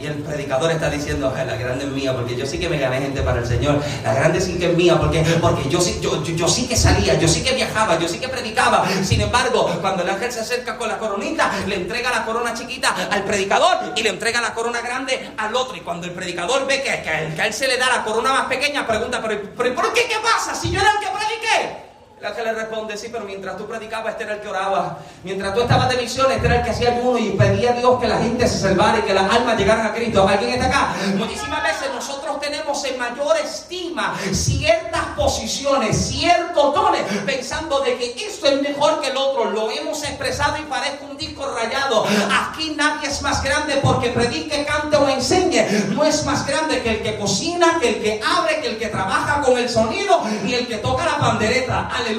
Y 0.00 0.06
el 0.06 0.14
predicador 0.14 0.70
está 0.70 0.90
diciendo, 0.90 1.32
la 1.36 1.56
grande 1.56 1.84
es 1.84 1.90
mía, 1.90 2.12
porque 2.12 2.36
yo 2.36 2.44
sí 2.44 2.58
que 2.58 2.68
me 2.68 2.78
gané 2.78 3.00
gente 3.00 3.22
para 3.22 3.40
el 3.40 3.46
Señor. 3.46 3.80
La 4.02 4.14
grande 4.14 4.40
sí 4.40 4.58
que 4.58 4.70
es 4.70 4.76
mía, 4.76 4.98
porque, 4.98 5.22
porque 5.40 5.68
yo, 5.68 5.80
sí, 5.80 6.00
yo, 6.02 6.22
yo, 6.24 6.48
sí 6.48 6.66
que 6.66 6.76
salía, 6.76 7.14
yo 7.14 7.28
sí 7.28 7.42
que 7.42 7.54
viajaba, 7.54 7.98
yo 7.98 8.08
sí 8.08 8.18
que 8.18 8.28
predicaba. 8.28 8.84
Sin 9.04 9.20
embargo, 9.20 9.70
cuando 9.80 10.02
el 10.02 10.10
ángel 10.10 10.32
se 10.32 10.40
acerca 10.40 10.76
con 10.76 10.88
la 10.88 10.98
coronita, 10.98 11.50
le 11.66 11.76
entrega 11.76 12.10
la 12.10 12.24
corona 12.24 12.52
chiquita 12.52 12.94
al 13.10 13.24
predicador 13.24 13.92
y 13.94 14.02
le 14.02 14.08
entrega 14.08 14.40
la 14.40 14.54
corona 14.54 14.80
grande 14.80 15.30
al 15.36 15.54
otro. 15.54 15.76
Y 15.76 15.80
cuando 15.80 16.06
el 16.06 16.12
predicador 16.12 16.66
ve 16.66 16.82
que, 16.82 17.02
que, 17.02 17.42
a 17.42 17.46
él 17.46 17.54
se 17.54 17.68
le 17.68 17.76
da 17.76 17.88
la 17.88 18.02
corona 18.02 18.32
más 18.32 18.46
pequeña, 18.46 18.86
pregunta, 18.86 19.22
¿pero, 19.22 19.40
pero 19.56 19.74
por 19.74 19.92
qué? 19.92 20.08
¿Qué 20.08 20.16
pasa? 20.22 20.54
Si 20.54 20.70
yo 20.70 20.80
era 20.80 20.90
el 20.90 20.98
que 20.98 21.06
prediqué. 21.06 21.91
El 22.22 22.28
ángel 22.28 22.44
le 22.44 22.52
responde, 22.52 22.96
sí, 22.96 23.08
pero 23.10 23.24
mientras 23.24 23.56
tú 23.56 23.66
predicabas, 23.66 24.12
este 24.12 24.22
era 24.22 24.34
el 24.34 24.40
que 24.40 24.46
oraba. 24.46 24.96
Mientras 25.24 25.52
tú 25.54 25.62
estabas 25.62 25.88
de 25.88 25.96
misión, 25.96 26.30
este 26.30 26.46
era 26.46 26.58
el 26.58 26.62
que 26.62 26.70
hacía 26.70 26.92
ayuno 26.92 27.18
y 27.18 27.30
pedía 27.30 27.70
a 27.70 27.72
Dios 27.72 28.00
que 28.00 28.06
la 28.06 28.18
gente 28.18 28.46
se 28.46 28.60
salvara 28.60 29.00
y 29.00 29.02
que 29.02 29.12
las 29.12 29.28
almas 29.28 29.58
llegaran 29.58 29.86
a 29.86 29.92
Cristo. 29.92 30.28
¿Alguien 30.28 30.50
está 30.50 30.66
acá? 30.66 30.94
Muchísimas 31.16 31.64
veces 31.64 31.88
nosotros 31.92 32.38
tenemos 32.40 32.84
en 32.84 32.96
mayor 32.96 33.36
estima 33.38 34.14
ciertas 34.30 35.02
posiciones, 35.16 35.96
ciertos 35.96 36.72
dones, 36.72 37.02
pensando 37.26 37.80
de 37.80 37.98
que 37.98 38.14
esto 38.24 38.46
es 38.46 38.62
mejor 38.62 39.00
que 39.00 39.08
el 39.08 39.16
otro. 39.16 39.50
Lo 39.50 39.72
hemos 39.72 40.04
expresado 40.04 40.58
y 40.58 40.62
parezca 40.62 41.04
un 41.04 41.16
disco 41.16 41.44
rayado. 41.52 42.06
Aquí 42.30 42.72
nadie 42.76 43.08
es 43.08 43.20
más 43.22 43.42
grande 43.42 43.80
porque 43.82 44.10
predique, 44.10 44.64
cante 44.64 44.96
o 44.96 45.08
enseñe. 45.08 45.88
No 45.88 46.04
es 46.04 46.24
más 46.24 46.46
grande 46.46 46.82
que 46.82 46.90
el 46.90 47.02
que 47.02 47.18
cocina, 47.18 47.78
que 47.80 47.88
el 47.88 48.00
que 48.00 48.20
abre, 48.24 48.60
que 48.60 48.68
el 48.68 48.78
que 48.78 48.86
trabaja 48.86 49.40
con 49.40 49.58
el 49.58 49.68
sonido 49.68 50.22
y 50.46 50.54
el 50.54 50.68
que 50.68 50.76
toca 50.76 51.04
la 51.04 51.18
pandereta. 51.18 51.88
Aleluya 51.88 52.11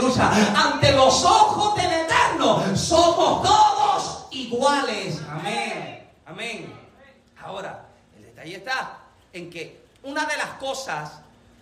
ante 0.55 0.91
los 0.93 1.23
ojos 1.23 1.75
del 1.75 1.91
Eterno 1.91 2.75
somos 2.75 3.43
todos 3.43 4.25
iguales. 4.31 5.19
Amén, 5.29 6.09
amén. 6.25 6.73
Ahora, 7.43 7.85
el 8.17 8.23
detalle 8.23 8.55
está 8.55 8.97
en 9.31 9.49
que 9.49 9.83
una 10.03 10.25
de 10.25 10.37
las 10.37 10.49
cosas 10.59 11.11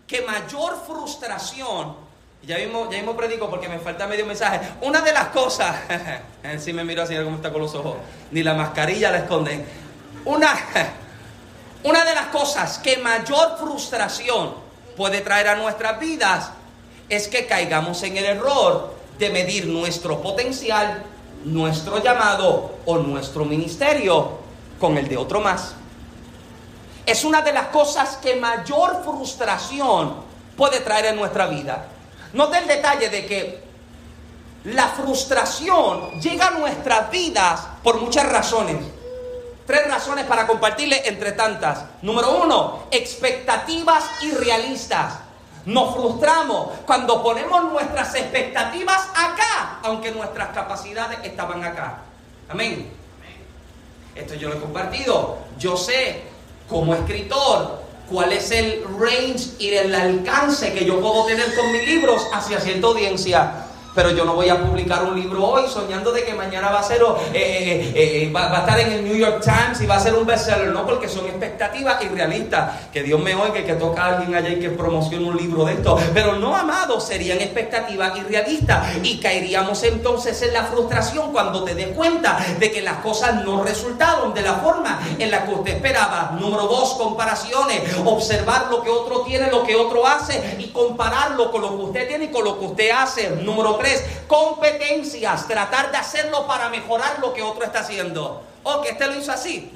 que 0.08 0.22
mayor 0.22 0.82
frustración, 0.86 1.96
ya 2.44 2.58
mismo, 2.58 2.90
ya 2.90 2.98
mismo 2.98 3.16
predico 3.16 3.50
porque 3.50 3.68
me 3.68 3.80
falta 3.80 4.08
medio 4.08 4.26
mensaje, 4.26 4.60
una 4.82 5.02
de 5.02 5.14
las 5.14 5.28
cosas, 5.28 5.76
si 6.60 6.74
me 6.74 6.84
miro 6.84 7.04
así, 7.04 7.16
cómo 7.16 7.38
está 7.38 7.52
con 7.52 7.62
los 7.62 7.74
ojos, 7.76 7.98
ni 8.32 8.44
la 8.44 8.54
mascarilla 8.54 9.12
la 9.12 9.20
esconde, 9.20 9.66
una, 10.26 10.54
una 11.84 12.06
de 12.06 12.16
las 12.16 12.28
cosas 12.28 12.80
que 12.80 12.98
mayor 12.98 13.58
frustración 13.58 14.56
puede 14.96 15.22
traer 15.22 15.50
a 15.50 15.56
nuestras 15.56 16.00
vidas 16.00 16.52
es 17.12 17.28
que 17.28 17.46
caigamos 17.46 18.04
en 18.04 18.16
el 18.16 18.24
error 18.24 18.96
de 19.20 19.30
medir 19.30 19.68
nuestro 19.68 20.22
potencial, 20.22 21.04
nuestro 21.44 22.02
llamado 22.02 22.76
o 22.86 23.00
nuestro 23.00 23.44
ministerio 23.44 24.40
con 24.80 24.98
el 24.98 25.10
de 25.10 25.18
otro 25.18 25.42
más. 25.42 25.74
Es 27.06 27.26
una 27.26 27.42
de 27.42 27.52
las 27.52 27.68
cosas 27.68 28.16
que 28.16 28.38
mayor 28.38 29.04
frustración 29.04 30.16
puede 30.56 30.80
traer 30.80 31.08
en 31.08 31.18
nuestra 31.18 31.48
vida. 31.48 31.86
Note 32.32 32.60
el 32.60 32.68
detalle 32.68 33.10
de 33.10 33.26
que 33.26 33.64
la 34.64 34.88
frustración 34.88 36.22
llega 36.22 36.48
a 36.48 36.52
nuestras 36.52 37.12
vidas 37.12 37.60
por 37.84 38.00
muchas 38.00 38.32
razones. 38.32 38.78
Tres 39.68 39.86
razones 39.90 40.24
para 40.28 40.48
compartirle 40.48 41.06
entre 41.10 41.34
tantas. 41.34 41.84
Número 42.04 42.42
uno, 42.42 42.84
expectativas 42.90 44.06
irrealistas. 44.22 45.31
Nos 45.66 45.94
frustramos 45.94 46.70
cuando 46.86 47.22
ponemos 47.22 47.72
nuestras 47.72 48.16
expectativas 48.16 49.10
acá, 49.16 49.80
aunque 49.84 50.12
nuestras 50.12 50.50
capacidades 50.50 51.20
estaban 51.24 51.64
acá. 51.64 52.00
Amén. 52.50 52.90
Esto 54.16 54.34
yo 54.36 54.50
lo 54.50 54.56
he 54.56 54.60
compartido. 54.60 55.38
Yo 55.58 55.78
sé 55.78 56.24
como 56.68 56.96
escritor 56.96 57.82
cuál 58.10 58.34
es 58.34 58.52
el 58.52 58.84
range 59.00 59.52
y 59.60 59.70
el 59.70 59.94
alcance 59.94 60.74
que 60.74 60.86
yo 60.86 61.00
puedo 61.00 61.26
tener 61.26 61.56
con 61.56 61.72
mis 61.72 61.86
libros 61.86 62.28
hacia 62.34 62.60
cierta 62.60 62.88
audiencia. 62.88 63.68
Pero 63.94 64.12
yo 64.12 64.24
no 64.24 64.36
voy 64.36 64.48
a 64.48 64.58
publicar 64.58 65.04
un 65.04 65.20
libro 65.20 65.46
hoy 65.46 65.64
soñando 65.68 66.14
de 66.14 66.24
que 66.24 66.34
mañana 66.34 66.70
va 66.70 66.80
a 66.80 66.84
ser 66.84 67.02
eh, 67.02 67.12
eh, 67.34 67.92
eh, 67.96 68.32
va, 68.34 68.56
a 68.56 68.60
estar 68.60 68.80
en 68.80 68.92
el 68.92 69.04
New 69.04 69.16
York 69.16 69.44
Times 69.44 69.82
y 69.82 69.86
va 69.86 69.96
a 69.96 70.00
ser 70.00 70.14
un 70.14 70.26
bestseller, 70.26 70.68
no 70.68 70.86
porque 70.86 71.10
son 71.10 71.26
expectativas 71.26 72.02
irrealistas. 72.04 72.90
Que 72.94 73.04
Dios 73.04 73.20
me 73.20 73.36
oiga 73.36 73.64
que 73.64 73.74
toca 73.74 74.04
a 74.04 74.18
alguien 74.18 74.36
allá 74.36 74.50
y 74.50 74.60
que 74.60 74.70
promocione 74.70 75.26
un 75.26 75.36
libro 75.36 75.66
de 75.66 75.74
esto. 75.74 75.98
Pero 76.14 76.38
no, 76.38 76.56
amados, 76.56 77.06
serían 77.06 77.40
expectativas 77.40 78.18
irrealistas 78.18 78.96
y 79.04 79.20
caeríamos 79.20 79.84
entonces 79.84 80.42
en 80.42 80.54
la 80.54 80.64
frustración 80.64 81.32
cuando 81.34 81.64
te 81.64 81.76
des 81.76 81.90
cuenta 81.90 82.38
de 82.60 82.72
que 82.72 82.82
las 82.82 82.98
cosas 82.98 83.44
no 83.44 83.64
resultaron 83.64 84.34
de 84.34 84.42
la 84.42 84.54
forma 84.56 85.00
en 85.20 85.30
la 85.30 85.46
que 85.46 85.54
usted 85.54 85.76
esperaba. 85.76 86.38
Número 86.40 86.68
dos, 86.68 86.94
comparaciones. 86.94 87.82
Observar 88.06 88.68
lo 88.70 88.82
que 88.84 88.90
otro 88.90 89.22
tiene, 89.22 89.52
lo 89.52 89.64
que 89.64 89.76
otro 89.76 90.08
hace 90.08 90.56
y 90.60 90.68
compararlo 90.68 91.52
con 91.52 91.62
lo 91.62 91.70
que 91.70 91.84
usted 91.84 92.08
tiene 92.08 92.26
y 92.26 92.28
con 92.30 92.46
lo 92.46 92.58
que 92.58 92.66
usted 92.66 92.92
hace. 92.92 93.30
Número 93.32 93.81
tres, 93.82 94.04
competencias, 94.28 95.48
tratar 95.48 95.92
de 95.92 95.98
hacerlo 95.98 96.48
para 96.48 96.70
mejorar 96.70 97.20
lo 97.20 97.34
que 97.34 97.42
otro 97.42 97.64
está 97.64 97.80
haciendo. 97.80 98.44
Oh, 98.64 98.82
que 98.82 98.90
este 98.90 99.08
lo 99.08 99.16
hizo 99.16 99.32
así, 99.32 99.72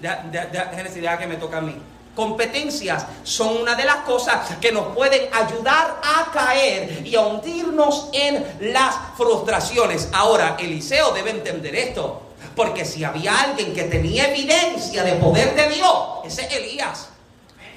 Génesis, 0.76 1.02
deja 1.02 1.18
que 1.18 1.28
me 1.28 1.38
toca 1.38 1.58
a 1.58 1.62
mí. 1.62 1.76
Competencias 2.16 3.06
son 3.24 3.58
una 3.58 3.76
de 3.76 3.84
las 3.84 3.98
cosas 3.98 4.56
que 4.62 4.72
nos 4.72 4.96
pueden 4.96 5.28
ayudar 5.34 6.00
a 6.02 6.32
caer 6.32 7.06
y 7.06 7.16
a 7.16 7.22
hundirnos 7.22 8.10
en 8.14 8.72
las 8.72 8.96
frustraciones. 9.18 10.08
Ahora, 10.14 10.56
Eliseo 10.58 11.12
debe 11.12 11.32
entender 11.32 11.76
esto, 11.76 12.22
porque 12.56 12.86
si 12.86 13.04
había 13.04 13.38
alguien 13.42 13.74
que 13.74 13.84
tenía 13.84 14.30
evidencia 14.30 15.04
de 15.04 15.14
poder 15.16 15.56
de 15.56 15.76
Dios, 15.76 15.98
ese 16.24 16.44
es 16.44 16.54
Elías. 16.54 17.10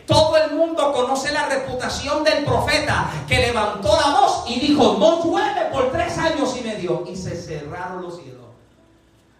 Todo 0.09 0.38
el 0.38 0.56
mundo 0.56 0.90
conoce 0.92 1.30
la 1.32 1.46
reputación 1.50 2.24
del 2.24 2.42
profeta 2.42 3.11
que 3.28 3.36
levantó 3.40 3.94
la 3.94 4.18
voz 4.18 4.44
y 4.48 4.59
dijo, 4.59 4.96
no 4.98 5.22
llueve 5.22 5.66
por 5.70 5.92
tres 5.92 6.16
años 6.16 6.56
y 6.59 6.62
medio. 6.62 7.04
Y 7.06 7.14
se 7.14 7.36
cerraron 7.36 8.02
los 8.02 8.16
cielos. 8.16 8.46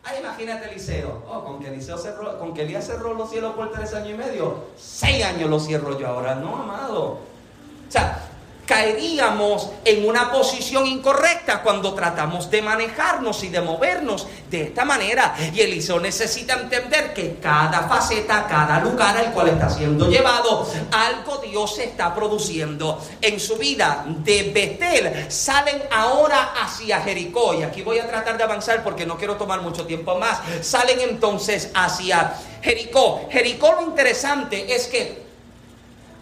Ay, 0.05 0.19
imagínate 0.21 0.71
Eliseo. 0.71 1.23
Oh, 1.27 1.43
con 1.43 1.59
que, 1.59 1.69
Eliseo 1.69 1.97
con 2.39 2.53
que 2.53 2.63
Elías 2.63 2.87
cerró 2.87 3.15
los 3.15 3.31
cielos 3.31 3.55
por 3.55 3.73
tres 3.73 3.95
años 3.95 4.11
y 4.11 4.15
medio. 4.15 4.67
Seis 4.77 5.25
años 5.25 5.49
los 5.49 5.67
cierro 5.67 5.99
yo 5.99 6.07
ahora. 6.07 6.35
No, 6.35 6.55
amado. 6.55 7.03
O 7.03 7.91
sea, 7.91 8.28
caeríamos 8.69 9.71
en 9.83 10.07
una 10.07 10.31
posición 10.31 10.87
incorrecta 10.87 11.63
cuando 11.63 11.95
tratamos 11.95 12.51
de 12.51 12.61
manejarnos 12.61 13.43
y 13.43 13.49
de 13.49 13.63
movernos 13.63 14.27
de 14.51 14.65
esta 14.65 14.85
manera. 14.85 15.35
Y 15.55 15.63
Eliseo 15.63 15.99
necesita 15.99 16.53
entender 16.53 17.15
que 17.15 17.39
cada 17.41 17.89
faceta, 17.89 18.47
cada 18.47 18.79
lugar 18.81 19.17
al 19.17 19.33
cual 19.33 19.49
está 19.49 19.71
siendo 19.71 20.11
llevado, 20.11 20.71
algo 20.93 21.39
Dios 21.39 21.79
está 21.79 22.15
produciendo 22.15 23.03
en 23.23 23.41
su 23.41 23.57
vida. 23.57 24.05
De 24.07 24.51
Betel 24.53 25.33
salen 25.33 25.85
ahora 25.91 26.53
hacia 26.63 27.01
Jericó. 27.01 27.55
Y 27.55 27.63
aquí 27.63 27.81
voy 27.81 27.99
a 27.99 28.07
tratar 28.07 28.37
de 28.37 28.45
avanzar 28.45 28.85
porque 28.85 29.07
no 29.07 29.17
quiero 29.17 29.37
tomar 29.37 29.63
mucho 29.63 29.87
tiempo 29.87 30.19
más. 30.19 30.41
Salen 30.61 31.01
entonces 31.01 31.71
hacia 31.75 32.35
Jericó. 32.61 33.29
Jericó 33.31 33.73
lo 33.73 33.83
interesante 33.83 34.75
es 34.75 34.89
que 34.89 35.28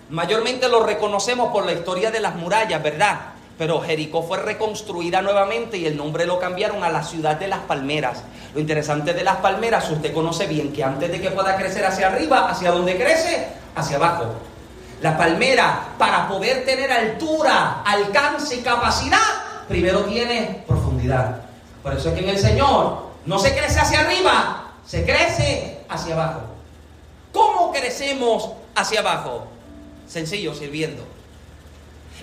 Mayormente 0.09 0.68
lo 0.68 0.84
reconocemos 0.84 1.52
por 1.52 1.66
la 1.66 1.72
historia 1.72 2.12
de 2.12 2.20
las 2.20 2.36
murallas, 2.36 2.80
¿verdad? 2.82 3.18
Pero 3.59 3.80
Jericó 3.80 4.22
fue 4.22 4.38
reconstruida 4.38 5.20
nuevamente 5.20 5.78
y 5.78 5.86
el 5.86 5.96
nombre 5.96 6.26
lo 6.26 6.38
cambiaron 6.38 6.84
a 6.84 6.90
la 6.90 7.02
ciudad 7.02 7.36
de 7.36 7.48
las 7.48 7.61
palmeras. 7.61 8.22
Lo 8.54 8.61
interesante 8.61 9.14
de 9.14 9.24
las 9.24 9.36
palmeras, 9.36 9.90
usted 9.90 10.14
conoce 10.14 10.46
bien 10.46 10.72
que 10.72 10.84
antes 10.84 11.11
de 11.11 11.20
que 11.20 11.30
pueda 11.30 11.57
crecer 11.57 11.84
hacia 11.84 12.09
arriba, 12.09 12.50
¿hacia 12.50 12.70
dónde 12.70 12.96
crece? 12.96 13.48
Hacia 13.74 13.96
abajo. 13.96 14.34
La 15.00 15.18
palmera, 15.18 15.88
para 15.98 16.28
poder 16.28 16.64
tener 16.64 16.92
altura, 16.92 17.82
alcance 17.84 18.57
y 18.57 18.61
capacidad, 18.61 19.18
primero 19.66 20.04
tiene 20.04 20.62
profundidad. 20.66 21.40
Por 21.82 21.94
eso 21.94 22.11
es 22.11 22.14
que 22.14 22.20
en 22.20 22.30
el 22.30 22.38
Señor 22.38 23.07
no 23.24 23.38
se 23.38 23.57
crece 23.57 23.80
hacia 23.80 24.00
arriba, 24.00 24.70
se 24.86 25.04
crece 25.04 25.80
hacia 25.88 26.14
abajo. 26.14 26.42
¿Cómo 27.32 27.72
crecemos 27.72 28.50
hacia 28.74 29.00
abajo? 29.00 29.55
Sencillo, 30.09 30.54
sirviendo. 30.54 31.04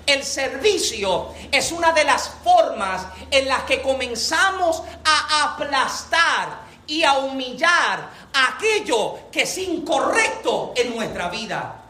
El 0.05 0.23
servicio 0.23 1.33
es 1.51 1.71
una 1.71 1.93
de 1.93 2.03
las 2.03 2.29
formas 2.43 3.05
en 3.31 3.47
las 3.47 3.63
que 3.63 3.81
comenzamos 3.81 4.83
a 5.05 5.53
aplastar 5.53 6.63
y 6.87 7.03
a 7.03 7.19
humillar 7.19 8.09
aquello 8.33 9.29
que 9.31 9.43
es 9.43 9.57
incorrecto 9.57 10.73
en 10.75 10.93
nuestra 10.93 11.29
vida. 11.29 11.81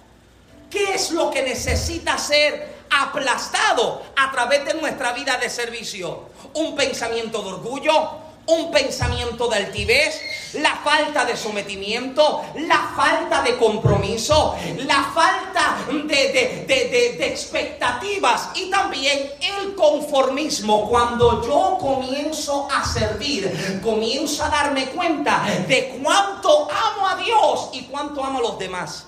¿Qué 0.70 0.94
es 0.94 1.12
lo 1.12 1.32
que 1.32 1.42
necesita 1.42 2.18
ser 2.18 2.84
aplastado 2.90 4.04
a 4.16 4.32
través 4.32 4.66
de 4.66 4.76
nuestra 4.76 5.14
vida 5.14 5.38
de 5.38 5.50
servicio? 5.50 6.30
Un 6.54 6.76
pensamiento 6.76 7.42
de 7.42 7.50
orgullo, 7.50 8.23
un 8.46 8.72
pensamiento 8.72 9.48
de 9.48 9.58
altivez, 9.58 10.22
la 10.54 10.76
falta 10.76 11.26
de 11.26 11.38
sometimiento, 11.38 12.44
la 12.56 12.92
falta 12.96 13.42
de 13.42 13.58
compromiso, 13.58 14.56
la 14.86 15.04
falta 15.14 15.78
de, 15.88 16.66
de, 16.68 17.28
expectativas 17.28 18.50
y 18.56 18.70
también 18.70 19.32
el 19.40 19.76
conformismo. 19.76 20.90
Cuando 20.90 21.46
yo 21.46 21.78
comienzo 21.80 22.68
a 22.72 22.86
servir, 22.86 23.82
comienzo 23.82 24.44
a 24.44 24.50
darme 24.50 24.88
cuenta 24.88 25.44
de 25.68 26.00
cuánto 26.04 26.70
amo 26.70 27.08
a 27.08 27.16
Dios 27.16 27.70
y 27.74 27.84
cuánto 27.84 28.24
amo 28.24 28.40
a 28.40 28.42
los 28.42 28.60
demás. 28.60 29.08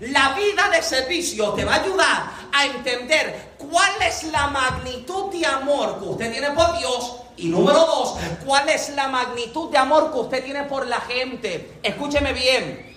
La 0.00 0.34
vida 0.34 0.68
de 0.68 0.82
servicio 0.82 1.52
te 1.52 1.64
va 1.64 1.76
a 1.76 1.82
ayudar 1.82 2.30
a 2.52 2.66
entender 2.66 3.54
cuál 3.56 3.90
es 4.02 4.24
la 4.24 4.46
magnitud 4.48 5.32
de 5.32 5.46
amor 5.46 5.98
que 5.98 6.04
usted 6.04 6.32
tiene 6.32 6.50
por 6.50 6.76
Dios 6.78 7.14
y 7.36 7.48
número 7.48 7.80
dos, 7.80 8.16
¿cuál 8.44 8.68
es 8.68 8.90
la 8.90 9.08
magnitud 9.08 9.70
de 9.70 9.78
amor 9.78 10.10
que 10.12 10.18
usted 10.18 10.44
tiene 10.44 10.64
por 10.64 10.86
la 10.86 11.00
gente? 11.00 11.78
Escúcheme 11.82 12.32
bien. 12.32 12.96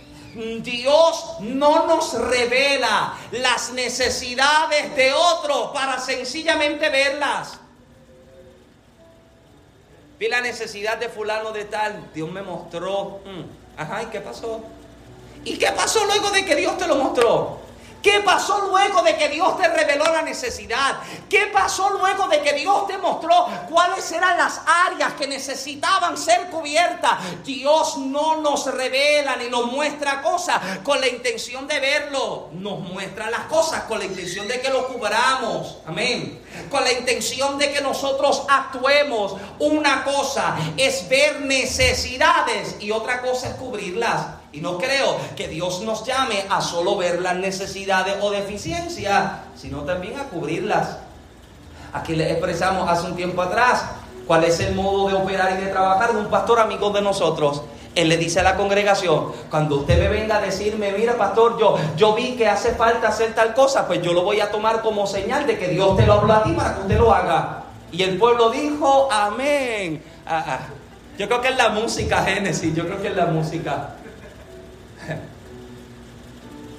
Dios 0.63 1.37
no 1.41 1.87
nos 1.87 2.13
revela 2.13 3.17
las 3.31 3.71
necesidades 3.73 4.95
de 4.95 5.11
otros 5.11 5.71
para 5.73 5.99
sencillamente 5.99 6.89
verlas. 6.89 7.59
Vi 10.17 10.27
la 10.27 10.41
necesidad 10.41 10.97
de 10.97 11.09
fulano 11.09 11.51
de 11.51 11.65
tal, 11.65 12.11
Dios 12.13 12.31
me 12.31 12.41
mostró. 12.41 13.21
Mm, 13.25 13.79
ajá, 13.79 14.03
¿y 14.03 14.05
qué 14.07 14.19
pasó? 14.19 14.61
¿Y 15.45 15.57
qué 15.57 15.71
pasó 15.71 16.05
luego 16.05 16.29
de 16.31 16.45
que 16.45 16.55
Dios 16.55 16.77
te 16.77 16.87
lo 16.87 16.95
mostró? 16.95 17.59
¿Qué 18.01 18.21
pasó 18.21 18.61
luego 18.69 19.01
de 19.01 19.17
que 19.17 19.27
Dios 19.29 19.57
te 19.57 19.67
reveló 19.67 20.05
la 20.05 20.21
necesidad? 20.21 20.99
¿Qué 21.29 21.47
pasó 21.47 21.89
luego 21.89 22.27
de 22.27 22.41
que 22.41 22.53
Dios 22.53 22.87
te 22.87 22.97
mostró 22.97 23.47
cuáles 23.69 24.09
eran 24.11 24.37
las 24.37 24.61
áreas 24.87 25.13
que 25.13 25.27
necesitaban 25.27 26.17
ser 26.17 26.47
cubiertas? 26.47 27.43
Dios 27.43 27.97
no 27.97 28.37
nos 28.37 28.65
revela 28.73 29.35
ni 29.35 29.49
nos 29.49 29.65
muestra 29.65 30.21
cosas 30.21 30.59
con 30.83 31.01
la 31.01 31.07
intención 31.07 31.67
de 31.67 31.79
verlo. 31.79 32.49
Nos 32.53 32.79
muestra 32.79 33.29
las 33.29 33.41
cosas 33.41 33.83
con 33.83 33.99
la 33.99 34.05
intención 34.05 34.47
de 34.47 34.61
que 34.61 34.69
lo 34.69 34.87
cubramos. 34.87 35.79
Amén. 35.85 36.41
Con 36.69 36.83
la 36.83 36.93
intención 36.93 37.57
de 37.57 37.71
que 37.73 37.81
nosotros 37.81 38.43
actuemos. 38.47 39.35
Una 39.59 40.05
cosa 40.05 40.55
es 40.77 41.07
ver 41.09 41.41
necesidades 41.41 42.77
y 42.79 42.91
otra 42.91 43.21
cosa 43.21 43.49
es 43.49 43.55
cubrirlas. 43.55 44.38
Y 44.51 44.61
no 44.61 44.77
creo 44.77 45.17
que 45.35 45.47
Dios 45.47 45.81
nos 45.81 46.05
llame 46.05 46.43
a 46.49 46.61
solo 46.61 46.97
ver 46.97 47.21
las 47.21 47.35
necesidades 47.35 48.15
o 48.21 48.31
deficiencias, 48.31 49.31
sino 49.55 49.81
también 49.81 50.19
a 50.19 50.23
cubrirlas. 50.23 50.97
Aquí 51.93 52.15
le 52.15 52.31
expresamos 52.31 52.89
hace 52.89 53.07
un 53.07 53.15
tiempo 53.15 53.41
atrás 53.41 53.85
cuál 54.25 54.43
es 54.43 54.59
el 54.59 54.75
modo 54.75 55.07
de 55.07 55.15
operar 55.15 55.57
y 55.59 55.63
de 55.63 55.71
trabajar 55.71 56.13
de 56.13 56.19
un 56.19 56.27
pastor 56.27 56.59
amigo 56.59 56.89
de 56.91 57.01
nosotros. 57.01 57.63
Él 57.95 58.09
le 58.09 58.17
dice 58.17 58.39
a 58.39 58.43
la 58.43 58.55
congregación, 58.55 59.31
cuando 59.49 59.77
usted 59.77 59.99
me 59.99 60.07
venga 60.07 60.37
a 60.37 60.41
decirme, 60.41 60.91
mira 60.91 61.17
pastor, 61.17 61.59
yo, 61.59 61.75
yo 61.97 62.13
vi 62.13 62.35
que 62.35 62.47
hace 62.47 62.73
falta 62.75 63.09
hacer 63.09 63.33
tal 63.33 63.53
cosa, 63.53 63.87
pues 63.87 64.01
yo 64.01 64.13
lo 64.13 64.23
voy 64.23 64.39
a 64.39 64.51
tomar 64.51 64.81
como 64.81 65.07
señal 65.07 65.45
de 65.47 65.57
que 65.57 65.67
Dios 65.67 65.97
te 65.97 66.05
lo 66.05 66.13
habló 66.13 66.33
a 66.33 66.43
ti 66.43 66.51
para 66.53 66.75
que 66.75 66.81
usted 66.81 66.97
lo 66.97 67.13
haga. 67.13 67.63
Y 67.91 68.03
el 68.03 68.17
pueblo 68.17 68.51
dijo, 68.51 69.09
amén. 69.11 70.03
Ah, 70.25 70.43
ah. 70.47 70.59
Yo 71.17 71.27
creo 71.27 71.41
que 71.41 71.49
es 71.49 71.57
la 71.57 71.69
música, 71.69 72.23
Génesis, 72.23 72.73
yo 72.73 72.85
creo 72.85 73.01
que 73.01 73.09
es 73.09 73.15
la 73.15 73.25
música. 73.25 73.95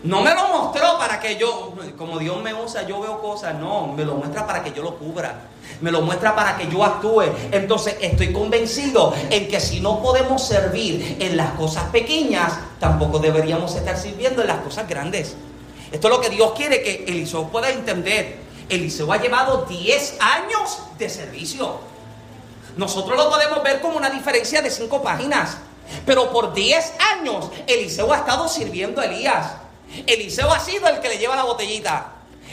No 0.02 0.22
me 0.22 0.34
lo 0.34 0.48
mostró 0.48 0.98
para 0.98 1.20
que 1.20 1.36
yo, 1.36 1.74
como 1.98 2.18
Dios 2.18 2.42
me 2.42 2.54
usa, 2.54 2.86
yo 2.86 3.00
veo 3.00 3.20
cosas. 3.20 3.54
No, 3.56 3.88
me 3.88 4.04
lo 4.04 4.14
muestra 4.14 4.46
para 4.46 4.64
que 4.64 4.72
yo 4.72 4.82
lo 4.82 4.96
cubra. 4.96 5.48
Me 5.82 5.90
lo 5.90 6.00
muestra 6.00 6.34
para 6.34 6.56
que 6.56 6.68
yo 6.68 6.82
actúe. 6.82 7.24
Entonces 7.52 7.96
estoy 8.00 8.32
convencido 8.32 9.12
en 9.28 9.48
que 9.48 9.60
si 9.60 9.80
no 9.80 10.00
podemos 10.00 10.46
servir 10.46 11.18
en 11.20 11.36
las 11.36 11.52
cosas 11.52 11.84
pequeñas, 11.90 12.54
tampoco 12.78 13.18
deberíamos 13.18 13.74
estar 13.74 13.98
sirviendo 13.98 14.40
en 14.40 14.48
las 14.48 14.60
cosas 14.60 14.88
grandes. 14.88 15.36
Esto 15.92 16.08
es 16.08 16.14
lo 16.14 16.20
que 16.20 16.30
Dios 16.30 16.52
quiere 16.56 16.82
que 16.82 17.04
Eliseo 17.06 17.48
pueda 17.48 17.68
entender. 17.68 18.38
Eliseo 18.70 19.12
ha 19.12 19.18
llevado 19.18 19.66
10 19.66 20.16
años 20.20 20.78
de 20.98 21.10
servicio. 21.10 21.78
Nosotros 22.76 23.18
lo 23.18 23.28
podemos 23.28 23.62
ver 23.62 23.80
como 23.80 23.98
una 23.98 24.08
diferencia 24.08 24.62
de 24.62 24.70
5 24.70 25.02
páginas. 25.02 25.58
Pero 26.06 26.30
por 26.32 26.54
10 26.54 26.92
años 27.18 27.50
Eliseo 27.66 28.10
ha 28.12 28.18
estado 28.18 28.48
sirviendo 28.48 29.02
a 29.02 29.04
Elías. 29.04 29.52
Eliseo 30.06 30.50
ha 30.52 30.60
sido 30.60 30.88
el 30.88 31.00
que 31.00 31.08
le 31.08 31.18
lleva 31.18 31.36
la 31.36 31.44
botellita. 31.44 32.12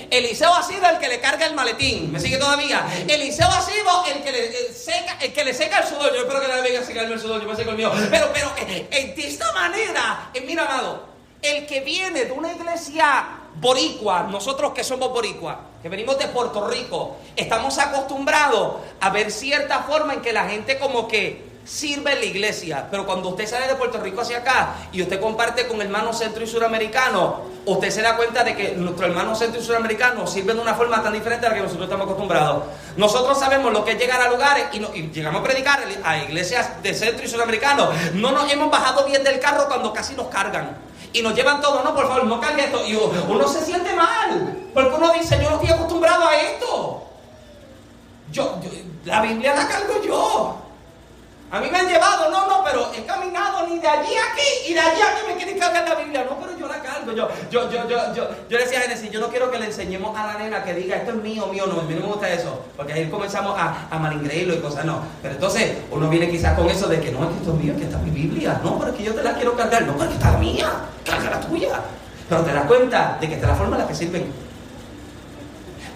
Eliseo 0.10 0.54
ha 0.54 0.64
sido 0.64 0.88
el 0.88 1.00
que 1.00 1.08
le 1.08 1.20
carga 1.20 1.46
el 1.46 1.56
maletín. 1.56 2.12
¿Me 2.12 2.20
sigue 2.20 2.38
todavía? 2.38 2.86
Eliseo 3.08 3.48
ha 3.48 3.62
sido 3.62 4.06
el 4.06 4.24
que 4.24 4.32
le 4.32 4.74
seca, 4.74 5.18
el 5.20 5.34
que 5.34 5.44
le 5.44 5.54
seca 5.54 5.80
el 5.80 5.88
sudor. 5.88 6.14
Yo 6.14 6.22
espero 6.22 6.42
que 6.42 6.48
nadie 6.48 6.62
venga 6.62 6.80
a 6.80 6.84
secarme 6.84 7.14
el 7.14 7.20
sudor, 7.20 7.44
yo 7.44 7.72
el 7.72 7.78
mío. 7.78 7.92
Pero, 8.10 8.30
pero, 8.34 8.54
eh, 8.60 8.88
eh, 8.92 9.14
de 9.16 9.28
esta 9.28 9.52
manera, 9.54 10.30
eh, 10.34 10.42
mira, 10.42 10.66
amado, 10.66 11.08
el 11.42 11.66
que 11.66 11.82
viene 11.82 12.26
de 12.26 12.32
una 12.32 12.54
iglesia 12.54 13.28
boricua, 13.56 14.24
nosotros 14.24 14.74
que 14.74 14.84
somos 14.84 15.12
boricua, 15.12 15.62
que 15.82 15.90
venimos 15.90 16.18
de 16.20 16.28
Puerto 16.28 16.68
Rico, 16.68 17.18
estamos 17.36 17.78
acostumbrados 17.80 18.76
a 19.00 19.10
ver 19.10 19.32
cierta 19.32 19.84
forma 19.84 20.14
en 20.14 20.22
que 20.22 20.34
la 20.34 20.48
gente 20.48 20.78
como 20.78 21.08
que 21.08 21.47
sirve 21.68 22.16
la 22.16 22.24
iglesia, 22.24 22.88
pero 22.90 23.06
cuando 23.06 23.30
usted 23.30 23.46
sale 23.46 23.68
de 23.68 23.76
Puerto 23.76 24.00
Rico 24.00 24.22
hacia 24.22 24.38
acá 24.38 24.76
y 24.94 25.02
usted 25.02 25.20
comparte 25.20 25.68
con 25.68 25.82
hermanos 25.82 26.18
centro 26.18 26.42
y 26.44 26.48
suramericano, 26.48 27.42
usted 27.66 27.90
se 27.90 28.02
da 28.02 28.16
cuenta 28.16 28.46
de 28.46 28.56
que 28.56 28.72
nuestros 28.72 29.10
hermanos 29.10 29.38
centro 29.38 29.60
y 29.60 29.64
suramericanos 29.64 30.32
sirven 30.32 30.56
de 30.56 30.62
una 30.62 30.76
forma 30.76 31.04
tan 31.04 31.12
diferente 31.12 31.46
a 31.46 31.50
la 31.50 31.56
que 31.56 31.62
nosotros 31.62 31.86
estamos 31.86 32.06
acostumbrados. 32.06 32.64
Nosotros 32.96 33.38
sabemos 33.38 33.74
lo 33.74 33.84
que 33.84 33.92
es 33.92 34.00
llegar 34.00 34.22
a 34.22 34.30
lugares 34.30 34.68
y, 34.72 34.80
llegamos 35.12 35.42
a 35.42 35.44
predicar 35.44 35.84
a 36.04 36.18
iglesias 36.20 36.82
de 36.82 36.94
centro 36.94 37.26
y 37.26 37.28
suramericano. 37.28 37.90
No 38.14 38.32
nos 38.32 38.50
hemos 38.52 38.72
bajado 38.72 39.06
bien 39.06 39.24
del 39.26 39.40
carro 39.42 39.68
cuando 39.68 39.92
casi 39.92 40.16
nos 40.16 40.28
cargan. 40.28 40.78
Y 41.12 41.22
nos 41.22 41.36
llevan 41.36 41.62
todo, 41.62 41.84
no, 41.84 41.96
por 41.96 42.08
favor, 42.08 42.26
no 42.26 42.40
cargue 42.40 42.66
esto. 42.66 42.86
Y 42.86 42.96
uno 42.96 43.48
se 43.48 43.66
siente 43.66 43.94
mal. 43.94 44.58
Porque 44.74 44.96
uno 44.96 45.12
dice, 45.14 45.38
yo 45.42 45.50
no 45.50 45.56
estoy 45.58 45.72
acostumbrado 45.72 46.28
a 46.28 46.36
esto. 46.36 47.04
yo 48.32 48.60
la 49.04 49.22
Biblia 49.22 49.54
la 49.54 49.68
cargo 49.68 50.02
yo. 50.02 50.67
A 51.50 51.62
mí 51.62 51.70
me 51.72 51.78
han 51.78 51.88
llevado, 51.88 52.30
no, 52.30 52.46
no, 52.48 52.64
pero 52.64 52.92
he 52.94 53.06
caminado 53.06 53.66
ni 53.68 53.80
de 53.80 53.88
allí 53.88 54.14
a 54.16 54.34
aquí 54.34 54.70
y 54.70 54.74
de 54.74 54.80
allí 54.82 55.02
a 55.02 55.12
aquí 55.14 55.22
me 55.28 55.36
quieren 55.38 55.58
cargar 55.58 55.88
la 55.88 55.96
Biblia. 55.96 56.26
No, 56.30 56.38
pero 56.40 56.58
yo 56.60 56.68
la 56.68 56.82
cargo. 56.82 57.14
Yo, 57.14 57.30
yo, 57.50 57.72
yo, 57.72 57.88
yo, 57.88 58.14
yo, 58.14 58.30
yo 58.50 58.58
decía 58.58 58.80
a 58.80 58.82
Genesis, 58.82 59.10
yo 59.12 59.22
no 59.22 59.30
quiero 59.30 59.50
que 59.50 59.58
le 59.58 59.68
enseñemos 59.68 60.16
a 60.18 60.28
la 60.28 60.34
nena 60.40 60.62
que 60.66 60.74
diga 60.74 60.98
esto 60.98 61.12
es 61.12 61.18
mío, 61.18 61.48
mío, 61.48 61.66
no, 61.66 61.80
a 61.80 61.84
mí 61.84 61.94
no 61.94 62.02
me 62.02 62.08
gusta 62.08 62.30
eso. 62.30 62.66
Porque 62.76 62.92
ahí 62.92 63.10
comenzamos 63.10 63.58
a, 63.58 63.88
a 63.90 63.98
malingreírlo 63.98 64.56
y 64.56 64.60
cosas, 64.60 64.84
no. 64.84 65.02
Pero 65.22 65.36
entonces 65.36 65.78
uno 65.90 66.10
viene 66.10 66.30
quizás 66.30 66.54
con 66.54 66.70
eso 66.70 66.88
de 66.88 67.00
que 67.00 67.12
no, 67.12 67.30
es 67.30 67.38
esto 67.38 67.54
es 67.54 67.60
mío, 67.64 67.72
es 67.72 67.80
que 67.80 67.86
está 67.86 67.98
mi 68.00 68.12
Biblia. 68.12 68.60
No, 68.62 68.78
pero 68.78 68.92
es 68.92 68.98
que 68.98 69.04
yo 69.06 69.16
te 69.16 69.24
la 69.24 69.34
quiero 69.34 69.56
cargar. 69.56 69.84
No, 69.84 69.94
pero 69.94 70.10
es 70.10 70.18
está 70.18 70.32
la 70.32 70.38
mía, 70.40 70.70
carga 71.06 71.30
la 71.30 71.40
tuya. 71.40 71.80
Pero 72.28 72.42
te 72.42 72.54
das 72.54 72.66
cuenta 72.66 73.18
de 73.22 73.28
que 73.30 73.36
esta 73.36 73.46
es 73.46 73.52
la 73.54 73.58
forma 73.58 73.78
en 73.78 73.84
la 73.84 73.88
que 73.88 73.96
sirven. 73.96 74.48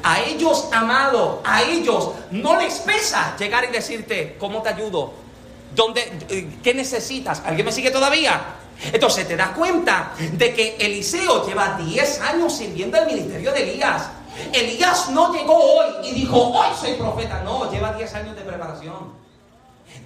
A 0.03 0.21
ellos, 0.21 0.69
amado, 0.71 1.41
a 1.43 1.61
ellos 1.61 2.11
no 2.31 2.57
les 2.57 2.79
pesa 2.79 3.35
llegar 3.37 3.65
y 3.65 3.67
decirte, 3.67 4.37
¿cómo 4.39 4.61
te 4.61 4.69
ayudo? 4.69 5.20
¿Dónde, 5.75 6.19
eh, 6.29 6.57
¿Qué 6.63 6.73
necesitas? 6.73 7.41
¿Alguien 7.45 7.65
me 7.65 7.71
sigue 7.71 7.91
todavía? 7.91 8.41
Entonces 8.91 9.27
te 9.27 9.35
das 9.35 9.49
cuenta 9.49 10.13
de 10.17 10.53
que 10.53 10.75
Eliseo 10.79 11.45
lleva 11.47 11.77
10 11.77 12.21
años 12.21 12.55
sirviendo 12.55 12.97
el 12.97 13.05
ministerio 13.05 13.51
de 13.51 13.63
Elías. 13.63 14.09
Elías 14.51 15.09
no 15.09 15.33
llegó 15.33 15.55
hoy 15.55 16.09
y 16.09 16.13
dijo, 16.13 16.37
hoy 16.37 16.67
soy 16.79 16.93
profeta. 16.93 17.41
No, 17.43 17.71
lleva 17.71 17.93
10 17.93 18.13
años 18.15 18.35
de 18.35 18.41
preparación. 18.41 19.20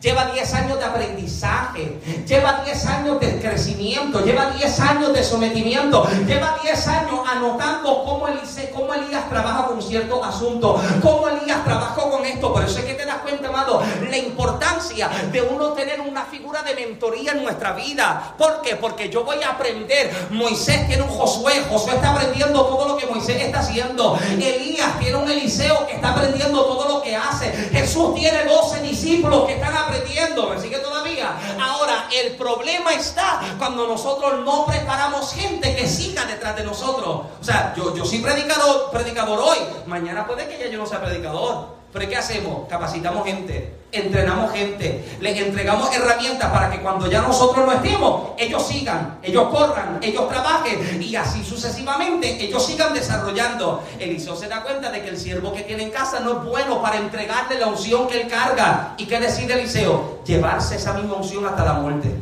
Lleva 0.05 0.25
10 0.25 0.53
años 0.53 0.77
de 0.77 0.85
aprendizaje, 0.85 1.99
lleva 2.27 2.61
10 2.63 2.85
años 2.85 3.19
de 3.19 3.39
crecimiento, 3.39 4.23
lleva 4.23 4.51
10 4.51 4.79
años 4.81 5.13
de 5.13 5.23
sometimiento, 5.23 6.07
lleva 6.27 6.59
10 6.61 6.87
años 6.87 7.19
anotando 7.27 8.03
cómo, 8.03 8.27
cómo 8.75 8.93
Elías 8.93 9.29
trabaja 9.29 9.65
con 9.65 9.81
cierto 9.81 10.23
asunto, 10.23 10.79
cómo 11.01 11.27
Elías 11.27 11.63
trabajó 11.63 12.11
con 12.11 12.25
esto. 12.25 12.53
Por 12.53 12.63
eso 12.63 12.79
es 12.79 12.85
que 12.85 12.93
te 12.93 13.05
das 13.05 13.17
cuenta, 13.17 13.47
amado, 13.47 13.81
la 14.09 14.17
importancia 14.17 15.09
de 15.31 15.41
uno 15.41 15.69
tener 15.69 15.99
una 16.01 16.25
figura 16.25 16.61
de 16.61 16.75
mentoría 16.75 17.31
en 17.31 17.43
nuestra 17.43 17.73
vida. 17.73 18.35
¿Por 18.37 18.61
qué? 18.61 18.75
Porque 18.75 19.09
yo 19.09 19.23
voy 19.23 19.41
a 19.41 19.51
aprender. 19.51 20.27
Moisés 20.29 20.87
tiene 20.87 21.01
un 21.01 21.09
Josué, 21.09 21.63
Josué 21.69 21.95
está 21.95 22.11
aprendiendo 22.11 22.63
todo 22.65 22.87
lo 22.87 22.97
que 22.97 23.07
Moisés 23.07 23.41
está 23.41 23.59
haciendo. 23.59 24.19
Elías 24.31 24.99
tiene 24.99 25.17
un 25.17 25.29
Eliseo 25.29 25.87
que 25.87 25.95
está 25.95 26.11
aprendiendo 26.11 26.63
todo 26.65 26.87
lo 26.87 27.01
que 27.01 27.15
hace. 27.15 27.51
Jesús 27.71 28.13
tiene 28.15 28.45
12 28.45 28.81
discípulos 28.81 29.45
que 29.45 29.53
están 29.53 29.74
aprendiendo 29.75 30.49
¿me 30.49 30.59
sigue 30.59 30.77
todavía? 30.79 31.35
Ahora, 31.61 32.07
el 32.11 32.35
problema 32.35 32.93
está 32.93 33.41
cuando 33.57 33.87
nosotros 33.87 34.43
no 34.43 34.65
preparamos 34.65 35.33
gente 35.33 35.75
que 35.75 35.87
siga 35.87 36.25
detrás 36.25 36.55
de 36.55 36.63
nosotros. 36.63 37.25
O 37.39 37.43
sea, 37.43 37.73
yo, 37.75 37.95
yo 37.95 38.05
soy 38.05 38.19
predicador, 38.19 38.91
predicador 38.91 39.39
hoy, 39.39 39.57
mañana 39.85 40.25
puede 40.25 40.47
que 40.47 40.57
ya 40.57 40.67
yo 40.67 40.77
no 40.77 40.85
sea 40.85 41.01
predicador. 41.01 41.84
Pero 41.95 42.09
¿qué 42.09 42.17
hacemos? 42.17 42.67
Capacitamos 42.67 43.25
gente, 43.25 43.73
entrenamos 43.89 44.51
gente, 44.51 45.15
les 45.21 45.39
entregamos 45.39 45.95
herramientas 45.95 46.51
para 46.51 46.69
que 46.69 46.81
cuando 46.81 47.09
ya 47.09 47.21
nosotros 47.21 47.65
no 47.65 47.71
estemos, 47.71 48.31
ellos 48.37 48.67
sigan, 48.67 49.19
ellos 49.23 49.47
corran, 49.47 49.99
ellos 50.01 50.27
trabajen 50.27 51.01
y 51.01 51.15
así 51.15 51.41
sucesivamente 51.41 52.43
ellos 52.43 52.65
sigan 52.65 52.93
desarrollando. 52.93 53.81
Eliseo 53.97 54.35
se 54.35 54.49
da 54.49 54.61
cuenta 54.61 54.91
de 54.91 55.03
que 55.03 55.07
el 55.07 55.17
siervo 55.17 55.53
que 55.53 55.61
tiene 55.61 55.83
en 55.83 55.91
casa 55.91 56.19
no 56.19 56.31
es 56.31 56.43
bueno 56.43 56.81
para 56.81 56.97
entregarle 56.97 57.57
la 57.57 57.67
unción 57.67 58.09
que 58.09 58.23
él 58.23 58.27
carga. 58.27 58.95
¿Y 58.97 59.05
qué 59.05 59.17
decide 59.17 59.53
Eliseo? 59.53 60.19
Llevarse 60.25 60.75
esa 60.75 60.95
misma 60.95 61.13
unción 61.13 61.45
hasta 61.45 61.63
la 61.63 61.73
muerte. 61.75 62.13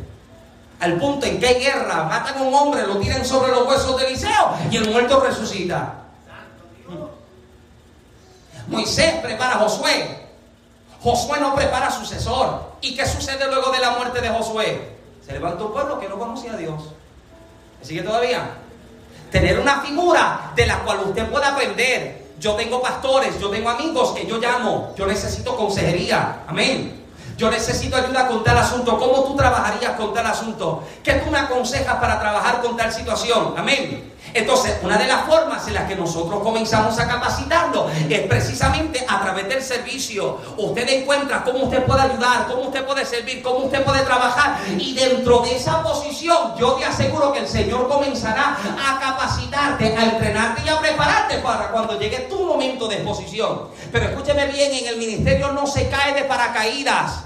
Al 0.78 0.98
punto 1.00 1.26
en 1.26 1.40
que 1.40 1.48
hay 1.48 1.60
guerra, 1.60 2.04
matan 2.04 2.38
a 2.38 2.42
un 2.42 2.54
hombre, 2.54 2.86
lo 2.86 2.98
tiran 2.98 3.24
sobre 3.24 3.50
los 3.50 3.66
huesos 3.66 4.00
de 4.00 4.06
Eliseo 4.06 4.54
y 4.70 4.76
el 4.76 4.88
muerto 4.88 5.18
resucita. 5.18 6.03
Moisés 8.68 9.14
prepara 9.22 9.54
a 9.54 9.58
Josué. 9.58 10.24
Josué 11.02 11.40
no 11.40 11.54
prepara 11.54 11.90
sucesor. 11.90 12.74
¿Y 12.80 12.96
qué 12.96 13.06
sucede 13.06 13.46
luego 13.46 13.70
de 13.70 13.78
la 13.80 13.90
muerte 13.90 14.20
de 14.20 14.28
Josué? 14.30 14.94
Se 15.24 15.32
levanta 15.32 15.64
un 15.64 15.72
pueblo 15.72 15.98
que 15.98 16.08
no 16.08 16.18
conocía 16.18 16.52
a 16.52 16.56
Dios. 16.56 16.82
¿Me 17.80 17.86
sigue 17.86 18.02
todavía? 18.02 18.56
Tener 19.30 19.58
una 19.58 19.80
figura 19.80 20.52
de 20.54 20.66
la 20.66 20.78
cual 20.80 21.00
usted 21.00 21.28
pueda 21.30 21.48
aprender. 21.48 22.24
Yo 22.38 22.54
tengo 22.54 22.80
pastores, 22.80 23.38
yo 23.38 23.50
tengo 23.50 23.70
amigos 23.70 24.12
que 24.12 24.26
yo 24.26 24.38
llamo. 24.38 24.94
Yo 24.96 25.06
necesito 25.06 25.56
consejería. 25.56 26.42
Amén. 26.46 27.04
Yo 27.36 27.50
necesito 27.50 27.96
ayuda 27.96 28.28
con 28.28 28.44
tal 28.44 28.58
asunto. 28.58 28.98
¿Cómo 28.98 29.24
tú 29.24 29.36
trabajarías 29.36 29.92
con 29.92 30.14
tal 30.14 30.26
asunto? 30.26 30.84
¿Qué 31.02 31.14
tú 31.14 31.30
me 31.30 31.38
aconsejas 31.38 31.96
para 31.96 32.18
trabajar 32.20 32.62
con 32.62 32.76
tal 32.76 32.92
situación? 32.92 33.54
Amén. 33.56 34.13
Entonces, 34.34 34.78
una 34.82 34.98
de 34.98 35.06
las 35.06 35.26
formas 35.26 35.66
en 35.68 35.74
las 35.74 35.88
que 35.88 35.94
nosotros 35.94 36.42
comenzamos 36.42 36.98
a 36.98 37.06
capacitarlo 37.06 37.88
es 38.10 38.26
precisamente 38.26 39.06
a 39.08 39.22
través 39.22 39.48
del 39.48 39.62
servicio. 39.62 40.40
Usted 40.56 40.88
encuentra 40.88 41.44
cómo 41.44 41.60
usted 41.60 41.84
puede 41.84 42.02
ayudar, 42.02 42.48
cómo 42.48 42.62
usted 42.62 42.84
puede 42.84 43.06
servir, 43.06 43.40
cómo 43.42 43.66
usted 43.66 43.84
puede 43.84 44.02
trabajar. 44.02 44.58
Y 44.76 44.92
dentro 44.92 45.38
de 45.38 45.54
esa 45.54 45.84
posición, 45.84 46.56
yo 46.58 46.72
te 46.72 46.84
aseguro 46.84 47.32
que 47.32 47.38
el 47.38 47.48
Señor 47.48 47.88
comenzará 47.88 48.58
a 48.76 48.98
capacitarte, 48.98 49.96
a 49.96 50.04
entrenarte 50.04 50.62
y 50.66 50.68
a 50.68 50.80
prepararte 50.80 51.38
para 51.38 51.70
cuando 51.70 51.96
llegue 51.96 52.26
tu 52.28 52.44
momento 52.44 52.88
de 52.88 52.96
exposición. 52.96 53.68
Pero 53.92 54.06
escúcheme 54.06 54.48
bien, 54.48 54.72
en 54.74 54.88
el 54.88 54.96
ministerio 54.96 55.52
no 55.52 55.64
se 55.64 55.88
cae 55.88 56.12
de 56.12 56.24
paracaídas. 56.24 57.22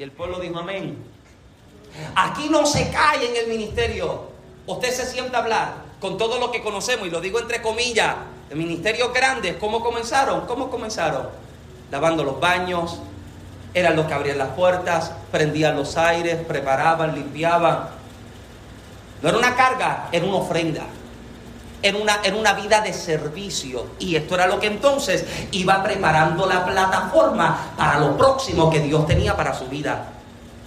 Y 0.00 0.02
el 0.02 0.10
pueblo 0.10 0.40
dijo 0.40 0.58
amén. 0.58 0.98
Aquí 2.16 2.48
no 2.48 2.66
se 2.66 2.90
cae 2.90 3.24
en 3.24 3.36
el 3.36 3.46
ministerio. 3.46 4.32
Usted 4.66 4.90
se 4.90 5.06
sienta 5.06 5.38
a 5.38 5.40
hablar 5.42 5.91
con 6.02 6.18
todo 6.18 6.40
lo 6.40 6.50
que 6.50 6.62
conocemos, 6.62 7.06
y 7.06 7.10
lo 7.10 7.20
digo 7.20 7.38
entre 7.38 7.62
comillas, 7.62 8.16
de 8.48 8.56
ministerios 8.56 9.12
grandes, 9.14 9.54
¿cómo 9.58 9.82
comenzaron? 9.84 10.46
¿Cómo 10.46 10.68
comenzaron? 10.68 11.28
Lavando 11.92 12.24
los 12.24 12.40
baños, 12.40 12.98
eran 13.72 13.94
los 13.94 14.06
que 14.06 14.14
abrían 14.14 14.36
las 14.36 14.48
puertas, 14.48 15.12
prendían 15.30 15.76
los 15.76 15.96
aires, 15.96 16.44
preparaban, 16.44 17.14
limpiaban. 17.14 17.88
No 19.22 19.28
era 19.28 19.38
una 19.38 19.54
carga, 19.54 20.08
era 20.10 20.26
una 20.26 20.38
ofrenda. 20.38 20.82
Era 21.80 21.96
una, 21.96 22.20
era 22.24 22.36
una 22.36 22.54
vida 22.54 22.80
de 22.80 22.92
servicio. 22.92 23.86
Y 24.00 24.16
esto 24.16 24.34
era 24.34 24.48
lo 24.48 24.58
que 24.58 24.66
entonces 24.66 25.24
iba 25.52 25.84
preparando 25.84 26.46
la 26.46 26.64
plataforma 26.64 27.74
para 27.76 28.00
lo 28.00 28.16
próximo 28.16 28.70
que 28.70 28.80
Dios 28.80 29.06
tenía 29.06 29.36
para 29.36 29.54
su 29.54 29.66
vida. 29.66 30.12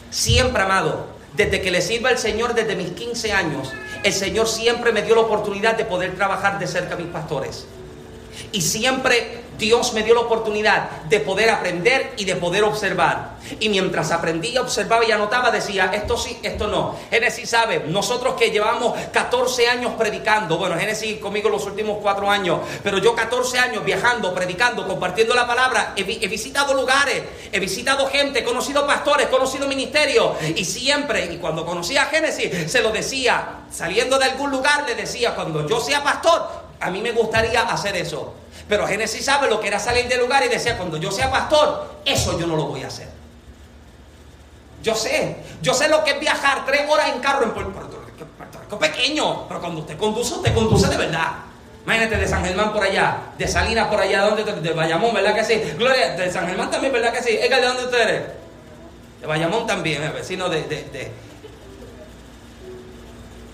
Siempre, 0.09 0.63
amado, 0.63 1.07
desde 1.33 1.61
que 1.61 1.71
le 1.71 1.81
sirva 1.81 2.09
al 2.09 2.17
Señor 2.17 2.53
desde 2.53 2.75
mis 2.77 2.91
15 2.91 3.33
años, 3.33 3.71
el 4.05 4.13
Señor 4.13 4.47
siempre 4.47 4.91
me 4.91 5.01
dio 5.01 5.15
la 5.15 5.21
oportunidad 5.21 5.75
de 5.75 5.83
poder 5.83 6.15
trabajar 6.15 6.59
de 6.59 6.67
cerca 6.67 6.93
a 6.93 6.97
mis 6.97 7.07
pastores. 7.07 7.65
Y 8.51 8.61
siempre 8.61 9.45
Dios 9.57 9.93
me 9.93 10.03
dio 10.03 10.13
la 10.13 10.21
oportunidad 10.21 10.89
de 11.03 11.19
poder 11.19 11.49
aprender 11.49 12.13
y 12.17 12.25
de 12.25 12.36
poder 12.36 12.63
observar. 12.63 13.36
Y 13.59 13.69
mientras 13.69 14.11
aprendía, 14.11 14.61
observaba 14.61 15.05
y 15.05 15.11
anotaba, 15.11 15.51
decía, 15.51 15.91
esto 15.93 16.17
sí, 16.17 16.38
esto 16.41 16.67
no. 16.67 16.97
Génesis 17.11 17.49
sabe, 17.49 17.83
nosotros 17.88 18.36
que 18.36 18.49
llevamos 18.49 18.97
14 19.13 19.67
años 19.67 19.93
predicando, 19.97 20.57
bueno, 20.57 20.77
Génesis 20.77 21.19
conmigo 21.19 21.49
los 21.49 21.65
últimos 21.65 21.99
4 22.01 22.29
años, 22.29 22.59
pero 22.83 22.97
yo 22.97 23.15
14 23.15 23.59
años 23.59 23.86
viajando, 23.86 24.33
predicando, 24.33 24.88
compartiendo 24.88 25.36
la 25.36 25.45
palabra, 25.45 25.93
he, 25.95 26.01
he 26.01 26.27
visitado 26.27 26.73
lugares, 26.73 27.23
he 27.51 27.59
visitado 27.59 28.07
gente, 28.07 28.39
he 28.39 28.43
conocido 28.43 28.86
pastores, 28.88 29.27
he 29.27 29.29
conocido 29.29 29.67
ministerios. 29.67 30.31
Y 30.55 30.65
siempre, 30.65 31.25
y 31.31 31.38
cuando 31.38 31.65
conocía 31.65 32.03
a 32.03 32.05
Génesis, 32.07 32.71
se 32.71 32.81
lo 32.81 32.91
decía, 32.91 33.59
saliendo 33.71 34.17
de 34.17 34.25
algún 34.25 34.49
lugar, 34.49 34.86
le 34.88 34.95
decía, 34.95 35.36
cuando 35.36 35.67
yo 35.67 35.79
sea 35.79 36.03
pastor, 36.03 36.64
a 36.80 36.89
mí 36.89 37.01
me 37.01 37.11
gustaría 37.11 37.61
hacer 37.61 37.95
eso. 37.95 38.34
Pero 38.67 38.88
Génesis 38.88 39.23
sabe 39.23 39.49
lo 39.49 39.59
que 39.59 39.67
era 39.67 39.80
salir 39.80 40.07
del 40.07 40.21
lugar 40.21 40.43
y 40.43 40.49
decía, 40.49 40.78
cuando 40.78 40.97
yo 40.97 41.11
sea 41.11 41.30
pastor, 41.32 41.99
eso 42.05 42.39
yo 42.39 42.47
no 42.47 42.55
lo 42.55 42.65
voy 42.65 42.84
a 42.84 42.88
hacer. 42.88 43.07
Yo 44.82 44.95
sé, 44.95 45.38
yo 45.61 45.73
sé 45.73 45.88
lo 45.88 46.03
que 46.03 46.11
es 46.11 46.19
viajar 46.19 46.65
tres 46.65 46.89
horas 46.89 47.09
en 47.09 47.19
carro 47.19 47.43
en 47.43 47.51
Puerto 47.51 47.71
Rico, 48.05 48.26
Puerto 48.38 48.59
Rico 48.59 48.80
pequeño, 48.80 49.47
pero 49.47 49.59
cuando 49.59 49.82
usted 49.82 49.97
conduce, 49.97 50.36
usted 50.36 50.53
conduce 50.53 50.88
de 50.88 50.97
verdad. 50.97 51.32
Imagínate 51.84 52.17
de 52.17 52.28
San 52.28 52.43
Germán 52.43 52.73
por 52.73 52.84
allá, 52.84 53.17
de 53.38 53.47
Salinas 53.47 53.88
por 53.88 53.99
allá, 53.99 54.21
¿dónde? 54.21 54.43
De 54.43 54.73
Bayamón, 54.73 55.13
¿verdad 55.13 55.36
que 55.36 55.43
sí? 55.43 55.61
Gloria, 55.78 56.11
de 56.15 56.32
San 56.32 56.47
Germán 56.47 56.71
también, 56.71 56.91
¿verdad 56.91 57.13
que 57.13 57.21
sí? 57.21 57.38
Edgar, 57.39 57.61
¿de 57.61 57.67
dónde 57.67 57.86
usted 57.86 58.01
eres? 58.01 58.21
De 59.21 59.28
Bayamón 59.28 59.67
también, 59.67 60.01
vecino 60.13 60.49
de, 60.49 60.63
de 60.63 61.11
y 61.34 61.34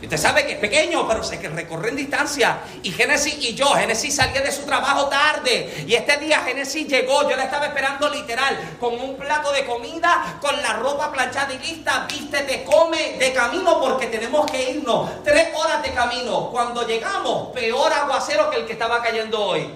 usted 0.05 0.17
sabe 0.17 0.45
que 0.45 0.53
es 0.53 0.57
pequeño, 0.57 1.07
pero 1.07 1.23
sé 1.23 1.39
que 1.39 1.47
recorre 1.47 1.89
en 1.89 1.95
distancia. 1.95 2.61
Y 2.81 2.91
Génesis 2.91 3.35
y 3.39 3.53
yo, 3.53 3.67
Génesis 3.67 4.15
salía 4.15 4.41
de 4.41 4.51
su 4.51 4.63
trabajo 4.63 5.07
tarde. 5.07 5.85
Y 5.87 5.93
este 5.93 6.17
día 6.17 6.39
Génesis 6.39 6.87
llegó, 6.87 7.29
yo 7.29 7.35
la 7.35 7.43
estaba 7.43 7.67
esperando 7.67 8.09
literal, 8.09 8.77
con 8.79 8.99
un 8.99 9.15
plato 9.15 9.51
de 9.51 9.63
comida, 9.65 10.39
con 10.41 10.59
la 10.61 10.73
ropa 10.73 11.11
planchada 11.11 11.53
y 11.53 11.59
lista. 11.59 12.07
Viste, 12.09 12.39
te 12.41 12.63
come 12.63 13.17
de 13.19 13.31
camino 13.31 13.79
porque 13.79 14.07
tenemos 14.07 14.49
que 14.49 14.71
irnos. 14.71 15.23
Tres 15.23 15.49
horas 15.55 15.83
de 15.83 15.91
camino. 15.91 16.49
Cuando 16.49 16.87
llegamos, 16.87 17.49
peor 17.49 17.93
aguacero 17.93 18.49
que 18.49 18.57
el 18.57 18.65
que 18.65 18.73
estaba 18.73 19.03
cayendo 19.03 19.39
hoy. 19.39 19.69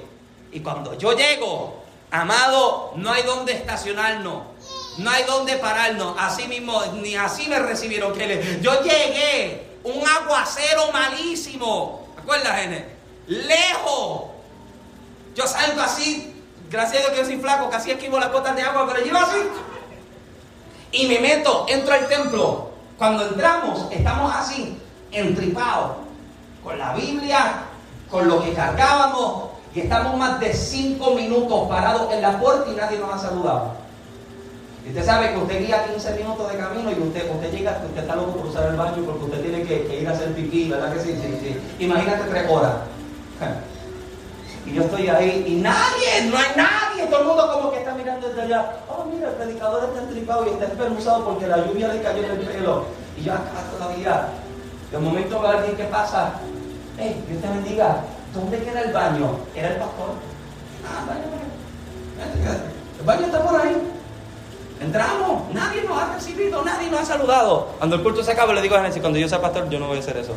Y 0.51 0.61
cuando 0.61 0.97
yo 0.97 1.13
llego, 1.13 1.83
amado, 2.09 2.93
no 2.95 3.11
hay 3.11 3.21
donde 3.21 3.53
estacionarnos. 3.53 4.41
No 4.97 5.11
hay 5.11 5.23
donde 5.23 5.57
pararnos. 5.57 6.15
Así 6.17 6.47
mismo, 6.47 6.81
ni 6.95 7.15
así 7.15 7.47
me 7.47 7.59
recibieron. 7.59 8.17
Yo 8.61 8.81
llegué 8.81 9.74
un 9.85 10.03
aguacero 10.07 10.91
malísimo. 10.91 12.07
¿Acuerdas, 12.17 12.59
Gene? 12.59 12.85
Lejos. 13.27 14.23
Yo 15.35 15.47
salgo 15.47 15.81
así, 15.81 16.33
gracias 16.69 16.97
a 16.97 16.99
Dios 16.99 17.11
que 17.11 17.17
yo 17.17 17.25
soy 17.25 17.37
flaco, 17.37 17.69
casi 17.69 17.91
esquivo 17.91 18.19
las 18.19 18.31
gotas 18.31 18.55
de 18.55 18.63
agua, 18.63 18.87
pero 18.91 19.05
yo 19.05 19.17
así. 19.17 19.37
Y 20.91 21.07
me 21.07 21.19
meto, 21.19 21.65
entro 21.67 21.93
al 21.93 22.07
templo. 22.07 22.71
Cuando 22.97 23.27
entramos, 23.27 23.87
estamos 23.91 24.33
así, 24.33 24.77
entripados, 25.11 25.97
con 26.63 26.79
la 26.79 26.93
Biblia, 26.93 27.65
con 28.09 28.27
lo 28.27 28.41
que 28.41 28.53
cargábamos, 28.53 29.49
y 29.73 29.81
estamos 29.81 30.17
más 30.17 30.39
de 30.39 30.53
cinco 30.53 31.11
minutos 31.11 31.67
parados 31.67 32.13
en 32.13 32.21
la 32.21 32.39
puerta 32.39 32.71
y 32.71 32.75
nadie 32.75 32.97
nos 32.97 33.13
ha 33.13 33.19
saludado. 33.27 33.84
Y 34.85 34.89
usted 34.89 35.03
sabe 35.03 35.31
que 35.31 35.37
usted 35.37 35.65
guía 35.65 35.83
15 35.91 36.13
minutos 36.13 36.51
de 36.51 36.59
camino 36.59 36.91
y 36.91 37.01
usted, 37.01 37.31
usted 37.33 37.51
llega, 37.51 37.81
usted 37.83 38.01
está 38.03 38.15
loco 38.15 38.37
por 38.37 38.45
usar 38.45 38.69
el 38.69 38.75
baño 38.75 39.03
porque 39.03 39.25
usted 39.25 39.41
tiene 39.41 39.63
que, 39.63 39.99
ir 39.99 40.07
a 40.07 40.11
hacer 40.11 40.31
pipí, 40.33 40.69
¿verdad 40.69 40.93
que 40.93 40.99
sí? 40.99 41.19
sí, 41.19 41.39
sí. 41.41 41.83
Imagínate 41.83 42.29
tres 42.29 42.49
horas. 42.49 42.73
Y 44.67 44.73
yo 44.73 44.81
estoy 44.81 45.07
ahí 45.07 45.45
y 45.47 45.61
nadie, 45.61 46.27
no 46.27 46.35
hay 46.35 46.47
nadie, 46.55 47.05
todo 47.05 47.19
el 47.19 47.27
mundo 47.27 47.51
como 47.53 47.71
que 47.71 47.77
está 47.77 47.93
mirando 47.93 48.27
desde 48.27 48.41
allá. 48.41 48.77
Oh, 48.89 49.05
mira, 49.05 49.29
el 49.29 49.35
predicador 49.35 49.83
está 49.83 50.01
entripado 50.01 50.47
y 50.47 50.49
está 50.49 50.65
esperanzado 50.65 51.23
porque 51.23 51.45
la 51.45 51.57
lluvia 51.57 51.89
le 51.89 52.01
cayó 52.01 52.23
en 52.23 52.31
el 52.31 52.39
pelo. 52.39 52.85
Y 53.15 53.25
yo 53.25 53.33
acá 53.33 53.61
todavía, 53.77 54.29
de 54.91 54.97
momento 54.97 55.39
va 55.39 55.51
alguien 55.51 55.77
que 55.77 55.83
pasa, 55.83 56.31
hey, 56.97 57.23
Dios 57.29 57.43
te 57.43 57.47
bendiga, 57.47 57.97
¿dónde 58.33 58.57
queda 58.57 58.81
el 58.81 58.91
baño? 58.91 59.37
Era 59.53 59.67
el 59.67 59.75
pastor. 59.75 60.09
Ah, 60.83 61.05
vaya, 61.07 61.25
vaya. 61.29 62.57
El 62.99 63.05
baño 63.05 63.25
está 63.27 63.43
por 63.43 63.61
ahí. 63.61 63.77
Entramos, 64.81 65.53
nadie 65.53 65.83
nos 65.83 65.97
ha 65.97 66.13
recibido, 66.13 66.63
nadie 66.63 66.89
nos 66.89 67.01
ha 67.01 67.05
saludado. 67.05 67.69
Cuando 67.77 67.95
el 67.95 68.03
culto 68.03 68.23
se 68.23 68.31
acaba, 68.31 68.53
le 68.53 68.61
digo 68.61 68.75
a 68.75 68.79
Genesis, 68.79 69.01
cuando 69.01 69.17
yo 69.17 69.27
sea 69.29 69.41
pastor, 69.41 69.69
yo 69.69 69.79
no 69.79 69.87
voy 69.87 69.97
a 69.97 69.99
hacer 70.01 70.17
eso. 70.17 70.33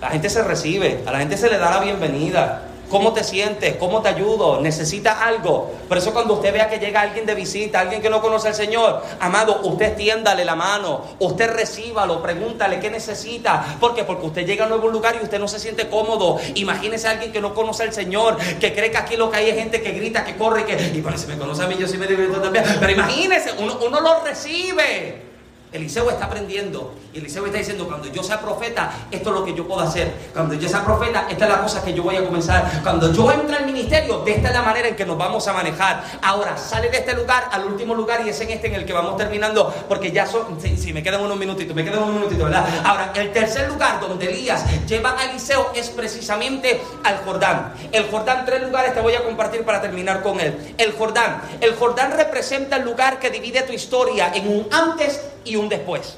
La 0.00 0.10
gente 0.10 0.30
se 0.30 0.42
recibe, 0.42 1.02
a 1.06 1.12
la 1.12 1.18
gente 1.18 1.36
se 1.36 1.50
le 1.50 1.58
da 1.58 1.70
la 1.70 1.80
bienvenida. 1.80 2.62
¿Cómo 2.90 3.12
te 3.12 3.22
sientes? 3.22 3.76
¿Cómo 3.76 4.02
te 4.02 4.08
ayudo? 4.08 4.60
¿Necesitas 4.60 5.18
algo? 5.22 5.70
Por 5.88 5.96
eso 5.96 6.12
cuando 6.12 6.34
usted 6.34 6.52
vea 6.52 6.68
que 6.68 6.80
llega 6.80 7.00
alguien 7.00 7.24
de 7.24 7.36
visita, 7.36 7.78
alguien 7.78 8.02
que 8.02 8.10
no 8.10 8.20
conoce 8.20 8.48
al 8.48 8.54
Señor, 8.54 9.00
amado, 9.20 9.60
usted 9.62 9.96
tiéndale 9.96 10.44
la 10.44 10.56
mano, 10.56 11.02
usted 11.20 11.50
recíbalo, 11.52 12.20
pregúntale 12.20 12.80
qué 12.80 12.90
necesita. 12.90 13.76
¿Por 13.78 13.94
qué? 13.94 14.02
Porque 14.02 14.26
usted 14.26 14.44
llega 14.44 14.64
a 14.64 14.66
un 14.66 14.72
nuevo 14.72 14.88
lugar 14.88 15.16
y 15.20 15.24
usted 15.24 15.38
no 15.38 15.46
se 15.46 15.60
siente 15.60 15.88
cómodo. 15.88 16.40
Imagínese 16.56 17.06
a 17.06 17.12
alguien 17.12 17.30
que 17.30 17.40
no 17.40 17.54
conoce 17.54 17.84
al 17.84 17.92
Señor, 17.92 18.36
que 18.58 18.74
cree 18.74 18.90
que 18.90 18.98
aquí 18.98 19.16
lo 19.16 19.30
que 19.30 19.36
hay 19.36 19.50
es 19.50 19.54
gente 19.54 19.80
que 19.80 19.92
grita, 19.92 20.24
que 20.24 20.36
corre, 20.36 20.64
que... 20.64 20.74
Y 20.74 21.18
si 21.18 21.26
me 21.28 21.38
conoce 21.38 21.62
a 21.62 21.68
mí, 21.68 21.76
yo 21.78 21.86
sí 21.86 21.96
me 21.96 22.08
divierto 22.08 22.40
también. 22.40 22.64
Pero 22.80 22.90
imagínese, 22.90 23.52
uno, 23.58 23.78
uno 23.86 24.00
lo 24.00 24.24
recibe. 24.24 25.29
Eliseo 25.72 26.10
está 26.10 26.24
aprendiendo 26.24 26.94
y 27.12 27.18
Eliseo 27.18 27.46
está 27.46 27.58
diciendo, 27.58 27.86
cuando 27.86 28.08
yo 28.08 28.22
sea 28.22 28.40
profeta, 28.40 28.92
esto 29.10 29.30
es 29.30 29.34
lo 29.34 29.44
que 29.44 29.54
yo 29.54 29.66
puedo 29.66 29.80
hacer. 29.80 30.12
Cuando 30.32 30.54
yo 30.54 30.68
sea 30.68 30.84
profeta, 30.84 31.26
esta 31.30 31.44
es 31.44 31.50
la 31.50 31.60
cosa 31.60 31.82
que 31.82 31.92
yo 31.92 32.02
voy 32.02 32.16
a 32.16 32.24
comenzar. 32.24 32.80
Cuando 32.82 33.12
yo 33.12 33.30
entre 33.32 33.56
al 33.56 33.66
ministerio, 33.66 34.24
esta 34.26 34.48
es 34.48 34.54
la 34.54 34.62
manera 34.62 34.88
en 34.88 34.96
que 34.96 35.04
nos 35.04 35.16
vamos 35.16 35.46
a 35.46 35.52
manejar. 35.52 36.02
Ahora, 36.22 36.56
sale 36.56 36.88
de 36.88 36.98
este 36.98 37.14
lugar 37.14 37.48
al 37.52 37.64
último 37.64 37.94
lugar 37.94 38.24
y 38.24 38.30
es 38.30 38.40
en 38.40 38.50
este 38.50 38.66
en 38.66 38.74
el 38.74 38.84
que 38.84 38.92
vamos 38.92 39.16
terminando, 39.16 39.72
porque 39.88 40.10
ya 40.10 40.26
son, 40.26 40.60
si, 40.60 40.92
me 40.92 41.02
quedan 41.02 41.20
unos 41.20 41.36
minutitos, 41.36 41.74
me 41.74 41.84
quedan 41.84 42.02
unos 42.02 42.14
minutitos, 42.14 42.44
¿verdad? 42.44 42.66
Ahora, 42.84 43.12
el 43.14 43.32
tercer 43.32 43.68
lugar 43.68 44.00
donde 44.00 44.28
Elías 44.30 44.64
lleva 44.86 45.18
a 45.18 45.30
Eliseo 45.30 45.70
es 45.74 45.88
precisamente 45.90 46.80
al 47.04 47.18
Jordán. 47.24 47.74
El 47.92 48.10
Jordán, 48.10 48.44
tres 48.44 48.62
lugares 48.62 48.94
te 48.94 49.00
voy 49.00 49.14
a 49.14 49.24
compartir 49.24 49.64
para 49.64 49.80
terminar 49.80 50.22
con 50.22 50.40
él. 50.40 50.74
El 50.78 50.92
Jordán. 50.92 51.42
El 51.60 51.74
Jordán 51.74 52.12
representa 52.12 52.76
el 52.76 52.84
lugar 52.84 53.18
que 53.18 53.30
divide 53.30 53.62
tu 53.62 53.72
historia 53.72 54.32
en 54.34 54.48
un 54.48 54.68
antes 54.72 55.20
y 55.44 55.56
un 55.56 55.68
después. 55.68 56.16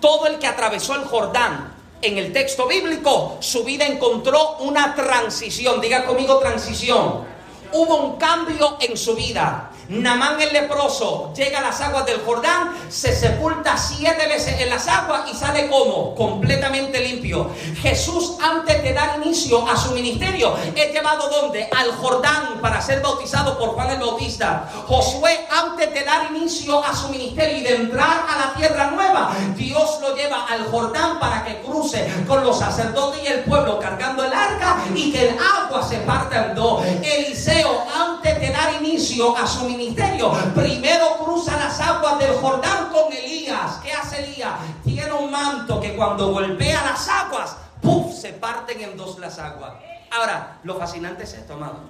Todo 0.00 0.26
el 0.26 0.38
que 0.38 0.46
atravesó 0.46 0.94
el 0.96 1.04
Jordán 1.04 1.74
en 2.02 2.18
el 2.18 2.32
texto 2.32 2.66
bíblico, 2.66 3.38
su 3.40 3.64
vida 3.64 3.86
encontró 3.86 4.56
una 4.58 4.94
transición. 4.94 5.80
Diga 5.80 6.04
conmigo 6.04 6.38
transición. 6.38 7.24
Hubo 7.72 7.96
un 7.96 8.16
cambio 8.16 8.76
en 8.80 8.96
su 8.96 9.14
vida. 9.14 9.70
Namán 9.88 10.40
el 10.40 10.52
leproso 10.52 11.32
llega 11.34 11.58
a 11.58 11.62
las 11.62 11.80
aguas 11.80 12.06
del 12.06 12.20
Jordán, 12.20 12.72
se 12.88 13.14
sepulta 13.14 13.76
siete 13.76 14.26
veces 14.26 14.60
en 14.60 14.70
las 14.70 14.86
aguas 14.86 15.22
y 15.30 15.36
sale 15.36 15.68
como 15.68 16.14
completamente 16.14 17.00
limpio. 17.00 17.50
Jesús 17.80 18.36
antes 18.40 18.82
de 18.82 18.92
dar 18.92 19.20
inicio 19.22 19.68
a 19.68 19.76
su 19.76 19.92
ministerio 19.92 20.56
es 20.74 20.92
llevado 20.92 21.28
donde? 21.28 21.68
Al 21.76 21.92
Jordán 21.92 22.60
para 22.60 22.80
ser 22.80 23.00
bautizado 23.02 23.58
por 23.58 23.70
Juan 23.70 23.90
el 23.90 23.98
Bautista. 23.98 24.70
Josué 24.86 25.46
antes 25.50 25.92
de 25.92 26.04
dar 26.04 26.30
inicio 26.30 26.82
a 26.84 26.94
su 26.94 27.08
ministerio 27.08 27.58
y 27.58 27.62
de 27.62 27.74
entrar 27.76 28.24
a 28.28 28.38
la 28.38 28.54
tierra 28.54 28.90
nueva, 28.92 29.32
Dios 29.56 29.98
lo 30.00 30.14
lleva 30.16 30.46
al 30.46 30.64
Jordán 30.70 31.18
para 31.18 31.44
que 31.44 31.60
cruce 31.60 32.08
con 32.26 32.44
los 32.44 32.58
sacerdotes 32.58 33.22
y 33.22 33.26
el 33.26 33.40
pueblo 33.40 33.78
cargando 33.78 34.24
el 34.24 34.32
arca 34.32 34.78
y 34.94 35.12
que 35.12 35.28
el 35.28 35.36
agua 35.38 35.82
se 35.86 35.98
parta 35.98 36.46
en 36.46 36.54
dos. 36.54 36.84
Eliseo 37.02 37.84
antes 37.94 38.40
de 38.40 38.50
dar 38.50 38.74
inicio 38.80 39.36
a 39.36 39.46
su 39.46 39.64
ministerio 39.64 39.71
ministerio. 39.76 40.32
Primero 40.54 41.18
cruza 41.24 41.56
las 41.56 41.80
aguas 41.80 42.18
del 42.18 42.32
Jordán 42.34 42.90
con 42.92 43.12
Elías. 43.12 43.78
¿Qué 43.82 43.92
hace 43.92 44.24
Elías? 44.24 44.52
Tiene 44.84 45.12
un 45.12 45.30
manto 45.30 45.80
que 45.80 45.94
cuando 45.94 46.32
golpea 46.32 46.82
las 46.84 47.08
aguas, 47.08 47.56
¡puf! 47.80 48.14
se 48.14 48.32
parten 48.34 48.80
en 48.80 48.96
dos 48.96 49.18
las 49.18 49.38
aguas. 49.38 49.72
Ahora, 50.10 50.58
lo 50.62 50.76
fascinante 50.76 51.24
es 51.24 51.34
esto, 51.34 51.54
amado. 51.54 51.80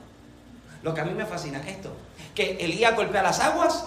Lo 0.82 0.94
que 0.94 1.00
a 1.00 1.04
mí 1.04 1.12
me 1.12 1.26
fascina 1.26 1.58
es 1.58 1.68
esto. 1.68 1.90
Que 2.34 2.56
Elías 2.60 2.96
golpea 2.96 3.22
las 3.22 3.40
aguas 3.40 3.84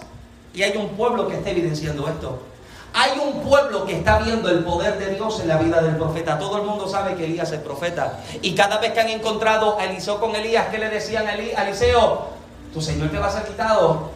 y 0.54 0.64
hay 0.64 0.78
un 0.78 0.90
pueblo 0.90 1.28
que 1.28 1.36
está 1.36 1.50
evidenciando 1.50 2.08
esto. 2.08 2.42
Hay 2.94 3.20
un 3.20 3.42
pueblo 3.42 3.86
que 3.86 3.98
está 3.98 4.20
viendo 4.20 4.50
el 4.50 4.64
poder 4.64 4.98
de 4.98 5.16
Dios 5.16 5.42
en 5.42 5.50
la 5.50 5.58
vida 5.58 5.82
del 5.82 5.98
profeta. 5.98 6.40
Todo 6.40 6.58
el 6.58 6.64
mundo 6.64 6.88
sabe 6.88 7.16
que 7.16 7.26
Elías 7.26 7.52
es 7.52 7.60
profeta. 7.60 8.20
Y 8.42 8.56
cada 8.56 8.78
vez 8.78 8.94
que 8.94 9.02
han 9.02 9.10
encontrado 9.10 9.78
a 9.78 9.84
Eliseo 9.84 10.20
con 10.20 10.34
Elías, 10.34 10.68
¿qué 10.70 10.78
le 10.78 10.88
decían 10.90 11.28
a 11.28 11.34
Eliseo? 11.34 12.35
Tu 12.76 12.82
Señor 12.82 13.10
te 13.10 13.18
va 13.18 13.28
a 13.28 13.32
ser 13.32 13.44
quitado, 13.46 14.12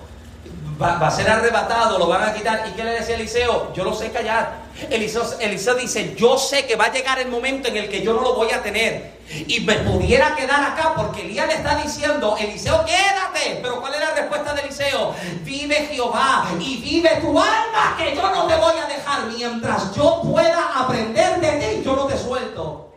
va, 0.82 0.98
a 0.98 1.10
ser 1.10 1.30
arrebatado, 1.30 1.98
lo 1.98 2.08
van 2.08 2.24
a 2.24 2.34
quitar. 2.34 2.66
¿Y 2.68 2.72
qué 2.72 2.84
le 2.84 2.92
decía 2.92 3.16
Eliseo? 3.16 3.72
Yo 3.74 3.86
lo 3.86 3.94
sé 3.94 4.12
callar. 4.12 4.64
Eliseo, 4.90 5.24
Eliseo 5.40 5.76
dice, 5.76 6.14
yo 6.18 6.38
sé 6.38 6.66
que 6.66 6.76
va 6.76 6.88
a 6.88 6.92
llegar 6.92 7.20
el 7.20 7.30
momento 7.30 7.70
en 7.70 7.78
el 7.78 7.88
que 7.88 8.02
yo 8.04 8.12
no 8.12 8.20
lo 8.20 8.36
voy 8.36 8.52
a 8.52 8.62
tener. 8.62 9.18
Y 9.48 9.62
me 9.62 9.76
pudiera 9.76 10.36
quedar 10.36 10.62
acá 10.62 10.92
porque 10.94 11.22
Elías 11.22 11.48
le 11.48 11.54
está 11.54 11.76
diciendo, 11.76 12.36
Eliseo, 12.38 12.84
quédate. 12.84 13.62
Pero 13.62 13.80
¿cuál 13.80 13.94
es 13.94 14.02
la 14.02 14.14
respuesta 14.14 14.54
de 14.54 14.62
Eliseo? 14.64 15.16
Vive 15.44 15.76
Jehová 15.90 16.50
y 16.60 16.82
vive 16.82 17.16
tu 17.22 17.30
alma 17.40 17.96
que 17.98 18.14
yo 18.14 18.30
no 18.30 18.46
te 18.46 18.56
voy 18.58 18.76
a 18.78 18.88
dejar. 18.88 19.26
Mientras 19.28 19.96
yo 19.96 20.22
pueda 20.22 20.82
aprender 20.82 21.40
de 21.40 21.52
ti, 21.52 21.82
yo 21.86 21.96
no 21.96 22.08
te 22.08 22.18
suelto 22.18 22.90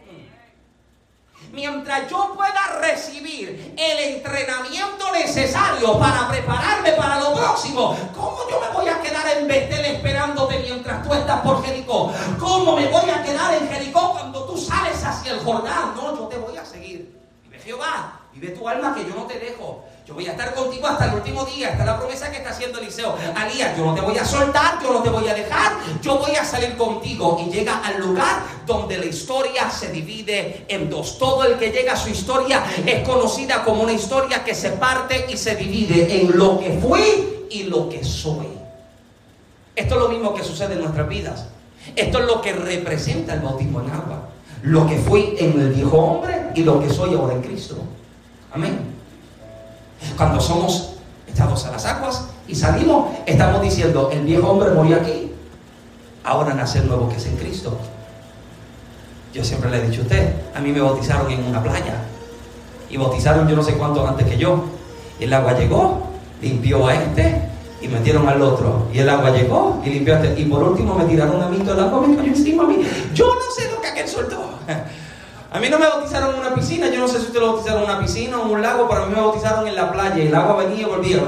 mientras 1.53 2.11
yo 2.11 2.33
pueda 2.35 2.81
recibir 2.81 3.02
necesario 5.43 5.99
para 5.99 6.28
prepararme 6.28 6.93
para 6.93 7.18
lo 7.18 7.34
próximo, 7.34 7.97
¿cómo 8.14 8.38
yo 8.49 8.61
me 8.61 8.68
voy 8.68 8.88
a 8.88 9.01
quedar 9.01 9.26
en 9.36 9.49
Betel 9.49 9.84
esperándote 9.86 10.59
mientras 10.61 11.03
tú 11.03 11.12
estás 11.12 11.40
por 11.40 11.64
Jericó? 11.64 12.12
¿Cómo 12.38 12.76
me 12.76 12.86
voy 12.86 13.11
a 13.11 13.22
quedar 13.24 13.55
en 13.55 13.68
Jericó 13.68 14.12
cuando 14.12 14.45
tú 14.45 14.57
sales 14.57 15.05
hacia 15.05 15.32
el 15.32 15.40
Jordán? 15.40 15.95
No, 15.97 16.16
yo 16.16 16.28
te 16.28 16.36
voy 16.38 16.57
a 16.57 16.64
seguir. 16.64 17.20
Vive 17.43 17.59
Jehová, 17.59 18.20
vive 18.32 18.51
tu 18.51 18.68
alma 18.68 18.95
que 18.95 19.05
yo 19.05 19.16
no 19.16 19.24
te 19.24 19.38
dejo. 19.40 19.84
Yo 20.05 20.15
voy 20.15 20.27
a 20.27 20.33
estar 20.33 20.53
contigo 20.53 20.89
hasta 20.89 21.05
el 21.05 21.15
último 21.15 21.45
día. 21.45 21.71
Es 21.71 21.87
la 21.87 21.97
promesa 21.97 22.29
que 22.31 22.39
está 22.39 22.51
haciendo 22.51 22.81
Eliseo. 22.81 23.15
Alías, 23.37 23.77
yo 23.77 23.85
no 23.85 23.95
te 23.95 24.01
voy 24.01 24.19
a 24.19 24.25
soltar, 24.25 24.83
yo 24.83 24.93
no 24.93 25.01
te 25.01 25.11
voy 25.11 25.29
a 25.29 25.35
dejar, 25.35 25.75
yo 26.03 26.19
voy 26.19 26.35
a 26.35 26.45
salir 26.45 26.77
contigo. 26.77 27.41
Y 27.47 27.53
llega 27.53 27.79
al 27.85 28.01
lugar 28.01 28.43
donde 28.67 28.99
la 28.99 29.07
historia 29.07 29.71
se 29.71 29.93
divide 29.93 30.65
en 30.67 30.91
dos. 30.91 31.19
Todo 31.19 31.45
el 31.45 31.57
que 31.57 31.71
llega 31.71 31.93
a 31.93 31.97
su 31.97 32.09
historia 32.09 32.65
es 32.85 33.07
conocida 33.07 33.63
como 33.63 33.83
una 33.83 33.93
historia 33.93 34.43
que 34.43 34.57
se 34.57 34.71
parte 34.71 35.27
y 35.33 35.37
se 35.37 35.55
divide 35.55 36.21
en 36.21 36.37
lo 36.37 36.59
que 36.59 36.81
fui 36.81 37.47
y 37.51 37.65
lo 37.65 37.89
que 37.89 38.03
soy. 38.03 38.49
Esto 39.77 39.95
es 39.95 40.01
lo 40.01 40.09
mismo 40.09 40.35
que 40.35 40.43
sucede 40.43 40.75
en 40.75 40.81
nuestras 40.81 41.09
vidas. 41.09 41.47
Esto 41.95 42.19
es 42.19 42.27
lo 42.27 42.43
que 42.43 42.53
representa 42.53 43.35
el 43.35 43.41
bautismo 43.41 43.81
en 43.81 43.91
agua. 43.91 44.29
Lo 44.63 44.85
que 44.87 44.97
fui 44.97 45.37
en 45.39 45.61
el 45.61 45.71
viejo 45.71 45.97
hombre 45.97 46.51
y 46.57 46.65
lo 46.65 46.81
que 46.81 46.91
soy 46.91 47.15
ahora 47.15 47.35
en 47.35 47.43
Cristo. 47.43 47.77
Amén. 48.53 48.91
Cuando 50.17 50.41
somos 50.41 50.95
echados 51.27 51.65
a 51.67 51.73
las 51.73 51.85
aguas 51.87 52.27
y 52.47 52.55
salimos, 52.55 53.11
estamos 53.27 53.63
diciendo, 53.63 54.11
el 54.13 54.23
viejo 54.23 54.49
hombre 54.49 54.71
murió 54.71 54.97
aquí, 54.97 55.33
ahora 56.25 56.55
nace 56.55 56.79
el 56.79 56.89
nuevo 56.89 57.09
que 57.09 57.17
es 57.17 57.27
en 57.27 57.37
Cristo. 57.37 57.77
Yo 59.33 59.43
siempre 59.43 59.71
le 59.71 59.79
he 59.79 59.89
dicho 59.89 60.03
a 60.03 60.05
usted, 60.05 60.35
a 60.55 60.61
mí 60.61 60.73
me 60.73 60.81
bautizaron 60.81 61.31
en 61.31 61.45
una 61.45 61.63
playa 61.63 61.95
y 62.93 62.99
bautizaron 62.99 63.49
yo 63.49 63.57
no 63.57 63.63
sé 63.63 63.75
cuánto 63.75 64.07
antes 64.07 64.27
que 64.27 64.37
yo. 64.37 64.65
El 65.19 65.33
agua 65.33 65.59
llegó, 65.59 66.03
limpió 66.43 66.87
a 66.87 66.95
este 66.95 67.49
y 67.81 67.89
metieron 67.89 68.29
al 68.29 68.43
otro. 68.43 68.89
Y 68.93 68.99
el 68.99 69.09
agua 69.09 69.31
llegó 69.31 69.81
y 69.83 69.89
limpió 69.89 70.15
a 70.15 70.23
este. 70.23 70.41
Y 70.41 70.45
por 70.45 70.63
último 70.63 70.95
me 70.95 71.07
tiraron 71.07 71.43
a 71.43 71.49
mí, 71.49 71.57
todo 71.59 71.73
el 71.73 71.81
agua 71.81 72.07
me 72.07 72.15
cayó 72.15 72.29
encima 72.29 72.65
a 72.65 72.67
mí. 72.67 72.83
Yo 73.15 73.27
no 73.27 73.55
sé 73.57 73.71
lo 73.71 73.81
que 73.81 73.89
aquel 73.89 74.07
soltó. 74.07 74.43
A 75.53 75.59
mí 75.61 75.69
no 75.69 75.79
me 75.79 75.87
bautizaron 75.87 76.35
en 76.35 76.41
una 76.41 76.55
piscina, 76.55 76.89
yo 76.89 77.01
no 77.01 77.07
sé 77.07 77.19
si 77.21 77.27
usted 77.27 77.39
lo 77.39 77.53
bautizaron 77.53 77.83
en 77.83 77.91
una 77.91 78.01
piscina 78.01 78.39
o 78.39 78.47
en 78.47 78.53
un 78.53 78.63
lago, 78.63 78.89
pero 78.89 79.03
a 79.03 79.07
mí 79.07 79.15
me 79.15 79.21
bautizaron 79.21 79.69
en 79.69 79.75
la 79.75 79.93
playa. 79.93 80.17
El 80.17 80.35
agua 80.35 80.65
venía 80.65 80.81
y 80.81 80.85
volvía. 80.85 81.19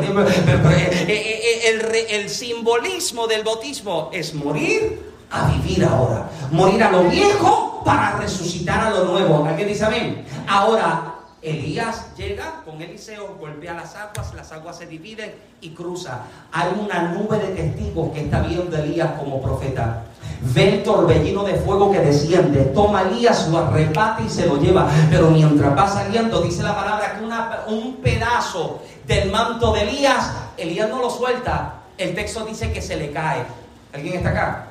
Eh, 1.07 1.61
eh, 1.67 2.07
el, 2.11 2.31
simbolismo 2.31 3.27
del 3.27 3.45
bautismo 3.45 4.11
es 4.13 4.33
morir 4.33 5.13
a 5.31 5.51
vivir 5.51 5.85
ahora. 5.85 6.31
Morir 6.51 6.83
a 6.83 6.91
lo 6.91 7.05
viejo 7.05 7.83
para 7.85 8.17
resucitar 8.17 8.81
a 8.87 8.91
lo 8.91 9.05
nuevo. 9.05 9.45
¿Alguien 9.45 9.69
dice 9.69 9.85
amén? 9.85 10.25
Ahora, 10.49 11.14
Elías 11.45 12.07
llega 12.17 12.63
con 12.65 12.81
Eliseo, 12.81 13.37
golpea 13.39 13.75
las 13.75 13.95
aguas, 13.97 14.33
las 14.35 14.51
aguas 14.51 14.79
se 14.79 14.87
dividen 14.87 15.35
y 15.61 15.71
cruza. 15.71 16.23
Hay 16.51 16.73
una 16.81 17.13
nube 17.13 17.39
de 17.39 17.49
testigos 17.49 18.13
que 18.13 18.23
está 18.23 18.41
viendo 18.41 18.75
Elías 18.77 19.11
como 19.19 19.43
profeta. 19.43 20.05
Ve 20.41 20.77
el 20.77 20.83
torbellino 20.83 21.45
de 21.45 21.57
fuego 21.57 21.93
que 21.93 22.01
desciende, 22.01 22.65
toma 22.75 23.03
Elías, 23.03 23.47
lo 23.49 23.59
arrebata 23.59 24.23
y 24.23 24.31
se 24.31 24.47
lo 24.47 24.57
lleva. 24.57 24.89
Pero 25.11 25.31
mientras 25.31 25.77
va 25.77 25.87
saliendo, 25.87 26.41
dice 26.41 26.63
la 26.63 26.75
palabra 26.75 27.19
que 27.19 27.25
un 27.73 27.97
pedazo 27.97 28.83
del 29.07 29.31
manto 29.31 29.73
de 29.73 29.83
Elías, 29.83 30.33
Elías 30.57 30.89
no 30.89 30.99
lo 30.99 31.11
suelta. 31.11 31.75
El 31.99 32.15
texto 32.15 32.45
dice 32.45 32.73
que 32.73 32.81
se 32.81 32.97
le 32.97 33.11
cae. 33.11 33.45
¿Alguien 33.93 34.17
está 34.17 34.31
acá? 34.31 34.67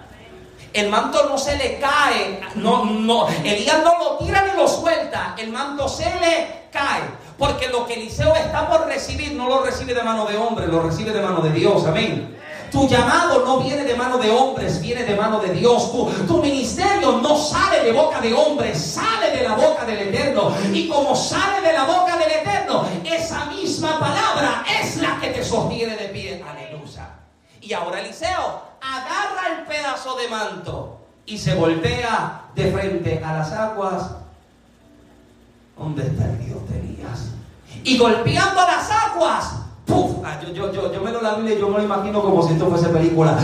El 0.74 0.89
manto 0.89 1.30
no 1.30 1.38
se 1.38 1.55
le 1.55 1.80
cae, 1.80 2.41
no, 2.55 2.84
no, 2.86 3.28
Elías 3.28 3.84
no 3.84 3.95
lo 3.97 4.17
tira 4.17 4.43
ni 4.43 4.59
lo 4.59 4.67
suelta, 4.67 5.36
el 5.38 5.51
manto 5.51 5.88
se 5.88 6.05
le 6.05 6.63
cae. 6.71 7.03
Porque 7.38 7.67
lo 7.69 7.86
que 7.86 7.93
Eliseo 7.93 8.36
está 8.36 8.67
por 8.67 8.88
recibir 8.88 9.34
no 9.34 9.47
lo 9.47 9.63
recibe 9.63 9.93
de 9.93 10.01
mano 10.01 10.26
de 10.26 10.38
hombre, 10.38 10.67
lo 10.67 10.82
recibe 10.82 11.11
de 11.11 11.21
mano 11.21 11.41
de 11.41 11.51
Dios. 11.51 11.86
Amén. 11.86 12.39
Tu 12.71 12.88
llamado 12.88 13.45
no 13.45 13.59
viene 13.59 13.84
de 13.84 13.93
mano 13.93 14.17
de 14.17 14.32
hombres, 14.32 14.82
viene 14.82 15.03
de 15.03 15.15
mano 15.15 15.39
de 15.39 15.53
Dios. 15.53 15.91
Tu, 16.28 16.38
ministerio 16.41 17.19
no 17.21 17.38
sale 17.38 17.84
de 17.84 17.91
boca 17.91 18.19
de 18.19 18.34
hombres, 18.34 18.82
sale 18.82 19.30
de 19.30 19.43
la 19.43 19.53
boca 19.53 19.86
del 19.86 20.07
Eterno. 20.07 20.51
Y 20.74 20.88
como 20.88 21.15
sale 21.15 21.61
de 21.61 21.71
la 21.71 21.84
boca 21.84 22.17
del 22.17 22.32
Eterno, 22.32 22.88
esa 23.05 23.45
misma 23.45 23.99
palabra 23.99 24.65
es 24.82 24.95
la 24.95 25.19
que 25.21 25.28
te 25.28 25.43
sostiene 25.43 25.95
de 25.95 26.05
pie. 26.05 26.43
Aleluya. 26.43 27.09
Y 27.61 27.74
ahora 27.74 27.99
Eliseo 27.99 28.72
agarra 28.84 29.59
el 29.59 29.65
pedazo 29.65 30.15
de 30.15 30.27
manto 30.27 30.97
y 31.25 31.38
se 31.38 31.55
voltea 31.55 32.41
de 32.53 32.71
frente 32.71 33.23
a 33.23 33.34
las 33.38 33.51
aguas. 33.51 34.11
¿Dónde 35.77 36.03
está 36.03 36.25
el 36.25 36.45
Dios 36.45 36.69
de 36.69 36.79
Elías? 36.79 37.29
Y 37.84 37.97
golpeando 37.97 38.61
las 38.61 38.89
aguas, 38.91 39.53
¡puf! 39.86 40.17
Ah, 40.23 40.39
yo, 40.41 40.53
yo, 40.53 40.71
yo, 40.71 40.93
yo 40.93 41.01
me 41.01 41.11
lo 41.11 41.21
la 41.21 41.38
yo 41.39 41.69
me 41.69 41.77
lo 41.77 41.84
imagino 41.84 42.21
como 42.21 42.45
si 42.45 42.53
esto 42.53 42.67
fuese 42.67 42.89
película. 42.89 43.38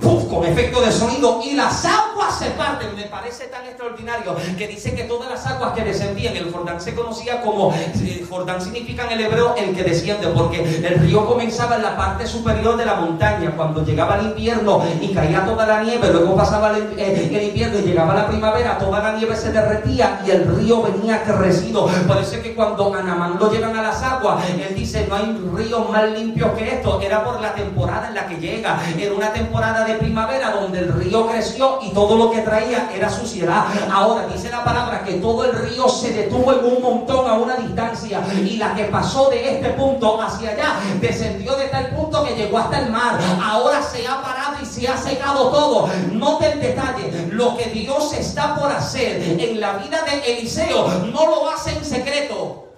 ¡Puf! 0.00 0.24
Con 0.24 0.44
efecto 0.44 0.80
de 0.80 0.90
sonido. 0.90 1.40
Y 1.44 1.54
las 1.54 1.84
aguas 1.84 2.13
se 2.30 2.50
parten. 2.50 2.94
Me 2.96 3.04
parece 3.04 3.46
tan 3.46 3.64
extraordinario 3.66 4.36
que 4.56 4.68
dice 4.68 4.94
que 4.94 5.04
todas 5.04 5.30
las 5.30 5.46
aguas 5.46 5.72
que 5.72 5.82
descendían, 5.82 6.36
el 6.36 6.52
Jordán 6.52 6.80
se 6.80 6.94
conocía 6.94 7.40
como, 7.40 7.72
eh, 7.72 8.24
Jordán 8.28 8.60
significa 8.60 9.04
en 9.06 9.12
el 9.12 9.20
hebreo 9.26 9.54
el 9.56 9.74
que 9.74 9.82
desciende, 9.82 10.28
porque 10.28 10.62
el 10.62 10.98
río 11.00 11.26
comenzaba 11.26 11.76
en 11.76 11.82
la 11.82 11.96
parte 11.96 12.26
superior 12.26 12.76
de 12.76 12.86
la 12.86 12.96
montaña. 12.96 13.52
Cuando 13.56 13.84
llegaba 13.84 14.18
el 14.18 14.26
invierno 14.26 14.84
y 15.00 15.12
caía 15.12 15.44
toda 15.44 15.66
la 15.66 15.82
nieve, 15.82 16.10
luego 16.12 16.36
pasaba 16.36 16.76
el, 16.76 16.98
eh, 16.98 17.46
invierno 17.46 17.78
y 17.78 17.82
llegaba 17.82 18.14
la 18.14 18.26
primavera, 18.26 18.78
toda 18.78 19.02
la 19.02 19.16
nieve 19.16 19.36
se 19.36 19.52
derretía 19.52 20.20
y 20.26 20.30
el 20.30 20.56
río 20.56 20.82
venía 20.82 21.22
crecido. 21.22 21.88
Parece 22.06 22.40
que 22.40 22.54
cuando 22.54 22.94
Anamando 22.94 23.50
llegan 23.50 23.76
a 23.76 23.82
las 23.82 24.02
aguas, 24.02 24.44
él 24.48 24.74
dice, 24.74 25.06
no 25.08 25.16
hay 25.16 25.36
río 25.54 25.80
más 25.84 26.10
limpio 26.10 26.54
que 26.54 26.74
esto. 26.74 27.00
Era 27.00 27.24
por 27.24 27.40
la 27.40 27.54
temporada 27.54 28.08
en 28.08 28.14
la 28.14 28.26
que 28.26 28.36
llega. 28.36 28.80
Era 28.98 29.14
una 29.14 29.32
temporada 29.32 29.84
de 29.84 29.94
primavera 29.94 30.50
donde 30.50 30.80
el 30.80 30.92
río 30.92 31.26
creció 31.26 31.78
y 31.82 31.90
todo 31.90 32.13
lo 32.16 32.30
que 32.30 32.40
traía 32.40 32.90
era 32.94 33.10
suciedad. 33.10 33.66
Ahora 33.92 34.26
dice 34.26 34.50
la 34.50 34.64
palabra 34.64 35.02
que 35.04 35.14
todo 35.14 35.44
el 35.44 35.52
río 35.52 35.88
se 35.88 36.12
detuvo 36.12 36.52
en 36.52 36.64
un 36.64 36.82
montón 36.82 37.28
a 37.28 37.34
una 37.34 37.56
distancia 37.56 38.22
y 38.36 38.56
la 38.56 38.74
que 38.74 38.84
pasó 38.84 39.30
de 39.30 39.56
este 39.56 39.70
punto 39.70 40.20
hacia 40.20 40.50
allá 40.50 40.76
descendió 41.00 41.56
de 41.56 41.66
tal 41.66 41.88
punto 41.88 42.24
que 42.24 42.34
llegó 42.34 42.58
hasta 42.58 42.80
el 42.80 42.90
mar. 42.90 43.18
Ahora 43.42 43.82
se 43.82 44.06
ha 44.06 44.22
parado 44.22 44.56
y 44.62 44.66
se 44.66 44.88
ha 44.88 44.96
secado 44.96 45.50
todo. 45.50 45.88
Note 46.12 46.52
el 46.52 46.60
detalle. 46.60 47.28
Lo 47.30 47.56
que 47.56 47.66
Dios 47.66 48.12
está 48.12 48.54
por 48.54 48.70
hacer 48.70 49.22
en 49.22 49.60
la 49.60 49.74
vida 49.74 50.02
de 50.02 50.32
Eliseo 50.32 50.88
no 51.12 51.26
lo 51.26 51.50
hace 51.50 51.70
en 51.76 51.84
secreto. 51.84 52.68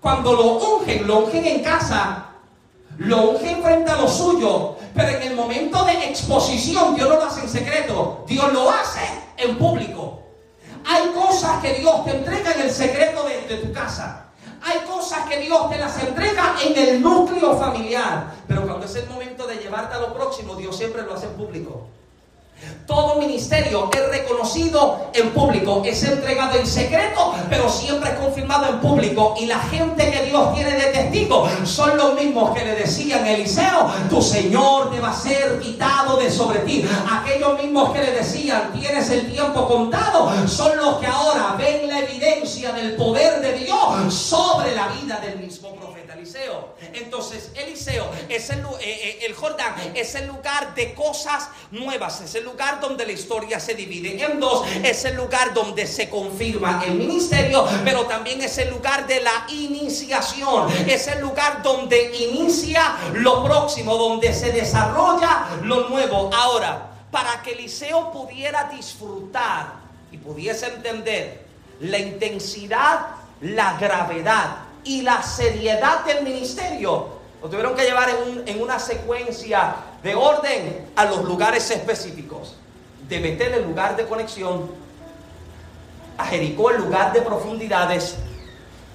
Cuando 0.00 0.34
lo 0.34 0.58
ungen, 0.58 1.06
lo 1.06 1.18
ungen 1.18 1.44
en 1.46 1.64
casa, 1.64 2.26
lo 2.98 3.30
ungen 3.30 3.62
frente 3.62 3.90
a 3.90 3.96
lo 3.96 4.08
suyo, 4.08 4.76
pero 4.94 5.08
en 5.08 5.22
el 5.22 5.34
momento 5.34 5.84
de 5.84 6.08
exposición 6.08 6.94
Dios 6.94 7.08
no 7.08 7.16
lo 7.16 7.24
hace 7.24 7.40
en 7.40 7.48
secreto, 7.48 8.24
Dios 8.26 8.52
lo 8.52 8.70
hace 8.70 9.00
en 9.36 9.58
público. 9.58 10.22
Hay 10.84 11.08
cosas 11.08 11.60
que 11.60 11.74
Dios 11.74 12.04
te 12.04 12.16
entrega 12.16 12.52
en 12.52 12.62
el 12.62 12.70
secreto 12.70 13.24
de, 13.24 13.42
de 13.42 13.62
tu 13.62 13.72
casa. 13.72 14.26
Hay 14.62 14.78
cosas 14.86 15.28
que 15.28 15.38
Dios 15.38 15.70
te 15.70 15.78
las 15.78 16.02
entrega 16.02 16.56
en 16.64 16.76
el 16.76 17.02
núcleo 17.02 17.56
familiar. 17.56 18.32
Pero 18.48 18.62
cuando 18.66 18.86
es 18.86 18.94
el 18.96 19.08
momento 19.08 19.46
de 19.46 19.56
llevarte 19.56 19.94
a 19.94 20.00
lo 20.00 20.14
próximo, 20.14 20.54
Dios 20.54 20.76
siempre 20.76 21.02
lo 21.02 21.14
hace 21.14 21.26
en 21.26 21.32
público. 21.32 21.86
Todo 22.86 23.16
ministerio 23.16 23.90
es 23.92 24.08
reconocido 24.10 25.10
en 25.12 25.30
público, 25.30 25.82
es 25.84 26.02
entregado 26.04 26.58
en 26.58 26.66
secreto, 26.66 27.34
pero 27.50 27.68
siempre 27.68 28.10
es 28.10 28.18
confirmado 28.18 28.68
en 28.68 28.78
público. 28.78 29.34
Y 29.38 29.46
la 29.46 29.58
gente 29.58 30.10
que 30.10 30.24
Dios 30.24 30.54
tiene 30.54 30.72
de 30.72 30.86
testigo 30.92 31.48
son 31.64 31.96
los 31.96 32.14
mismos 32.14 32.56
que 32.56 32.64
le 32.64 32.76
decían 32.76 33.24
a 33.24 33.32
Eliseo, 33.32 33.90
tu 34.08 34.22
Señor 34.22 34.90
te 34.90 35.00
va 35.00 35.10
a 35.10 35.14
ser 35.14 35.58
quitado 35.60 36.16
de 36.16 36.30
sobre 36.30 36.60
ti. 36.60 36.88
Aquellos 37.10 37.60
mismos 37.60 37.92
que 37.92 38.02
le 38.02 38.12
decían, 38.12 38.72
tienes 38.72 39.10
el 39.10 39.32
tiempo 39.32 39.66
contado, 39.66 40.30
son 40.46 40.76
los 40.76 40.98
que 40.98 41.06
ahora 41.06 41.56
ven 41.58 41.88
la 41.88 41.98
evidencia 42.00 42.72
del 42.72 42.94
poder 42.94 43.40
de 43.40 43.52
Dios 43.64 43.75
vida 44.88 45.20
del 45.20 45.38
mismo 45.38 45.74
profeta 45.74 46.14
Eliseo. 46.14 46.74
Entonces, 46.92 47.52
Eliseo 47.54 48.10
es 48.28 48.50
el, 48.50 48.60
eh, 48.60 48.64
eh, 48.80 49.18
el 49.26 49.34
Jordán, 49.34 49.74
es 49.94 50.14
el 50.14 50.26
lugar 50.26 50.74
de 50.74 50.94
cosas 50.94 51.48
nuevas, 51.70 52.20
es 52.20 52.34
el 52.34 52.44
lugar 52.44 52.80
donde 52.80 53.06
la 53.06 53.12
historia 53.12 53.60
se 53.60 53.74
divide 53.74 54.24
en 54.24 54.40
dos, 54.40 54.66
es 54.82 55.04
el 55.04 55.16
lugar 55.16 55.54
donde 55.54 55.86
se 55.86 56.08
confirma 56.08 56.82
el 56.86 56.94
ministerio, 56.94 57.66
pero 57.84 58.06
también 58.06 58.40
es 58.42 58.58
el 58.58 58.70
lugar 58.70 59.06
de 59.06 59.20
la 59.20 59.46
iniciación, 59.50 60.70
es 60.86 61.06
el 61.08 61.20
lugar 61.20 61.62
donde 61.62 62.14
inicia 62.16 62.96
lo 63.14 63.44
próximo, 63.44 63.96
donde 63.96 64.32
se 64.32 64.52
desarrolla 64.52 65.46
lo 65.62 65.88
nuevo. 65.88 66.30
Ahora, 66.34 66.90
para 67.10 67.42
que 67.42 67.52
Eliseo 67.52 68.12
pudiera 68.12 68.64
disfrutar 68.64 69.74
y 70.10 70.18
pudiese 70.18 70.66
entender 70.66 71.46
la 71.80 71.98
intensidad, 71.98 73.06
la 73.40 73.76
gravedad 73.78 74.65
y 74.86 75.02
la 75.02 75.22
seriedad 75.22 76.04
del 76.04 76.22
ministerio, 76.22 77.08
lo 77.42 77.48
tuvieron 77.48 77.74
que 77.74 77.82
llevar 77.82 78.08
en, 78.08 78.48
en 78.48 78.62
una 78.62 78.78
secuencia 78.78 79.76
de 80.02 80.14
orden 80.14 80.86
a 80.96 81.04
los 81.04 81.24
lugares 81.24 81.70
específicos. 81.70 82.54
De 83.08 83.18
Betel 83.18 83.54
el 83.54 83.64
lugar 83.64 83.96
de 83.96 84.06
conexión, 84.06 84.70
a 86.16 86.24
Jericó 86.26 86.70
el 86.70 86.78
lugar 86.78 87.12
de 87.12 87.20
profundidades, 87.20 88.16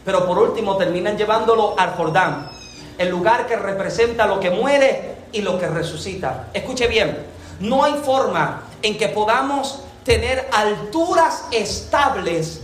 pero 0.04 0.26
por 0.26 0.40
último 0.40 0.78
terminan 0.78 1.18
llevándolo 1.18 1.76
al 1.78 1.92
Jordán, 1.92 2.50
el 2.98 3.10
lugar 3.10 3.46
que 3.46 3.56
representa 3.56 4.26
lo 4.26 4.40
que 4.40 4.50
muere 4.50 5.18
y 5.32 5.42
lo 5.42 5.60
que 5.60 5.68
resucita. 5.68 6.48
Escuche 6.54 6.88
bien, 6.88 7.26
no 7.60 7.84
hay 7.84 7.94
forma 8.04 8.64
en 8.82 8.98
que 8.98 9.10
podamos 9.10 9.84
tener 10.04 10.50
alturas 10.52 11.46
estables 11.52 12.62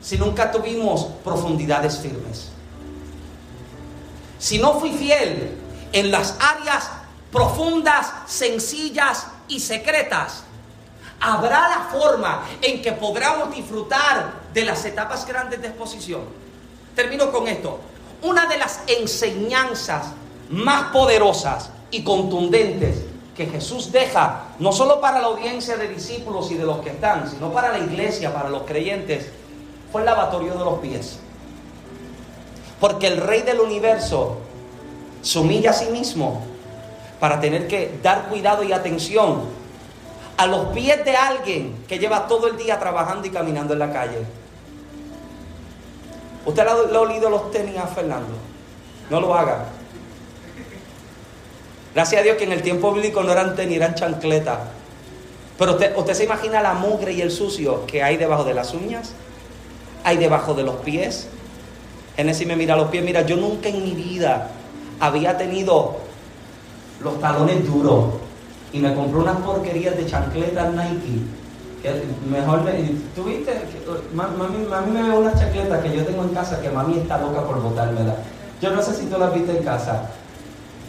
si 0.00 0.16
nunca 0.16 0.50
tuvimos 0.50 1.06
profundidades 1.24 1.98
firmes. 1.98 2.50
Si 4.38 4.58
no 4.58 4.78
fui 4.78 4.92
fiel 4.92 5.58
en 5.92 6.10
las 6.10 6.36
áreas 6.40 6.90
profundas, 7.32 8.12
sencillas 8.26 9.26
y 9.48 9.60
secretas, 9.60 10.44
habrá 11.20 11.68
la 11.68 11.88
forma 11.92 12.44
en 12.62 12.80
que 12.80 12.92
podamos 12.92 13.54
disfrutar 13.54 14.32
de 14.52 14.64
las 14.64 14.84
etapas 14.84 15.26
grandes 15.26 15.60
de 15.60 15.68
exposición. 15.68 16.22
Termino 16.94 17.30
con 17.30 17.48
esto. 17.48 17.80
Una 18.22 18.46
de 18.46 18.58
las 18.58 18.80
enseñanzas 18.86 20.06
más 20.50 20.90
poderosas 20.92 21.70
y 21.90 22.02
contundentes 22.02 23.04
que 23.36 23.46
Jesús 23.46 23.92
deja, 23.92 24.46
no 24.58 24.72
solo 24.72 25.00
para 25.00 25.20
la 25.20 25.28
audiencia 25.28 25.76
de 25.76 25.88
discípulos 25.88 26.50
y 26.50 26.54
de 26.54 26.64
los 26.64 26.80
que 26.80 26.90
están, 26.90 27.30
sino 27.30 27.52
para 27.52 27.70
la 27.70 27.78
iglesia, 27.78 28.34
para 28.34 28.48
los 28.48 28.62
creyentes, 28.62 29.26
fue 29.92 30.00
el 30.00 30.06
lavatorio 30.06 30.54
de 30.54 30.64
los 30.64 30.78
pies. 30.80 31.18
Porque 32.80 33.06
el 33.06 33.18
rey 33.18 33.42
del 33.42 33.60
universo 33.60 34.38
se 35.22 35.38
humilla 35.38 35.70
a 35.70 35.74
sí 35.74 35.86
mismo 35.86 36.42
para 37.20 37.40
tener 37.40 37.66
que 37.66 37.98
dar 38.02 38.28
cuidado 38.28 38.62
y 38.62 38.72
atención 38.72 39.42
a 40.36 40.46
los 40.46 40.68
pies 40.68 41.04
de 41.04 41.16
alguien 41.16 41.84
que 41.88 41.98
lleva 41.98 42.28
todo 42.28 42.46
el 42.46 42.56
día 42.56 42.78
trabajando 42.78 43.26
y 43.26 43.30
caminando 43.30 43.72
en 43.72 43.80
la 43.80 43.92
calle. 43.92 44.18
¿Usted 46.46 46.64
le 46.64 46.70
ha, 46.96 47.00
olido 47.00 47.28
los 47.28 47.50
tenis 47.50 47.76
a 47.76 47.86
Fernando? 47.88 48.32
No 49.10 49.20
lo 49.20 49.34
haga. 49.34 49.66
Gracias 51.94 52.20
a 52.20 52.24
Dios 52.24 52.36
que 52.36 52.44
en 52.44 52.52
el 52.52 52.62
tiempo 52.62 52.92
bíblico 52.92 53.22
no 53.24 53.32
eran 53.32 53.56
tenis, 53.56 53.76
eran 53.76 53.94
chancletas. 53.96 54.58
Pero 55.58 55.72
usted, 55.72 55.96
usted 55.96 56.14
se 56.14 56.24
imagina 56.24 56.62
la 56.62 56.74
mugre 56.74 57.12
y 57.12 57.20
el 57.20 57.32
sucio 57.32 57.84
que 57.86 58.04
hay 58.04 58.16
debajo 58.16 58.44
de 58.44 58.54
las 58.54 58.72
uñas, 58.72 59.12
hay 60.04 60.16
debajo 60.18 60.54
de 60.54 60.62
los 60.62 60.76
pies. 60.76 61.28
Génesis 62.18 62.48
me 62.48 62.56
mira 62.56 62.74
los 62.74 62.88
pies, 62.88 63.04
mira, 63.04 63.22
yo 63.22 63.36
nunca 63.36 63.68
en 63.68 63.84
mi 63.84 63.92
vida 63.92 64.48
había 64.98 65.38
tenido 65.38 65.98
los 67.00 67.20
talones 67.20 67.64
duros 67.64 68.06
y 68.72 68.80
me 68.80 68.92
compró 68.92 69.20
unas 69.20 69.36
porquerías 69.36 69.96
de 69.96 70.04
chancletas 70.04 70.74
Nike. 70.74 71.22
Que 71.80 72.02
mejor 72.28 72.62
me. 72.64 72.72
¿Tú 73.14 73.22
viste? 73.22 73.52
Mami, 74.12 74.66
mami 74.68 74.90
me 74.90 75.08
ve 75.08 75.16
unas 75.16 75.38
chancletas 75.38 75.80
que 75.80 75.96
yo 75.96 76.04
tengo 76.04 76.24
en 76.24 76.30
casa 76.30 76.60
que 76.60 76.68
mami 76.70 76.98
está 76.98 77.18
loca 77.18 77.40
por 77.42 77.62
botármela. 77.62 78.16
Yo 78.60 78.72
no 78.72 78.82
sé 78.82 78.96
si 78.96 79.06
tú 79.06 79.16
las 79.16 79.32
viste 79.32 79.56
en 79.56 79.62
casa. 79.62 80.10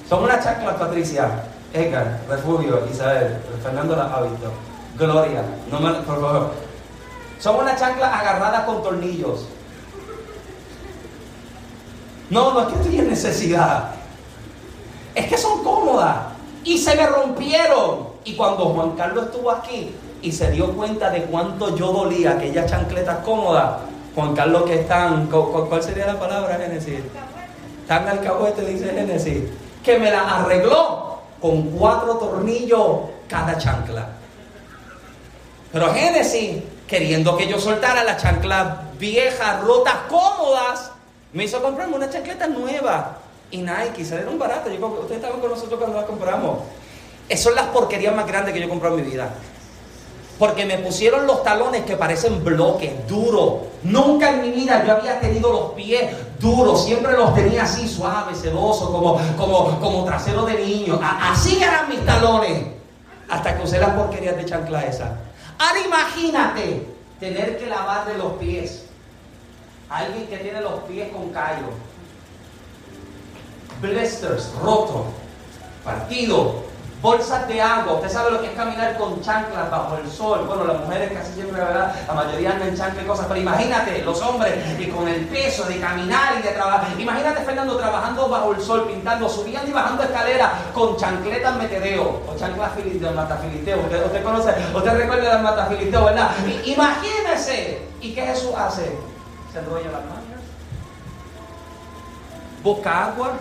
Son 0.09 0.23
unas 0.23 0.43
chanclas, 0.43 0.77
Patricia, 0.77 1.43
Edgar, 1.71 2.21
Refugio, 2.27 2.82
Isabel, 2.91 3.38
Fernando 3.61 3.95
las 3.95 4.11
ha 4.11 4.21
visto. 4.23 4.51
Gloria, 4.97 5.43
no 5.69 5.80
me, 5.80 5.91
por 5.91 6.19
favor. 6.19 6.53
Son 7.38 7.55
unas 7.57 7.80
chanclas 7.80 8.11
agarradas 8.19 8.63
con 8.63 8.82
tornillos. 8.82 9.45
No, 12.30 12.53
no 12.53 12.67
es 12.67 12.88
que 12.88 12.99
en 12.99 13.09
necesidad. 13.09 13.91
Es 15.15 15.27
que 15.27 15.38
son 15.38 15.63
cómodas. 15.63 16.17
Y 16.63 16.77
se 16.77 16.95
me 16.95 17.07
rompieron. 17.07 18.09
Y 18.23 18.36
cuando 18.36 18.65
Juan 18.65 18.91
Carlos 18.91 19.25
estuvo 19.25 19.49
aquí 19.49 19.95
y 20.21 20.32
se 20.32 20.51
dio 20.51 20.73
cuenta 20.73 21.09
de 21.09 21.23
cuánto 21.23 21.75
yo 21.75 21.91
dolía 21.91 22.32
aquellas 22.32 22.69
chancletas 22.69 23.19
cómodas, 23.19 23.77
Juan 24.13 24.36
Carlos 24.36 24.63
que 24.63 24.82
están, 24.82 25.27
¿cuál 25.27 25.82
sería 25.82 26.07
la 26.07 26.19
palabra, 26.19 26.57
Génesis? 26.57 26.99
Están 27.82 28.07
alcahuete, 28.07 28.65
dice 28.65 28.91
Génesis, 28.93 29.43
que 29.84 29.97
me 29.97 30.11
la 30.11 30.41
arregló 30.41 31.21
con 31.41 31.63
cuatro 31.71 32.15
tornillos 32.17 32.99
cada 33.27 33.57
chancla. 33.57 34.09
Pero 35.71 35.93
Génesis, 35.93 36.63
queriendo 36.88 37.38
que 37.38 37.47
yo 37.47 37.59
soltara 37.59 38.03
las 38.03 38.21
chanclas 38.21 38.97
viejas, 38.99 39.61
rotas, 39.61 39.95
cómodas, 40.09 40.91
me 41.34 41.43
hizo 41.43 41.61
comprarme 41.61 41.95
una 41.95 42.09
chancleta 42.09 42.47
nueva. 42.47 43.17
Y 43.51 43.57
Nike 43.57 44.05
salieron 44.05 44.38
baratas. 44.38 44.71
Yo, 44.71 44.88
ustedes 44.88 45.21
estaban 45.21 45.39
con 45.39 45.49
nosotros 45.49 45.80
cuando 45.80 45.97
las 45.97 46.05
compramos. 46.05 46.59
Esas 47.27 47.43
son 47.43 47.55
las 47.55 47.67
porquerías 47.67 48.15
más 48.15 48.27
grandes 48.27 48.53
que 48.53 48.59
yo 48.59 48.65
he 48.65 48.69
comprado 48.69 48.97
en 48.97 49.05
mi 49.05 49.11
vida. 49.11 49.30
Porque 50.38 50.65
me 50.65 50.77
pusieron 50.77 51.27
los 51.27 51.43
talones 51.43 51.84
que 51.84 51.97
parecen 51.97 52.43
bloques, 52.43 53.07
duros. 53.07 53.55
Nunca 53.84 54.30
en 54.30 54.41
mi 54.41 54.51
vida 54.51 54.84
yo 54.86 54.93
había 54.93 55.19
tenido 55.19 55.51
los 55.51 55.71
pies 55.71 56.15
duros. 56.39 56.86
Siempre 56.86 57.13
los 57.13 57.36
tenía 57.36 57.63
así, 57.63 57.88
suaves, 57.88 58.38
sedosos, 58.38 58.89
como, 58.89 59.19
como, 59.38 59.80
como 59.80 60.05
trasero 60.05 60.45
de 60.45 60.53
niño. 60.65 60.99
así 61.01 61.61
eran 61.61 61.89
mis 61.89 62.05
talones. 62.05 62.63
Hasta 63.27 63.57
que 63.57 63.63
usé 63.63 63.80
las 63.80 63.91
porquerías 63.91 64.38
de 64.38 64.45
chancla 64.45 64.86
esa. 64.86 65.17
Ahora 65.59 65.80
imagínate 65.86 66.88
tener 67.19 67.57
que 67.57 67.67
lavarle 67.67 68.17
los 68.17 68.34
pies. 68.34 68.86
Alguien 69.89 70.27
que 70.27 70.37
tiene 70.37 70.61
los 70.61 70.81
pies 70.81 71.11
con 71.11 71.29
callo. 71.31 71.69
Blisters, 73.81 74.51
roto, 74.61 75.05
partido, 75.83 76.63
bolsas 77.01 77.47
de 77.47 77.61
agua. 77.61 77.93
Usted 77.93 78.09
sabe 78.09 78.31
lo 78.31 78.41
que 78.41 78.47
es 78.47 78.53
caminar 78.53 78.97
con 78.97 79.19
chanclas 79.21 79.71
bajo 79.71 79.97
el 79.97 80.09
sol. 80.11 80.45
Bueno, 80.45 80.65
las 80.65 80.79
mujeres 80.81 81.11
casi 81.11 81.33
siempre, 81.33 81.63
¿verdad? 81.63 81.95
La 82.07 82.13
mayoría 82.13 82.51
andan 82.51 82.69
en 82.69 82.77
chanclas 82.77 83.03
y 83.03 83.07
cosas. 83.07 83.25
Pero 83.27 83.39
imagínate, 83.39 84.03
los 84.03 84.21
hombres, 84.21 84.53
y 84.79 84.85
con 84.87 85.07
el 85.07 85.25
peso 85.25 85.63
de 85.65 85.79
caminar 85.79 86.35
y 86.39 86.43
de 86.43 86.49
trabajar. 86.49 86.87
Imagínate, 86.99 87.41
Fernando, 87.41 87.77
trabajando 87.77 88.29
bajo 88.29 88.53
el 88.53 88.61
sol, 88.61 88.85
pintando, 88.87 89.27
subiendo 89.27 89.69
y 89.69 89.73
bajando 89.73 90.03
escaleras 90.03 90.51
con 90.73 90.97
chancletas 90.97 91.55
metedeo 91.55 92.21
o 92.27 92.37
chanclas 92.37 92.73
filisteo, 92.75 93.11
matafilisteo. 93.13 93.79
Usted, 93.79 94.05
usted 94.05 94.23
conoce, 94.23 94.53
usted 94.75 94.97
recuerda 94.97 95.33
las 95.33 95.41
matafilisteo, 95.41 96.05
¿verdad? 96.05 96.29
imagínese. 96.65 97.89
¿Y 98.01 98.13
qué 98.13 98.21
Jesús 98.21 98.51
hace? 98.55 98.97
Se 99.52 99.60
enrolla 99.60 99.91
las 99.91 100.06
manos. 100.06 100.43
Busca 102.64 103.06
agua, 103.06 103.34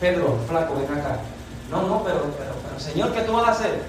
Pedro, 0.00 0.38
flaco, 0.48 0.74
ven 0.74 0.98
acá. 0.98 1.18
No, 1.70 1.82
no, 1.82 2.02
pero, 2.04 2.22
pero, 2.36 2.54
Señor, 2.78 3.12
¿qué 3.12 3.22
tú 3.22 3.32
vas 3.32 3.48
a 3.48 3.50
hacer? 3.52 3.82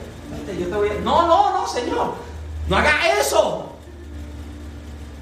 yo 0.58 0.68
te 0.68 0.76
voy 0.76 0.90
a... 0.90 0.94
No, 0.96 1.28
no, 1.28 1.52
no, 1.52 1.68
Señor. 1.68 2.14
No 2.68 2.78
haga 2.78 3.20
eso. 3.20 3.74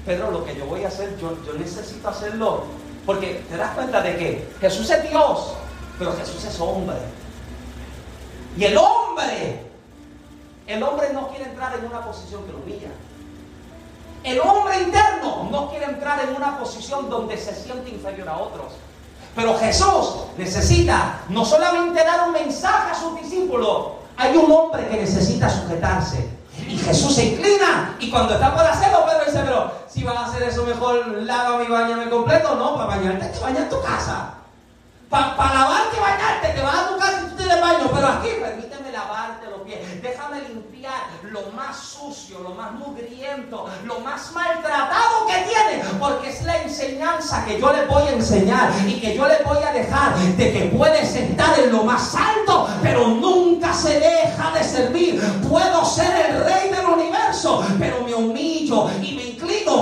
Pedro, 0.04 0.30
lo 0.30 0.44
que 0.44 0.56
yo 0.56 0.66
voy 0.66 0.84
a 0.84 0.88
hacer, 0.88 1.16
yo, 1.18 1.36
yo 1.44 1.54
necesito 1.54 2.08
hacerlo. 2.08 2.64
Porque 3.04 3.44
te 3.48 3.56
das 3.56 3.74
cuenta 3.74 4.00
de 4.00 4.16
que 4.16 4.48
Jesús 4.60 4.90
es 4.90 5.08
Dios, 5.08 5.54
pero 5.98 6.16
Jesús 6.16 6.44
es 6.44 6.58
hombre. 6.60 6.96
Y 8.56 8.64
el 8.64 8.76
hombre, 8.76 9.60
el 10.66 10.82
hombre 10.82 11.12
no 11.12 11.28
quiere 11.28 11.44
entrar 11.44 11.76
en 11.78 11.86
una 11.86 12.00
posición 12.04 12.44
que 12.44 12.52
lo 12.52 12.58
humilla. 12.58 12.88
El 14.26 14.40
hombre 14.40 14.82
interno 14.82 15.46
no 15.52 15.70
quiere 15.70 15.84
entrar 15.84 16.20
en 16.20 16.34
una 16.34 16.58
posición 16.58 17.08
donde 17.08 17.38
se 17.38 17.54
siente 17.54 17.90
inferior 17.90 18.28
a 18.28 18.38
otros. 18.38 18.72
Pero 19.36 19.56
Jesús 19.56 20.24
necesita 20.36 21.20
no 21.28 21.44
solamente 21.44 22.02
dar 22.02 22.26
un 22.26 22.32
mensaje 22.32 22.90
a 22.90 22.94
sus 22.96 23.20
discípulos, 23.20 23.92
hay 24.16 24.36
un 24.36 24.50
hombre 24.50 24.88
que 24.88 24.96
necesita 24.96 25.48
sujetarse. 25.48 26.28
Y 26.66 26.76
Jesús 26.76 27.14
se 27.14 27.24
inclina 27.26 27.96
y 28.00 28.10
cuando 28.10 28.34
está 28.34 28.52
por 28.52 28.66
hacerlo, 28.66 29.06
Pedro 29.06 29.26
dice, 29.26 29.42
pero 29.44 29.72
si 29.88 30.02
vas 30.02 30.16
a 30.16 30.26
hacer 30.26 30.42
eso 30.42 30.64
mejor, 30.64 31.06
lava 31.22 31.58
mi 31.58 31.66
baño 31.66 32.10
completo. 32.10 32.56
No, 32.56 32.74
para 32.74 32.96
bañarte 32.96 33.26
hay 33.26 33.32
que 33.32 33.38
bañar 33.38 33.68
tu 33.68 33.80
casa. 33.80 34.34
Para 35.08 35.36
pa 35.36 35.54
lavarte, 35.54 36.00
bañarte, 36.00 36.48
te 36.48 36.62
vas 36.62 36.74
a 36.74 36.88
tu 36.88 36.98
casa 36.98 37.22
y 37.24 37.30
tú 37.30 37.36
tienes 37.36 37.60
baño. 37.60 37.88
Pero 37.94 38.08
aquí, 38.08 38.30
permíteme 38.40 38.90
lavarte 38.90 39.46
los 39.50 39.60
pies. 39.60 40.02
Déjame 40.02 40.40
limpiar 40.40 40.65
lo 41.22 41.50
más 41.52 41.76
sucio, 41.76 42.40
lo 42.40 42.50
más 42.50 42.72
mugriento, 42.72 43.66
lo 43.84 44.00
más 44.00 44.32
maltratado 44.32 45.26
que 45.26 45.48
tiene. 45.48 45.84
Porque 45.98 46.30
es 46.30 46.42
la 46.44 46.62
enseñanza 46.62 47.44
que 47.44 47.60
yo 47.60 47.72
le 47.72 47.86
voy 47.86 48.02
a 48.02 48.12
enseñar 48.12 48.70
y 48.86 49.00
que 49.00 49.14
yo 49.14 49.26
le 49.26 49.42
voy 49.44 49.62
a 49.62 49.72
dejar 49.72 50.16
de 50.16 50.52
que 50.52 50.72
puedes 50.76 51.14
estar 51.14 51.58
en 51.58 51.72
lo 51.72 51.84
más 51.84 52.14
alto, 52.14 52.68
pero 52.82 53.08
nunca 53.08 53.72
se 53.72 54.00
deja 54.00 54.52
de 54.52 54.64
servir. 54.64 55.20
Puedo 55.48 55.84
ser 55.84 56.30
el 56.30 56.44
rey 56.44 56.70
del 56.70 56.86
universo, 56.86 57.64
pero 57.78 58.02
me 58.02 58.14
humillo 58.14 58.88
y 59.02 59.12
me 59.12 59.25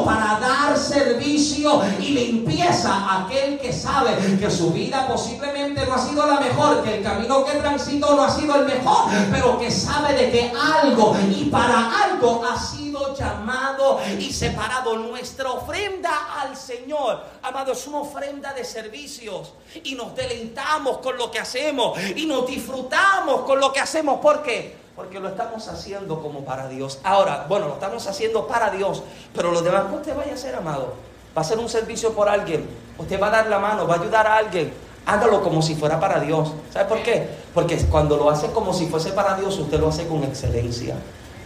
para 0.03 0.39
dar 0.41 0.79
servicio 0.79 1.83
y 2.01 2.09
limpieza 2.11 2.93
a 2.93 3.25
aquel 3.25 3.59
que 3.59 3.73
sabe 3.73 4.17
que 4.39 4.51
su 4.51 4.73
vida 4.73 5.07
posiblemente 5.07 5.85
no 5.87 5.95
ha 5.95 5.99
sido 5.99 6.27
la 6.27 6.41
mejor, 6.41 6.83
que 6.83 6.97
el 6.97 7.03
camino 7.03 7.45
que 7.45 7.59
transito 7.59 8.15
no 8.15 8.25
ha 8.25 8.31
sido 8.31 8.55
el 8.57 8.65
mejor, 8.65 9.11
pero 9.31 9.59
que 9.59 9.71
sabe 9.71 10.15
de 10.15 10.31
que 10.31 10.53
algo 10.57 11.15
y 11.31 11.45
para 11.45 12.05
algo 12.05 12.43
ha 12.45 12.59
sido 12.59 13.15
llamado 13.15 14.01
y 14.19 14.33
separado. 14.33 14.97
Nuestra 14.97 15.51
ofrenda 15.51 16.41
al 16.41 16.57
Señor, 16.57 17.23
amado, 17.43 17.73
es 17.73 17.87
una 17.87 17.99
ofrenda 17.99 18.53
de 18.55 18.65
servicios 18.65 19.53
y 19.83 19.95
nos 19.95 20.15
deleitamos 20.15 20.99
con 20.99 21.17
lo 21.17 21.31
que 21.31 21.41
hacemos 21.41 21.99
y 22.17 22.27
nos 22.27 22.47
disfrutamos 22.47 23.43
con 23.43 23.61
lo 23.61 23.73
que 23.73 23.81
hacemos. 23.81 24.21
¿Por 24.21 24.43
qué? 24.43 24.84
Porque 24.97 25.19
lo 25.19 25.29
estamos 25.29 25.67
haciendo 25.69 26.23
como 26.23 26.45
para 26.45 26.69
Dios. 26.69 27.01
Ahora, 27.03 27.47
bueno, 27.49 27.67
lo 27.67 27.75
estamos 27.75 28.07
haciendo 28.07 28.47
para 28.47 28.71
Dios, 28.71 29.03
pero 29.35 29.51
lo 29.51 29.61
demás 29.61 29.87
que 29.87 29.97
usted 29.97 30.17
vaya 30.17 30.33
a 30.33 30.35
hacer, 30.35 30.55
amado, 30.55 30.95
va 31.37 31.41
a 31.43 31.45
hacer 31.45 31.59
un 31.59 31.69
servicio 31.69 32.13
por 32.13 32.29
alguien, 32.29 32.69
usted 32.97 33.21
va 33.21 33.27
a 33.27 33.31
dar 33.31 33.47
la 33.49 33.59
mano, 33.59 33.89
va 33.89 33.97
a 33.97 34.01
ayudar 34.01 34.27
a 34.27 34.37
alguien, 34.37 34.73
hágalo 35.05 35.43
como 35.43 35.63
si 35.63 35.75
fuera 35.75 35.99
para 35.99 36.21
Dios. 36.21 36.53
¿Sabe 36.73 36.85
por 36.85 37.03
qué? 37.03 37.29
Porque 37.53 37.77
cuando 37.91 38.17
lo 38.17 38.31
hace 38.31 38.53
como 38.53 38.73
si 38.73 38.87
fuese 38.87 39.11
para 39.11 39.35
Dios, 39.35 39.59
usted 39.59 39.81
lo 39.81 39.89
hace 39.89 40.07
con 40.07 40.23
excelencia, 40.23 40.95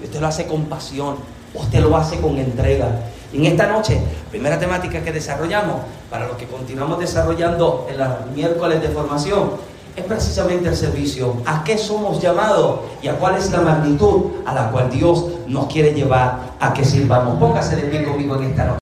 usted 0.03 0.21
lo 0.21 0.27
hace 0.27 0.47
con 0.47 0.67
pasión, 0.67 1.17
usted 1.55 1.81
lo 1.81 1.97
hace 1.97 2.21
con 2.21 2.37
entrega. 2.37 3.01
Y 3.33 3.39
en 3.39 3.47
esta 3.47 3.67
noche, 3.67 3.99
primera 4.31 4.59
temática 4.59 5.03
que 5.03 5.13
desarrollamos, 5.13 5.81
para 6.11 6.27
los 6.27 6.37
que 6.37 6.47
continuamos 6.47 6.99
desarrollando 6.99 7.87
en 7.89 7.97
los 7.97 8.27
miércoles 8.35 8.83
de 8.83 8.89
formación, 8.89 9.53
es 9.97 10.05
precisamente 10.05 10.69
el 10.69 10.77
servicio. 10.77 11.35
¿A 11.47 11.65
qué 11.65 11.77
somos 11.79 12.21
llamados? 12.21 12.81
¿Y 13.03 13.09
a 13.09 13.15
cuál 13.15 13.37
es 13.37 13.51
la 13.51 13.61
magnitud 13.61 14.27
a 14.47 14.55
la 14.55 14.71
cual 14.71 14.91
Dios 14.91 15.25
nos 15.47 15.67
quiere 15.67 15.93
llevar 15.93 16.55
a 16.61 16.73
que 16.73 16.85
sirvamos? 16.85 17.39
Póngase 17.39 17.77
de 17.77 17.83
pie 17.83 18.05
conmigo 18.05 18.37
en 18.37 18.45
esta 18.45 18.65
noche. 18.67 18.77